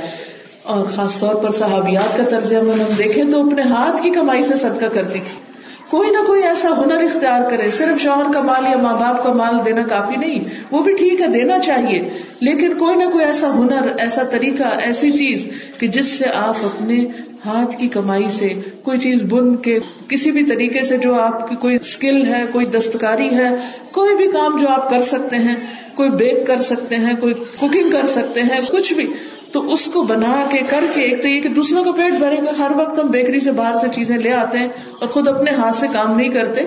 اور 0.64 0.86
خاص 0.86 1.20
طور 1.20 1.36
پر 1.36 1.49
صحابیات 1.49 2.18
کا 2.18 2.24
طرز 2.24 2.54
عمل 2.54 2.82
ہم 2.82 2.93
دیکھیں 2.97 3.24
تو 3.32 3.47
اپنے 3.47 3.62
ہاتھ 3.62 4.04
کی 4.04 4.10
کمائی 4.10 4.43
سے 4.43 4.56
صدقہ 4.56 4.86
کرتی 4.93 5.20
تھی۔ 5.20 5.54
کوئی 5.89 6.10
نہ 6.10 6.18
کوئی 6.28 6.43
ایسا 6.43 6.70
ہنر 6.78 7.01
اختیار 7.01 7.49
کرے، 7.49 7.72
صرف 7.72 8.01
شوہر 8.01 8.32
کا 8.34 8.41
مال 8.41 8.66
یا 8.66 8.78
ماں 8.78 8.93
باپ 8.93 9.24
کا 9.24 9.34
مال 9.34 9.66
دینا 9.66 9.82
کافی 9.89 10.20
نہیں، 10.20 10.43
وہ 10.72 10.84
بھی 10.84 10.93
ٹھیک 10.93 11.22
ہے، 11.22 11.28
دینا 11.28 11.60
چاہیے۔ 11.60 12.10
لیکن 12.39 12.78
کوئی 12.78 12.95
نہ 12.95 13.04
کوئی 13.12 13.26
ایسا 13.26 13.54
ہنر، 13.54 13.88
ایسا 13.99 14.24
طریقہ، 14.24 14.64
ایسی 14.64 15.12
چیز 15.12 15.47
کہ 15.78 15.88
جس 15.88 16.06
سے 16.06 16.26
آپ 16.36 16.56
اپنے 16.64 17.06
ہاتھ 17.46 17.78
کی 17.78 17.88
کمائی 17.88 18.30
سے 18.30 18.50
کوئی 18.84 19.00
چیز 19.00 19.24
بن 19.24 19.56
کے 19.56 19.80
کسی 20.08 20.32
بھی 20.32 20.44
طریقے 20.44 20.84
سے 20.84 20.98
جو 20.98 21.14
آپ 21.16 21.50
کی 21.50 21.56
کوئی 21.56 21.76
اسکل 21.76 22.26
ہے، 22.26 22.44
کوئی 22.52 22.66
دستکاری 22.66 23.36
ہے، 23.36 23.50
کوئی 23.91 24.16
بھی 24.16 24.32
کام 24.32 24.58
جو 24.58 24.68
آپ 24.68 24.89
کر 24.89 25.02
سکتے 25.02 25.36
ہیں، 25.36 25.56
کوئی 25.96 26.10
بیک 26.10 26.48
کر 26.48 26.62
سکتے 26.62 26.96
ہیں، 26.96 27.14
کوئی 27.20 27.34
کوکنگ 27.34 27.91
کر 27.91 28.08
سکتے 28.08 28.41
ہیں، 28.41 28.60
کچھ 28.72 28.94
بھی، 28.94 29.14
تو 29.52 29.74
اس 29.74 29.86
کو 29.86 30.02
بنا 30.02 30.46
کے 30.50 30.58
کر 30.70 30.84
کے 30.94 31.02
ایک 31.02 31.22
تو 31.22 31.28
یہ 31.28 31.41
کہ 31.41 31.50
دوسروں 31.50 31.84
کا 31.84 31.91
پیٹ 31.91 32.14
بھرے 32.14 32.38
گا۔ 32.38 32.52
ہر 32.58 32.72
وقت 32.78 33.00
ہم 33.00 33.08
بیکری 33.08 33.39
سے 33.39 33.52
باہر 33.52 33.76
سے 33.76 33.88
چیزیں 33.94 34.18
لے 34.18 34.32
آتے 34.32 34.58
ہیں 34.58 34.68
اور 35.00 35.08
خود 35.08 35.28
اپنے 35.28 35.52
ہاتھ 35.52 35.76
سے 35.76 35.88
کام 35.94 36.18
نہیں 36.18 36.30
کرتے۔ 36.30 36.62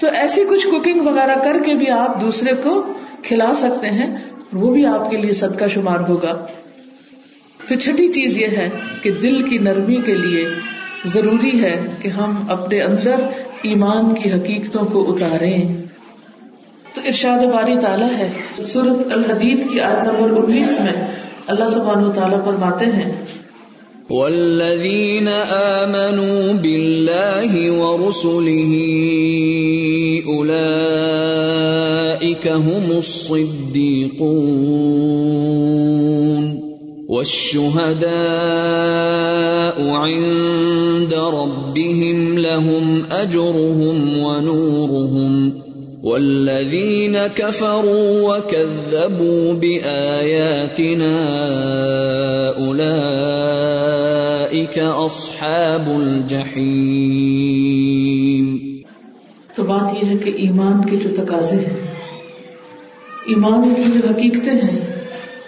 تو 0.00 0.06
ایسی 0.14 0.44
کچھ 0.48 0.66
کوکنگ 0.66 1.00
وغیرہ 1.00 1.34
کر 1.44 1.56
کے 1.64 1.74
بھی 1.74 1.90
آپ 1.90 2.20
دوسرے 2.20 2.52
کو 2.54 2.82
کھلا 3.22 3.54
سکتے 3.56 3.86
ہیں، 3.86 4.16
وہ 4.52 4.72
بھی 4.72 4.86
آپ 4.86 5.10
کے 5.10 5.16
لیے 5.16 5.32
صدقہ 5.32 5.64
شمار 5.74 6.00
ہوگا۔ 6.00 6.46
پھر 7.68 7.78
چھٹی 7.78 8.08
چیز 8.08 8.38
یہ 8.38 8.46
ہے 8.46 8.70
کہ 9.02 9.10
دل 9.10 9.42
کی 9.42 9.58
نرمی 9.58 9.96
کے 9.96 10.14
لیے 10.14 10.44
ضروری 11.04 11.62
ہے 11.62 11.80
کہ 12.02 12.08
ہم 12.08 12.44
اپنے 12.48 12.82
اندر 12.82 13.14
ایمان 13.62 14.14
کی 14.14 14.30
حقیقتوں 14.30 14.84
کو 14.84 15.12
اتاریں۔ 15.12 15.76
تو 16.94 17.00
ارشاد 17.06 17.46
باری 17.46 17.74
تعالیٰ 17.82 18.18
ہے۔ 18.18 18.30
سورت 18.64 19.12
الحدید 19.12 19.72
کی 19.72 19.80
آیت 19.80 20.08
نمبر 20.08 20.30
انیس 20.30 20.80
میں 20.80 21.08
اللہ 21.46 21.68
سبحانہ 21.68 22.06
و 22.06 22.12
تعالیٰ 22.12 22.44
فرماتے 22.44 22.86
ہیں 22.86 23.12
والذین 24.10 25.28
آمنوا 25.28 26.52
باللہ 26.52 27.70
ورسلہ 27.70 28.86
اولئیک 30.26 32.46
هم 32.46 32.90
الصدیقون 32.90 35.05
والشهداء 37.08 39.90
عند 39.90 41.14
ربهم 41.14 42.38
لهم 42.38 43.06
اجرهم 43.10 44.18
ونورهم 44.18 45.62
والذين 46.02 47.26
كفروا 47.26 48.22
وكذبوا 48.22 49.52
باياتنا 49.52 51.16
اولئك 52.56 54.78
اصحاب 54.78 56.00
الجحيم. 56.00 57.16
تو 59.54 59.62
بات 59.62 60.02
یہ 60.02 60.08
ہے 60.08 60.16
کہ 60.16 60.32
ایمان 60.36 60.84
کے 60.84 60.96
جو 60.96 61.10
تقاضے 61.16 61.56
ہیں، 61.56 61.76
ایمان 63.26 63.74
کی 63.76 63.82
جو 63.94 64.08
حقیقتیں 64.08 64.52
ہیں 64.52 64.95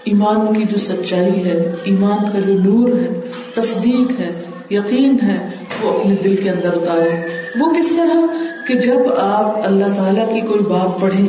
ایمان 0.08 0.52
کی 0.54 0.64
جو 0.70 0.78
سچائی 0.78 1.44
ہے، 1.44 1.56
ایمان 1.84 2.18
کا 2.32 2.40
جو 2.40 2.54
نور 2.60 2.96
ہے، 2.96 3.08
تصدیق 3.54 4.18
ہے، 4.20 4.30
یقین 4.70 5.16
ہے، 5.22 5.38
وہ 5.82 5.90
اپنے 5.90 6.14
دل 6.24 6.36
کے 6.36 6.50
اندر 6.50 6.76
اتارے۔ 6.76 7.10
وہ 7.56 7.72
کس 7.72 7.92
طرح 7.92 8.26
کہ 8.66 8.74
جب 8.80 9.12
آپ 9.18 9.66
اللہ 9.66 9.94
تعالیٰ 9.96 10.28
کی 10.34 10.40
کوئی 10.46 10.60
بات 10.68 11.00
پڑھیں، 11.00 11.26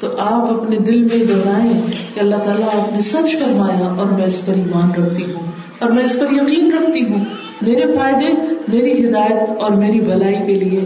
تو 0.00 0.08
آپ 0.20 0.52
اپنے 0.52 0.76
دل 0.86 1.02
میں 1.02 1.24
دہرائیں 1.24 1.80
کہ 2.14 2.20
اللہ 2.20 2.44
تعالیٰ 2.44 2.68
آپ 2.74 2.92
نے 2.92 3.00
سچ 3.02 3.36
فرمایا 3.38 3.88
اور 3.88 4.06
میں 4.08 4.24
اس 4.24 4.40
پر 4.46 4.54
ایمان 4.54 4.92
رکھتی 4.92 5.24
ہوں، 5.24 5.50
اور 5.78 5.90
میں 5.90 6.04
اس 6.04 6.18
پر 6.20 6.32
یقین 6.32 6.72
رکھتی 6.72 7.04
ہوں۔ 7.04 7.24
میرے 7.62 7.86
فائدے، 7.96 8.32
میری 8.68 8.92
ہدایت 9.04 9.62
اور 9.62 9.70
میری 9.76 10.00
بھلائی 10.00 10.36
کے 10.46 10.54
لیے 10.54 10.84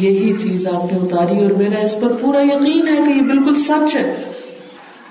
یہی 0.00 0.32
چیز 0.42 0.66
آپ 0.66 0.92
نے 0.92 0.98
اتاری 0.98 1.38
اور 1.38 1.50
میرا 1.52 1.80
اس 1.80 1.94
پر 2.00 2.12
پورا 2.20 2.42
یقین 2.44 2.88
ہے 2.88 2.98
کہ 3.06 3.12
یہ 3.12 3.22
بالکل 3.22 3.54
سچ 3.58 3.94
ہے۔ 3.96 4.04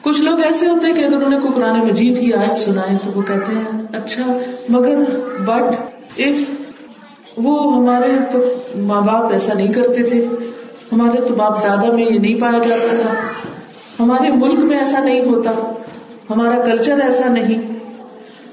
کچھ 0.02 0.22
لوگ 0.22 0.39
ایسے 0.39 0.68
ہوتے 0.68 0.88
ہیں 0.88 0.95
کہ 0.95 1.04
اگر 1.06 1.24
انہیں 1.24 1.41
کو 1.41 1.47
قرآن 1.56 1.80
مجید 1.80 2.22
کی 2.22 2.34
آیت 2.34 2.58
سنائے 2.58 2.97
تو 3.06 3.12
وہ 3.16 3.22
کہتے 3.22 3.56
ہیں 3.56 3.82
اچھا 3.93 4.38
مگر 4.70 4.97
بٹ 5.45 5.76
اف 6.18 6.52
وہ 7.38 7.76
ہمارے 7.76 8.12
تو 8.32 8.39
ماں 8.76 9.02
باپ 9.02 9.32
ایسا 9.32 9.54
نہیں 9.54 9.74
کرتے 9.74 10.04
تھے، 10.04 10.26
ہمارے 10.91 11.22
تو 11.28 11.34
باپ 11.36 11.64
دادا 11.64 11.91
میں 11.91 12.06
یہ 12.06 12.20
نہیں 12.20 12.39
پایا 12.39 12.60
جاتا 12.68 12.95
تھا۔ 13.02 13.14
ہمارے 13.99 14.32
ملک 14.32 14.60
میں 14.60 14.78
ایسا 14.78 15.04
نہیں 15.04 15.22
ہوتا، 15.22 15.52
ہمارا 16.30 16.64
کلچر 16.64 16.99
ایسا 17.04 17.28
نہیں۔ 17.28 17.74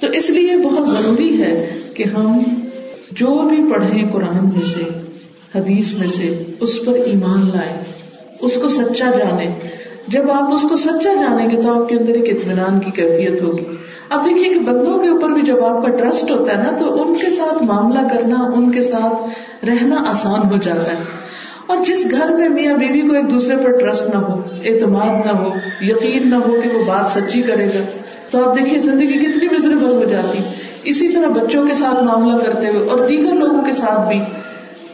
تو 0.00 0.06
اس 0.12 0.30
لیے 0.30 0.56
بہت 0.56 0.86
ضروری 0.86 1.42
ہے 1.42 1.78
کہ 1.94 2.02
ہم 2.02 2.38
جو 3.10 3.48
بھی 3.48 3.72
پڑھیں 3.72 4.10
قرآن 4.10 4.44
میں 4.44 4.62
سے، 4.62 4.88
حدیث 5.54 5.94
میں 5.94 6.08
سے، 6.08 6.44
اس 6.60 6.84
پر 6.84 6.92
ایمان 6.92 7.50
لائیں، 7.50 7.82
اس 8.40 8.54
کو 8.62 8.68
سچا 8.68 9.10
جانے 9.18 9.46
جب 10.08 10.30
آپ 10.30 10.52
اس 10.52 10.62
کو 10.62 10.76
سچا 10.76 11.14
جانیں 11.14 11.50
گے 11.50 11.62
تو 11.62 11.82
آپ 11.82 11.88
کے 11.88 11.96
اندر 11.96 12.12
ایک 12.12 12.30
اطمینان 12.30 12.78
کی 12.78 12.90
کیفیت 12.90 13.42
ہوگی۔ 13.42 13.64
اب 14.10 14.24
دیکھیے 14.24 14.54
کہ 14.54 14.60
بندوں 14.60 14.98
کے 14.98 15.08
اوپر 15.08 15.30
بھی 15.30 15.42
جب 15.42 15.64
آپ 15.64 15.82
کا 15.82 15.90
ٹرسٹ 15.90 16.30
ہوتا 16.30 16.52
ہے 16.52 16.56
نا، 16.56 16.76
تو 16.76 17.02
ان 17.02 17.14
کے 17.14 17.30
ساتھ 17.30 17.62
معاملہ 17.62 18.08
کرنا، 18.08 18.36
ان 18.54 18.70
کے 18.70 18.82
ساتھ 18.82 19.30
رہنا 19.66 19.96
آسان 20.06 20.40
ہو 20.50 20.56
جاتا 20.62 20.82
ہے۔ 20.82 21.04
اور 21.66 21.76
جس 21.86 22.06
گھر 22.10 22.34
میں 22.34 22.48
میاں 22.48 22.74
بیوی 22.74 23.00
کو 23.00 23.14
ایک 23.14 23.30
دوسرے 23.30 23.56
پر 23.56 23.72
ٹرسٹ 23.78 24.14
نہ 24.14 24.16
ہو، 24.16 24.40
اعتماد 24.64 25.26
نہ 25.26 25.30
ہو، 25.30 25.48
یقین 25.80 26.30
نہ 26.30 26.34
ہو 26.34 26.60
کہ 26.60 26.76
وہ 26.76 26.84
بات 26.86 27.10
سچی 27.10 27.42
کرے 27.42 27.66
گا، 27.66 27.84
تو 28.30 28.50
آپ 28.50 28.58
دیکھیے 28.58 28.80
زندگی 28.80 29.24
کتنی 29.24 29.46
مزربل 29.46 29.92
ہو 29.92 30.04
جاتی۔ 30.04 30.38
اسی 30.84 31.08
طرح 31.08 31.28
بچوں 31.28 31.66
کے 31.66 31.74
ساتھ 31.74 32.04
معاملہ 32.04 32.38
کرتے 32.38 32.68
ہوئے 32.68 32.88
اور 32.88 33.06
دیگر 33.06 33.32
لوگوں 33.32 33.62
کے 33.62 33.72
ساتھ 33.72 34.08
بھی۔ 34.08 34.20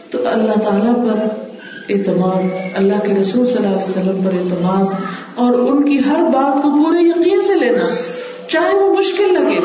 تو 0.09 0.17
اللہ 0.31 0.59
تعالیٰ 0.59 0.95
پر 0.95 1.45
اعتماد، 1.89 2.43
اللہ 2.75 2.99
کے 3.05 3.13
رسول 3.13 3.45
صلی 3.45 3.57
اللہ 3.57 3.69
علیہ 3.69 3.89
وسلم 3.89 4.23
پر 4.23 4.31
اعتماد 4.33 4.85
اور 5.35 5.53
ان 5.53 5.85
کی 5.85 5.97
ہر 5.97 6.23
بات 6.23 6.63
کو 6.63 6.69
پورے 6.69 7.01
یقین 7.01 7.41
سے 7.41 7.59
لینا، 7.59 7.85
چاہے 8.47 8.75
وہ 8.75 8.97
مشکل 8.97 9.33
لگے، 9.33 9.59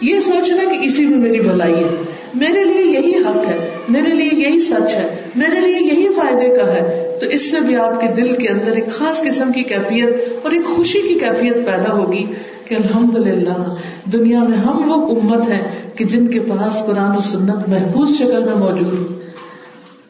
یہ 0.00 0.20
سوچنا 0.20 0.72
کہ 0.72 0.86
اسی 0.86 1.06
میں 1.06 1.18
میری 1.18 1.40
بھلائی 1.40 1.74
ہے۔ 1.74 2.02
میرے 2.34 2.64
لیے 2.64 3.00
یہی 3.00 3.14
حق 3.16 3.46
ہے، 3.46 3.70
میرے 3.88 4.14
لیے 4.14 4.48
یہی 4.48 4.60
سچ 4.60 4.94
ہے، 4.94 5.16
میرے 5.36 5.60
لیے 5.60 5.94
یہی 5.94 6.08
فائدے 6.08 6.56
کا 6.56 6.72
ہے۔ 6.72 7.02
تو 7.20 7.26
اس 7.26 7.50
سے 7.50 7.60
بھی 7.60 7.76
آپ 7.76 8.00
کے 8.00 8.06
دل 8.16 8.36
کے 8.36 8.48
اندر 8.48 8.72
ایک 8.72 8.92
خاص 8.92 9.20
قسم 9.20 9.52
کی 9.52 9.62
کیفیت 9.62 10.08
اور 10.42 10.52
ایک 10.52 10.64
خوشی 10.64 11.00
کی 11.00 11.14
کیفیت 11.14 11.54
پیدا 11.54 11.92
ہوگی 11.92 12.26
کہ 12.64 12.74
الحمد 12.74 13.16
للہ 13.16 13.74
دنیا 14.04 14.42
میں 14.42 14.58
ہم 14.58 14.90
وہ 14.90 15.20
امت 15.20 15.48
ہیں 15.48 15.68
کہ 15.94 16.04
جن 16.04 16.26
کے 16.26 16.40
پاس 16.40 16.82
قرآن 16.86 17.16
و 17.16 17.20
سنت 17.20 17.68
محفوظ 17.68 18.10
شکل 18.18 18.44
میں 18.44 18.54
موجود 18.54 19.12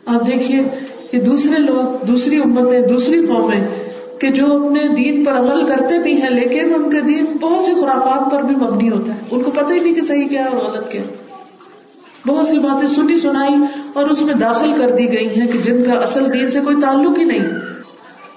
آپ 0.07 0.27
دیکھیے 0.27 0.59
کہ 1.11 1.21
دوسرے 1.21 1.59
لوگ، 1.59 2.05
دوسری 2.07 2.37
امتیں، 2.37 2.81
دوسری 2.81 3.27
قومیں 3.27 3.61
کہ 4.19 4.31
جو 4.31 4.47
اپنے 4.47 4.89
دین 4.89 5.25
پر 5.25 5.33
عمل 5.33 5.67
کرتے 5.67 5.99
بھی 5.99 6.23
ہیں، 6.23 6.31
لیکن 6.31 6.75
ان 6.75 6.91
کا 6.91 6.99
دین 7.09 7.25
بہت 7.41 7.65
سی 7.65 7.75
خرافات 7.81 8.33
پر 8.33 8.43
بھی 8.43 8.57
مبنی 8.57 8.91
ہوتا 8.91 9.15
ہے۔ 9.15 9.21
ان 9.31 9.43
کو 9.43 9.51
پتہ 9.51 9.73
ہی 9.73 9.81
نہیں 9.81 9.95
کہ 9.95 10.01
صحیح 10.01 10.29
کیا 10.29 10.45
اور 10.45 10.73
غلط 10.73 10.89
کیا 10.89 11.03
بہت 12.27 12.49
سی 12.49 12.59
باتیں 12.59 12.89
سنی 12.89 13.19
سنائی 13.19 13.55
اور 13.93 14.09
اس 14.09 14.23
میں 14.23 14.35
داخل 14.35 14.73
کر 14.73 14.91
دی 14.91 15.13
گئی 15.13 15.41
ہیں 15.41 15.47
کہ 15.47 15.59
جن 15.59 15.83
کا 15.83 15.93
اصل 15.93 16.33
دین 16.33 16.51
سے 16.51 16.61
کوئی 16.61 16.77
تعلق 16.83 17.19
ہی 17.19 17.25
نہیں۔ 17.25 17.49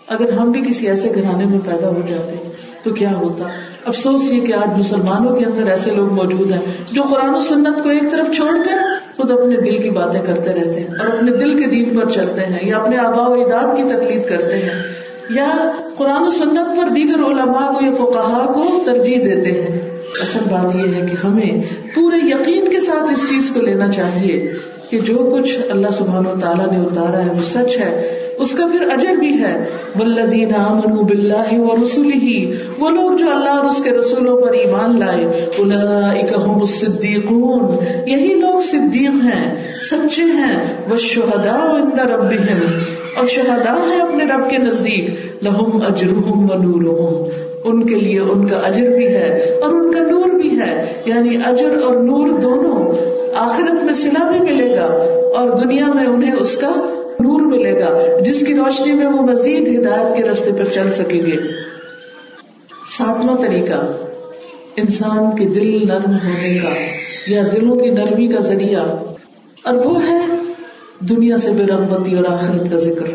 اگر 0.07 0.31
ہم 0.31 0.51
بھی 0.51 0.61
کسی 0.61 0.87
ایسے 0.87 1.11
گھرانے 1.15 1.45
میں 1.45 1.59
پیدا 1.65 1.89
ہو 1.89 2.01
جاتے 2.07 2.35
تو 2.83 2.89
کیا 2.89 3.13
ہوتا؟ 3.13 3.43
افسوس 3.85 4.33
یہ 4.33 4.41
کہ 4.41 4.53
آج 4.53 4.79
مسلمانوں 4.79 5.35
کے 5.35 5.45
اندر 5.45 5.65
ایسے 5.67 5.91
لوگ 5.91 6.13
موجود 6.13 6.51
ہیں 6.51 6.61
جو 6.91 7.01
قرآن 7.01 7.35
و 7.35 7.41
سنت 7.41 7.83
کو 7.83 7.89
ایک 7.89 8.11
طرف 8.11 8.35
چھوڑ 8.35 8.51
کر 8.65 8.77
خود 9.19 9.31
اپنے 9.31 9.55
دل 9.55 9.77
کی 9.77 9.89
باتیں 9.89 10.21
کرتے 10.21 10.53
رہتے 10.53 10.79
ہیں 10.79 10.87
اور 10.87 11.17
اپنے 11.17 11.31
دل 11.31 11.59
کے 11.59 11.65
دین 11.67 11.99
پر 11.99 12.09
چلتے 12.09 12.41
ہیں 12.41 12.69
یا 12.69 12.77
اپنے 12.77 12.97
آبا 12.97 13.27
و 13.27 13.33
اجداد 13.33 13.77
کی 13.77 13.83
تکلیف 13.83 14.29
کرتے 14.29 14.57
ہیں 14.57 14.83
یا 15.29 15.71
قرآن 15.97 16.21
و 16.21 16.31
سنت 16.31 16.77
پر 16.77 16.89
دیگر 16.89 17.23
علماء 17.23 17.71
کو 17.71 17.85
یا 17.85 17.91
فقہا 17.91 18.45
کو 18.45 18.83
ترجیح 18.85 19.17
دیتے 19.23 19.51
ہیں۔ 19.51 19.89
اصل 20.21 20.39
بات 20.51 20.75
یہ 20.75 20.95
ہے 20.95 21.07
کہ 21.11 21.27
ہمیں 21.27 21.61
پورے 21.95 22.15
یقین 22.15 22.69
کے 22.69 22.79
ساتھ 22.79 23.11
اس 23.11 23.29
چیز 23.29 23.51
کو 23.53 23.61
لینا 23.61 23.91
چاہیے 23.91 24.51
کہ 24.89 24.99
جو 24.99 25.15
کچھ 25.15 25.59
اللہ 25.69 25.87
سبحان 25.87 26.27
و 26.27 26.39
تعالیٰ 26.39 26.71
نے 26.71 26.77
اتارا 26.77 27.25
ہے 27.25 27.29
وہ 27.29 27.43
سچ 27.43 27.77
ہے۔ 27.77 28.18
اس 28.39 28.51
کا 28.51 28.65
پھر 28.65 28.81
اجر 28.81 29.15
بھی 29.15 29.43
ہے۔ 29.43 29.65
ولدین 29.99 30.55
امن 30.55 31.05
بلّہ 31.05 31.59
و 31.59 31.75
رسول 31.83 32.13
ہی 32.13 32.53
وہ 32.79 32.89
لوگ 32.89 33.11
جو 33.11 33.31
اللہ 33.31 33.49
اور 33.49 33.65
اس 33.65 33.83
کے 33.83 33.91
رسولوں 33.91 34.41
پر 34.41 34.51
ایمان 34.53 34.99
لائے 34.99 35.25
هم 36.37 36.51
الصدیقون۔ 36.51 37.75
یہی 38.07 38.33
لوگ 38.33 38.59
صدیق 38.59 39.23
ہیں، 39.23 39.55
سچے 39.81 40.23
ہیں۔ 40.23 40.73
وہ 40.89 40.95
شہدا 40.97 41.75
عند 41.75 41.99
ربهم۔ 41.99 42.69
اور 43.15 43.27
شہدا 43.27 43.75
ہے 43.89 44.01
اپنے 44.01 44.23
رب 44.23 44.49
کے 44.49 44.57
نزدیک۔ 44.57 45.09
لہم 45.43 45.75
اجرہم 45.75 46.43
و 46.43 46.53
نورہم 46.53 47.29
ان 47.63 47.85
کے 47.85 47.95
لیے 47.95 48.19
ان 48.19 48.45
کا 48.45 48.57
اجر 48.57 48.89
بھی 48.89 49.07
ہے 49.07 49.59
اور 49.63 49.73
ان 49.73 49.91
کا 49.91 49.99
نور 49.99 50.29
بھی 50.29 50.59
ہے۔ 50.59 50.93
یعنی 51.05 51.29
اجر 51.45 51.71
اور 51.83 51.95
نور 51.95 52.39
دونوں 52.39 52.93
آخرت 53.35 53.83
میں 53.83 53.93
سلا 53.93 54.31
بھی 54.31 54.39
ملے 54.39 54.77
گا 54.77 54.85
اور 55.39 55.57
دنیا 55.57 55.85
میں 55.85 56.05
انہیں 56.05 56.33
اس 56.39 56.57
کا 56.57 56.71
نور 57.19 57.41
ملے 57.41 57.79
گا، 57.79 58.19
جس 58.19 58.43
کی 58.47 58.55
روشنی 58.55 58.93
میں 58.93 59.07
وہ 59.07 59.21
مزید 59.21 59.79
ہدایت 59.79 60.17
کے 60.17 60.31
رستے 60.31 60.51
پر 60.51 60.63
چل 60.63 60.91
سکیں 60.91 61.25
گے۔ 61.25 61.37
ساتواں 62.97 63.37
طریقہ، 63.37 63.91
انسان 64.75 65.35
کے 65.35 65.45
دل 65.45 65.87
نرم 65.87 66.11
ہونے 66.11 66.59
کا 66.59 66.69
یا 67.27 67.43
دلوں 67.53 67.75
کی 67.75 67.89
نرمی 67.89 68.27
کا 68.27 68.39
ذریعہ۔ 68.39 68.81
اور 69.63 69.73
وہ 69.73 70.03
ہے 70.03 70.25
دنیا 70.99 71.37
سے 71.37 71.51
بے 71.51 71.63
رغبتی 71.63 72.15
اور 72.15 72.25
آخرت 72.25 72.71
کا 72.71 72.77
ذکر۔ 72.77 73.05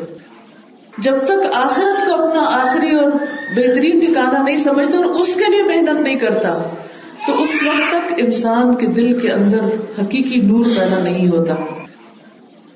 جب 0.98 1.14
تک 1.24 1.46
آخرت 1.54 2.06
کو 2.06 2.22
اپنا 2.22 2.40
آخری 2.40 2.96
اور 2.96 3.10
بہترین 3.56 3.98
ٹھکانا 3.98 4.42
نہیں 4.42 4.58
سمجھتا 4.58 4.96
اور 4.96 5.04
اس 5.04 5.34
کے 5.34 5.50
لیے 5.50 5.62
محنت 5.62 6.00
نہیں 6.00 6.18
کرتا، 6.18 6.62
تو 7.26 7.42
اس 7.42 7.50
وقت 7.66 7.90
تک 7.90 8.14
انسان 8.18 8.74
کے 8.74 8.86
دل 8.86 9.20
کے 9.20 9.30
اندر 9.30 9.60
حقیقی 10.02 10.40
نور 10.40 10.64
پیدا 10.64 11.02
نہیں 11.02 11.28
ہوتا۔ 11.28 11.54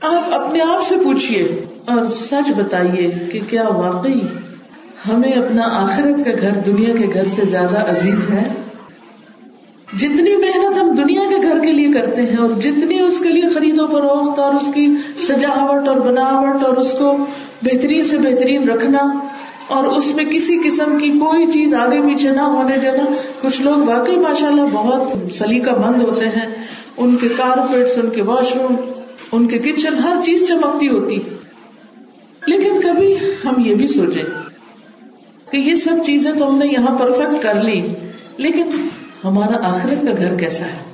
آپ 0.01 0.35
اپنے 0.35 0.61
آپ 0.61 0.87
سے 0.87 0.97
پوچھیے 1.05 1.67
اور 1.87 2.05
سچ 2.05 2.53
بتائیے 2.53 3.11
کہ 3.33 3.41
کیا 3.49 3.69
واقعی 3.69 4.21
ہمیں 5.09 5.33
اپنا 5.33 5.63
آخرت 5.63 6.25
کا 6.25 6.31
گھر 6.41 6.51
دنیا 6.67 6.95
کے 6.99 7.07
گھر 7.15 7.29
سے 7.29 7.43
زیادہ 7.51 7.91
عزیز 7.91 8.31
ہے؟ 8.31 8.43
جتنی 9.99 10.37
محنت 10.37 10.79
ہم 10.79 10.95
دنیا 10.95 11.23
کے 11.29 11.37
گھر 11.43 11.59
کے 11.59 11.73
لیے 11.73 11.93
کرتے 11.93 12.23
ہیں 12.23 12.37
اور 12.37 12.49
جتنی 12.49 13.01
اس 13.01 13.19
کے 13.19 13.29
لیے 13.29 13.49
خرید 13.55 13.81
و 13.81 13.87
فروخت 13.87 14.39
اور 14.39 14.55
اس 14.55 14.71
کی 14.75 14.87
سجاوٹ 15.21 15.89
اور 15.89 15.97
بناوٹ 15.97 16.65
اور 16.65 16.77
اس 16.77 16.93
کو 16.93 17.17
بہترین 17.63 18.05
سے 18.05 18.19
بہترین 18.19 18.69
رکھنا 18.71 18.99
اور 19.69 19.85
اس 19.85 20.15
میں 20.15 20.25
کسی 20.25 20.59
قسم 20.65 20.99
کی 20.99 21.11
کوئی 21.11 21.51
چیز 21.51 21.75
آگے 21.75 22.01
پیچھے 22.03 22.31
نہ 22.31 22.41
ہونے 22.41 22.77
دینا، 22.77 23.05
کچھ 23.41 23.63
لوگ 23.63 23.89
واقعی 23.89 24.17
ماشاء 24.17 24.47
اللہ 24.47 24.71
بہت 24.73 25.35
سلیقہ 25.35 25.71
مند 25.71 26.03
ہوتے 26.03 26.29
ہیں، 26.29 26.47
ان 26.97 27.17
کے 27.17 27.29
کارپیٹس، 27.37 27.99
ان 27.99 28.11
کے 28.11 28.23
واش 28.23 28.57
روم 28.57 28.77
ان 29.33 29.49
کے 29.49 29.59
کچن 29.59 29.95
ہر 29.95 30.23
چیز 30.25 30.49
چمکتی 30.49 30.89
ہوتی۔ 30.89 31.19
لیکن 32.47 32.81
کبھی 32.81 33.15
ہم 33.45 33.55
یہ 33.59 33.75
بھی 33.75 33.87
سوچے 33.87 34.23
کہ 35.51 35.57
یہ 35.57 35.75
سب 35.75 35.97
چیزیں 36.07 36.33
تو 36.33 36.49
ہم 36.49 36.59
نے 36.59 36.67
یہاں 36.67 36.97
پرفیکٹ 36.97 37.43
کر 37.43 37.63
لی، 37.63 37.83
لیکن 38.37 38.69
ہمارا 39.25 39.69
آخرت 39.69 40.03
کا 40.03 40.11
گھر 40.17 40.37
کیسا 40.37 40.65
ہے؟ 40.65 40.89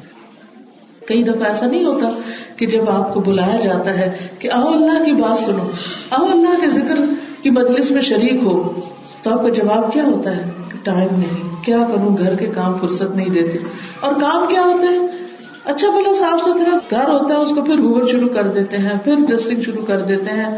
کئی 1.07 1.23
دفعہ 1.23 1.49
ایسا 1.49 1.67
نہیں 1.67 1.85
ہوتا 1.85 2.09
کہ 2.57 2.67
جب 2.67 2.91
آپ 2.91 3.15
کو 3.15 3.21
بلایا 3.21 3.61
جاتا 3.61 3.99
ہے 3.99 4.13
کہ 4.39 4.51
آؤ 4.51 4.73
اللہ 4.73 5.05
کی 5.05 5.13
بات 5.13 5.39
سنو، 5.39 5.71
آؤ 6.11 6.27
اللہ 6.27 6.61
کے 6.61 6.71
ذکر 6.71 6.99
کی 7.43 7.51
مجلس 7.51 7.91
میں 7.91 8.03
شریک 8.03 8.43
ہو، 8.43 8.81
تو 9.23 9.31
آپ 9.31 9.43
کا 9.43 9.49
جواب 9.49 9.93
کیا 9.93 10.05
ہوتا 10.05 10.37
ہے؟ 10.37 10.43
ٹائم 10.83 11.19
نہیں، 11.19 11.65
کیا 11.65 11.79
کروں، 11.79 12.17
گھر 12.17 12.35
کے 12.35 12.47
کام 12.47 12.75
فرصت 12.75 13.17
نہیں 13.17 13.31
دیتے۔ 13.31 13.59
اور 14.01 14.13
کام 14.13 14.47
کیا 14.47 14.63
ہوتا 14.63 14.87
ہے 14.87 15.24
اچھا 15.65 15.91
بلا 15.91 16.13
صاف 16.15 16.41
ستھرا 16.41 16.77
گھر 16.91 17.09
ہوتا 17.09 17.35
ہے، 17.35 17.41
اس 17.41 17.51
کو 17.51 17.63
پھر 17.63 17.79
گوبر 17.79 18.07
شروع 18.07 18.29
کر 18.29 18.47
دیتے 18.47 18.79
ہیں، 18.79 18.99
پھر 19.05 19.15
ڈسٹنگ 19.29 19.63
شروع 19.63 19.85
کر 19.87 20.01
دیتے 20.01 20.31
ہیں، 20.31 20.51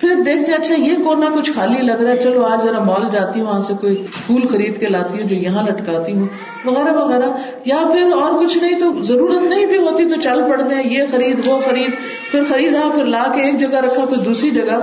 پھر 0.00 0.22
دیکھتے 0.24 0.52
اچھا 0.52 0.74
یہ 0.74 0.96
کونا 0.96 1.26
کچھ 1.34 1.50
خالی 1.52 1.82
لگ 1.82 2.02
رہا 2.02 2.10
ہے، 2.10 2.16
چلو 2.16 2.44
آج 2.44 2.62
ذرا 2.62 2.80
مال 2.80 3.02
جاتی 3.12 3.40
ہوں، 3.40 3.46
وہاں 3.46 3.60
سے 3.60 3.74
کوئی 3.80 3.96
پھول 4.26 4.46
خرید 4.46 4.80
کے 4.80 4.86
لاتی 4.86 5.20
ہوں 5.20 5.28
جو 5.28 5.36
یہاں 5.36 5.62
لٹکاتی 5.62 6.12
ہوں، 6.12 6.26
وغیرہ 6.64 6.92
وغیرہ، 6.92 7.30
یا 7.64 7.82
پھر 7.92 8.12
اور 8.12 8.40
کچھ 8.40 8.58
نہیں 8.58 8.78
تو 8.78 8.92
ضرورت 9.02 9.48
نہیں 9.48 9.66
بھی 9.66 9.78
ہوتی 9.78 10.08
تو 10.08 10.20
چل 10.20 10.42
پڑتے 10.48 10.74
ہیں، 10.74 10.82
یہ 10.86 11.02
خرید، 11.10 11.46
وہ 11.46 11.58
خرید، 11.64 11.90
پھر 12.30 12.44
خریدا، 12.48 12.88
پھر 12.94 13.04
لا 13.04 13.24
کے 13.34 13.42
ایک 13.42 13.58
جگہ 13.58 13.80
رکھا، 13.80 14.04
پھر 14.04 14.16
دوسری 14.16 14.50
جگہ، 14.50 14.80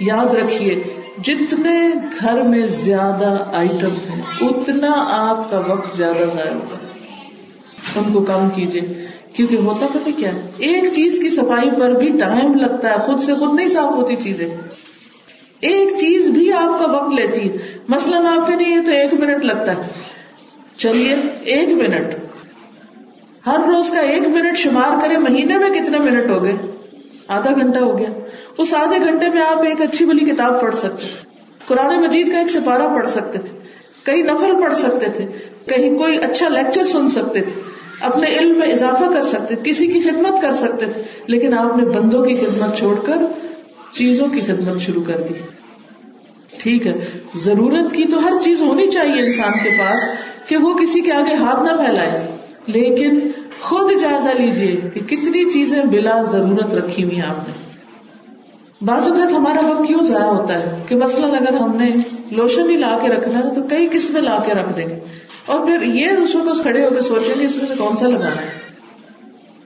یاد 0.00 0.34
رکھیے، 0.34 0.82
جتنے 1.18 1.76
گھر 2.20 2.42
میں 2.42 2.66
زیادہ 2.66 3.36
آئٹم 3.52 3.94
ہے 4.08 4.20
اتنا 4.40 4.92
آپ 5.10 5.50
کا 5.50 5.58
وقت 5.68 5.96
زیادہ 5.96 6.24
ضائع 6.34 6.54
ہوتا 6.54 6.76
ہے۔ 6.76 6.93
ان 7.96 8.12
کو 8.12 8.20
کم 8.20 8.48
کیجیے 8.54 9.06
کیونکہ 9.32 9.56
ہوتا 9.56 9.86
پتہ 9.86 10.10
کیا؟ 10.16 10.30
ایک 10.58 10.84
چیز 10.92 11.18
کی 11.22 11.30
صفائی 11.30 11.70
پر 11.80 11.90
بھی 11.90 12.08
ٹائم 12.08 12.54
لگتا 12.54 12.90
ہے، 12.90 12.98
خود 12.98 13.22
سے 13.22 13.34
خود 13.34 13.54
نہیں 13.54 13.68
صاف 13.68 13.94
ہوتی 13.94 14.16
چیزیں۔ 14.16 14.48
ایک 15.60 15.88
چیز 15.88 16.30
بھی 16.30 16.52
آپ 16.52 16.84
کا 16.84 16.92
وقت 16.92 17.14
لیتی 17.14 17.50
ہے۔ 17.50 17.56
مثلاً 17.88 18.26
آپ 18.26 18.46
کے 18.46 18.64
لیے 18.64 18.80
تو 18.80 18.90
ایک 18.90 19.14
منٹ 19.14 19.44
لگتا 19.44 19.72
ہے۔ 19.72 19.82
چلیے، 20.76 21.16
ایک 21.44 21.68
منٹ۔ 21.68 22.14
ہر 23.46 23.60
روز 23.66 23.90
کا 23.90 24.00
ایک 24.00 24.28
منٹ 24.28 24.58
شمار 24.58 25.00
کرے 25.02 25.18
مہینے 25.18 25.58
میں 25.58 25.70
کتنے 25.70 25.98
منٹ 25.98 26.30
ہو 26.30 26.44
گئے؟ 26.44 26.52
آدھا 27.28 27.50
گھنٹہ 27.50 27.78
ہو 27.78 27.98
گیا۔ 27.98 28.08
اس 28.58 28.74
آدھے 28.74 28.98
گھنٹے 28.98 29.28
میں 29.28 29.42
آپ 29.42 29.58
ایک 29.58 29.80
اچھی 29.80 30.04
بلی 30.04 30.26
کتاب 30.26 30.60
پڑھ 30.60 30.74
سکتے 30.74 31.06
تھے۔ 31.06 31.26
قرآن 31.66 32.00
مجید 32.00 32.32
کا 32.32 32.38
ایک 32.38 32.50
سپارہ 32.50 32.94
پڑھ 32.94 33.08
سکتے 33.08 33.38
تھے۔ 33.38 33.58
کئی 34.02 34.22
نفل 34.22 34.62
پڑھ 34.62 34.76
سکتے 34.76 35.06
تھے۔ 35.10 35.26
کہیں 35.66 35.98
کوئی 35.98 36.18
اچھا 36.18 36.48
لیکچر 36.48 36.84
سن 36.84 37.08
سکتے 37.08 37.40
تھے۔ 37.40 37.73
اپنے 38.00 38.26
علم 38.26 38.58
میں 38.58 38.72
اضافہ 38.72 39.04
کر 39.14 39.24
سکتے 39.24 39.54
کسی 39.64 39.86
کی 39.86 40.00
خدمت 40.00 40.42
کر 40.42 40.54
سکتے 40.54 40.86
تھے، 40.86 41.02
لیکن 41.26 41.54
آپ 41.54 41.76
نے 41.76 41.84
بندوں 41.84 42.24
کی 42.24 42.36
خدمت 42.36 42.78
چھوڑ 42.78 43.00
کر 43.00 43.16
چیزوں 43.92 44.26
کی 44.26 44.40
خدمت 44.40 44.80
شروع 44.80 45.02
کر 45.02 45.20
دی۔ 45.20 45.34
ٹھیک 46.58 46.86
ہے، 46.86 46.94
ضرورت 47.34 47.92
کی 47.92 48.04
تو 48.04 48.24
ہر 48.24 48.32
چیز 48.44 48.60
ہونی 48.60 48.86
چاہیے 48.86 49.22
انسان 49.26 49.52
کے 49.64 49.70
پاس 49.78 50.08
کہ 50.48 50.56
وہ 50.56 50.74
کسی 50.74 51.00
کے 51.00 51.12
آگے 51.12 51.34
ہاتھ 51.34 51.62
نہ 51.62 51.84
پھیلائے۔ 51.84 52.36
لیکن 52.66 53.18
خود 53.60 53.90
جائزہ 54.00 54.42
لیجیے 54.42 54.90
کہ 54.94 55.00
کتنی 55.00 55.50
چیزیں 55.50 55.84
بلا 55.84 56.22
ضرورت 56.22 56.74
رکھی 56.74 57.04
ہوئی 57.04 57.20
آپ 57.20 57.48
نے۔ 57.48 57.64
بعض 58.82 59.08
اوقات 59.08 59.32
ہمارا 59.32 59.66
وقت 59.66 59.88
کیوں 59.88 60.02
ضائع 60.02 60.24
ہوتا 60.24 60.58
ہے؟ 60.58 60.82
کہ 60.88 60.96
مثلاً 60.96 61.30
اگر 61.30 61.54
ہم 61.54 61.76
نے 61.76 61.90
لوشن 62.30 62.70
ہی 62.70 62.76
لا 62.76 62.98
کے 63.02 63.08
رکھنا 63.08 63.38
ہے 63.38 63.54
تو 63.54 63.62
کئی 63.62 63.88
قسمیں 63.92 64.20
لا 64.20 64.38
کے 64.46 64.52
رکھ 64.52 64.76
دیں۔ 64.76 64.86
گے 64.86 64.98
اور 65.46 65.66
پھر 65.66 65.82
یہ 65.82 66.06
اس 66.06 66.34
وقت 66.34 66.62
کھڑے 66.62 66.84
ہو 66.84 66.90
کے 66.94 67.00
سوچیں 67.00 67.40
گے 67.40 67.46
اس 67.46 67.56
میں 67.56 67.66
سے 67.66 67.74
کون 67.78 67.96
سا 67.96 68.08
لگانا 68.08 68.42
ہے؟ 68.42 68.58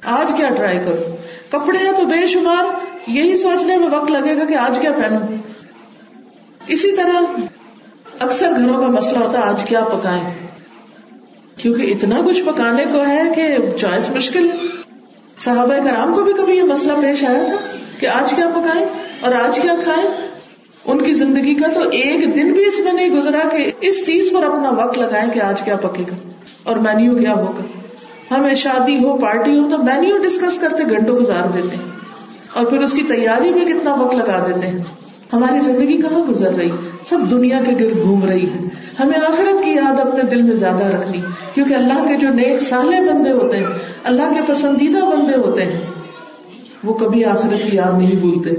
آج 0.03 0.33
کیا 0.37 0.49
ٹرائی 0.49 0.79
کروں؟ 0.79 1.17
کپڑے 1.51 1.79
ہیں 1.79 1.93
تو 1.93 2.07
بے 2.07 2.27
شمار، 2.27 2.65
یہی 3.07 3.39
سوچنے 3.39 3.77
میں 3.77 3.89
وقت 3.89 4.11
لگے 4.11 4.37
گا 4.37 4.45
کہ 4.45 4.55
آج 4.55 4.79
کیا 4.79 4.93
پہنوں؟ 4.93 5.37
اسی 6.67 6.97
طرح 6.97 7.21
اکثر 8.21 8.53
گھروں 8.57 8.81
کا 8.81 8.87
مسئلہ 8.87 9.19
ہوتا 9.19 9.39
ہے، 9.39 9.43
آج 9.43 9.65
کیا 9.65 9.85
پکائیں؟ 9.85 10.35
کیونکہ 11.57 11.83
اتنا 11.83 12.21
کچھ 12.27 12.45
پکانے 12.45 12.85
کو 12.85 13.05
ہے 13.07 13.23
کہ 13.35 13.57
چوائس 13.81 14.11
مشکل 14.11 14.49
صحابہ 15.39 15.75
کرام 15.85 16.15
کو 16.15 16.23
بھی 16.23 16.33
کبھی 16.33 16.57
یہ 16.57 16.63
مسئلہ 16.63 16.93
پیش 17.03 17.25
آیا 17.25 17.43
تھا 17.47 17.57
کہ 17.99 18.07
آج 18.07 18.35
کیا 18.35 18.47
پکائیں 18.55 18.87
اور 19.21 19.33
آج 19.33 19.61
کیا 19.61 19.73
کھائیں؟ 19.85 20.28
ان 20.89 20.99
کی 20.99 21.13
زندگی 21.13 21.55
کا 21.55 21.73
تو 21.73 21.81
ایک 21.81 22.37
دن 22.37 22.53
بھی 22.53 22.65
اس 22.65 22.81
میں 22.81 22.93
نہیں 22.93 23.09
گزرا 23.09 23.49
کہ 23.49 23.71
اس 23.81 24.07
چیز 24.07 24.33
پر 24.33 24.43
اپنا 24.43 24.71
وقت 24.71 24.99
لگائے 24.99 25.27
کہ 25.35 25.41
آج 25.41 25.63
کیا 25.63 25.77
پکے 25.77 26.03
گا 26.03 26.17
اور 26.63 26.77
مینیو 26.77 27.17
کیا 27.19 27.35
ہوگا 27.35 27.63
ہمیں 28.31 28.55
شادی 28.55 29.05
ہو، 29.05 29.17
پارٹی 29.17 29.59
ہو، 29.59 29.71
تو 29.71 29.79
مینیو 29.79 30.19
ڈسکس 30.19 30.59
کرتے، 30.59 30.91
گھنٹوں 30.91 31.17
گزار 31.17 31.49
دیتے 31.51 31.77
ہیں۔ 31.77 31.91
اور 32.55 32.67
پھر 32.67 32.79
اس 32.79 32.93
کی 32.93 33.03
تیاری 33.03 33.51
میں 33.51 33.65
کتنا 33.65 33.95
وقت 33.95 34.15
لگا 34.15 34.45
دیتے 34.49 34.67
ہیں۔ 34.67 34.79
ہماری 35.33 35.59
زندگی 35.61 36.03
کہاں 36.03 36.21
گزر 36.21 36.53
رہی؟ 36.53 36.71
سب 37.05 37.19
دنیا 37.31 37.61
کے 37.67 37.85
گرد 37.85 38.03
گھوم 38.03 38.25
رہی 38.25 38.47
ہے۔ 38.47 38.69
ہمیں 39.01 39.21
آخرت 39.29 39.65
کی 39.65 39.71
یاد 39.71 40.01
اپنے 40.01 40.23
دل 40.23 40.43
میں 40.43 40.57
زیادہ 40.57 40.85
رکھنی، 40.85 41.19
کیونکہ 41.55 41.75
اللہ 41.75 42.07
کے 42.09 42.15
جو 42.15 42.29
نیک 42.29 42.61
سالے 42.61 43.13
بندے 43.13 43.33
ہوتے 43.33 43.57
ہیں، 43.57 43.67
اللہ 44.05 44.23
کے 44.23 44.41
پسندیدہ 44.47 44.99
بندے 44.99 45.35
ہوتے 45.35 45.65
ہیں، 45.65 45.81
وہ 46.85 46.95
کبھی 46.95 47.25
آخرت 47.25 47.71
کی 47.71 47.77
یاد 47.77 48.03
نہیں 48.03 48.17
بھولتے۔ 48.17 48.51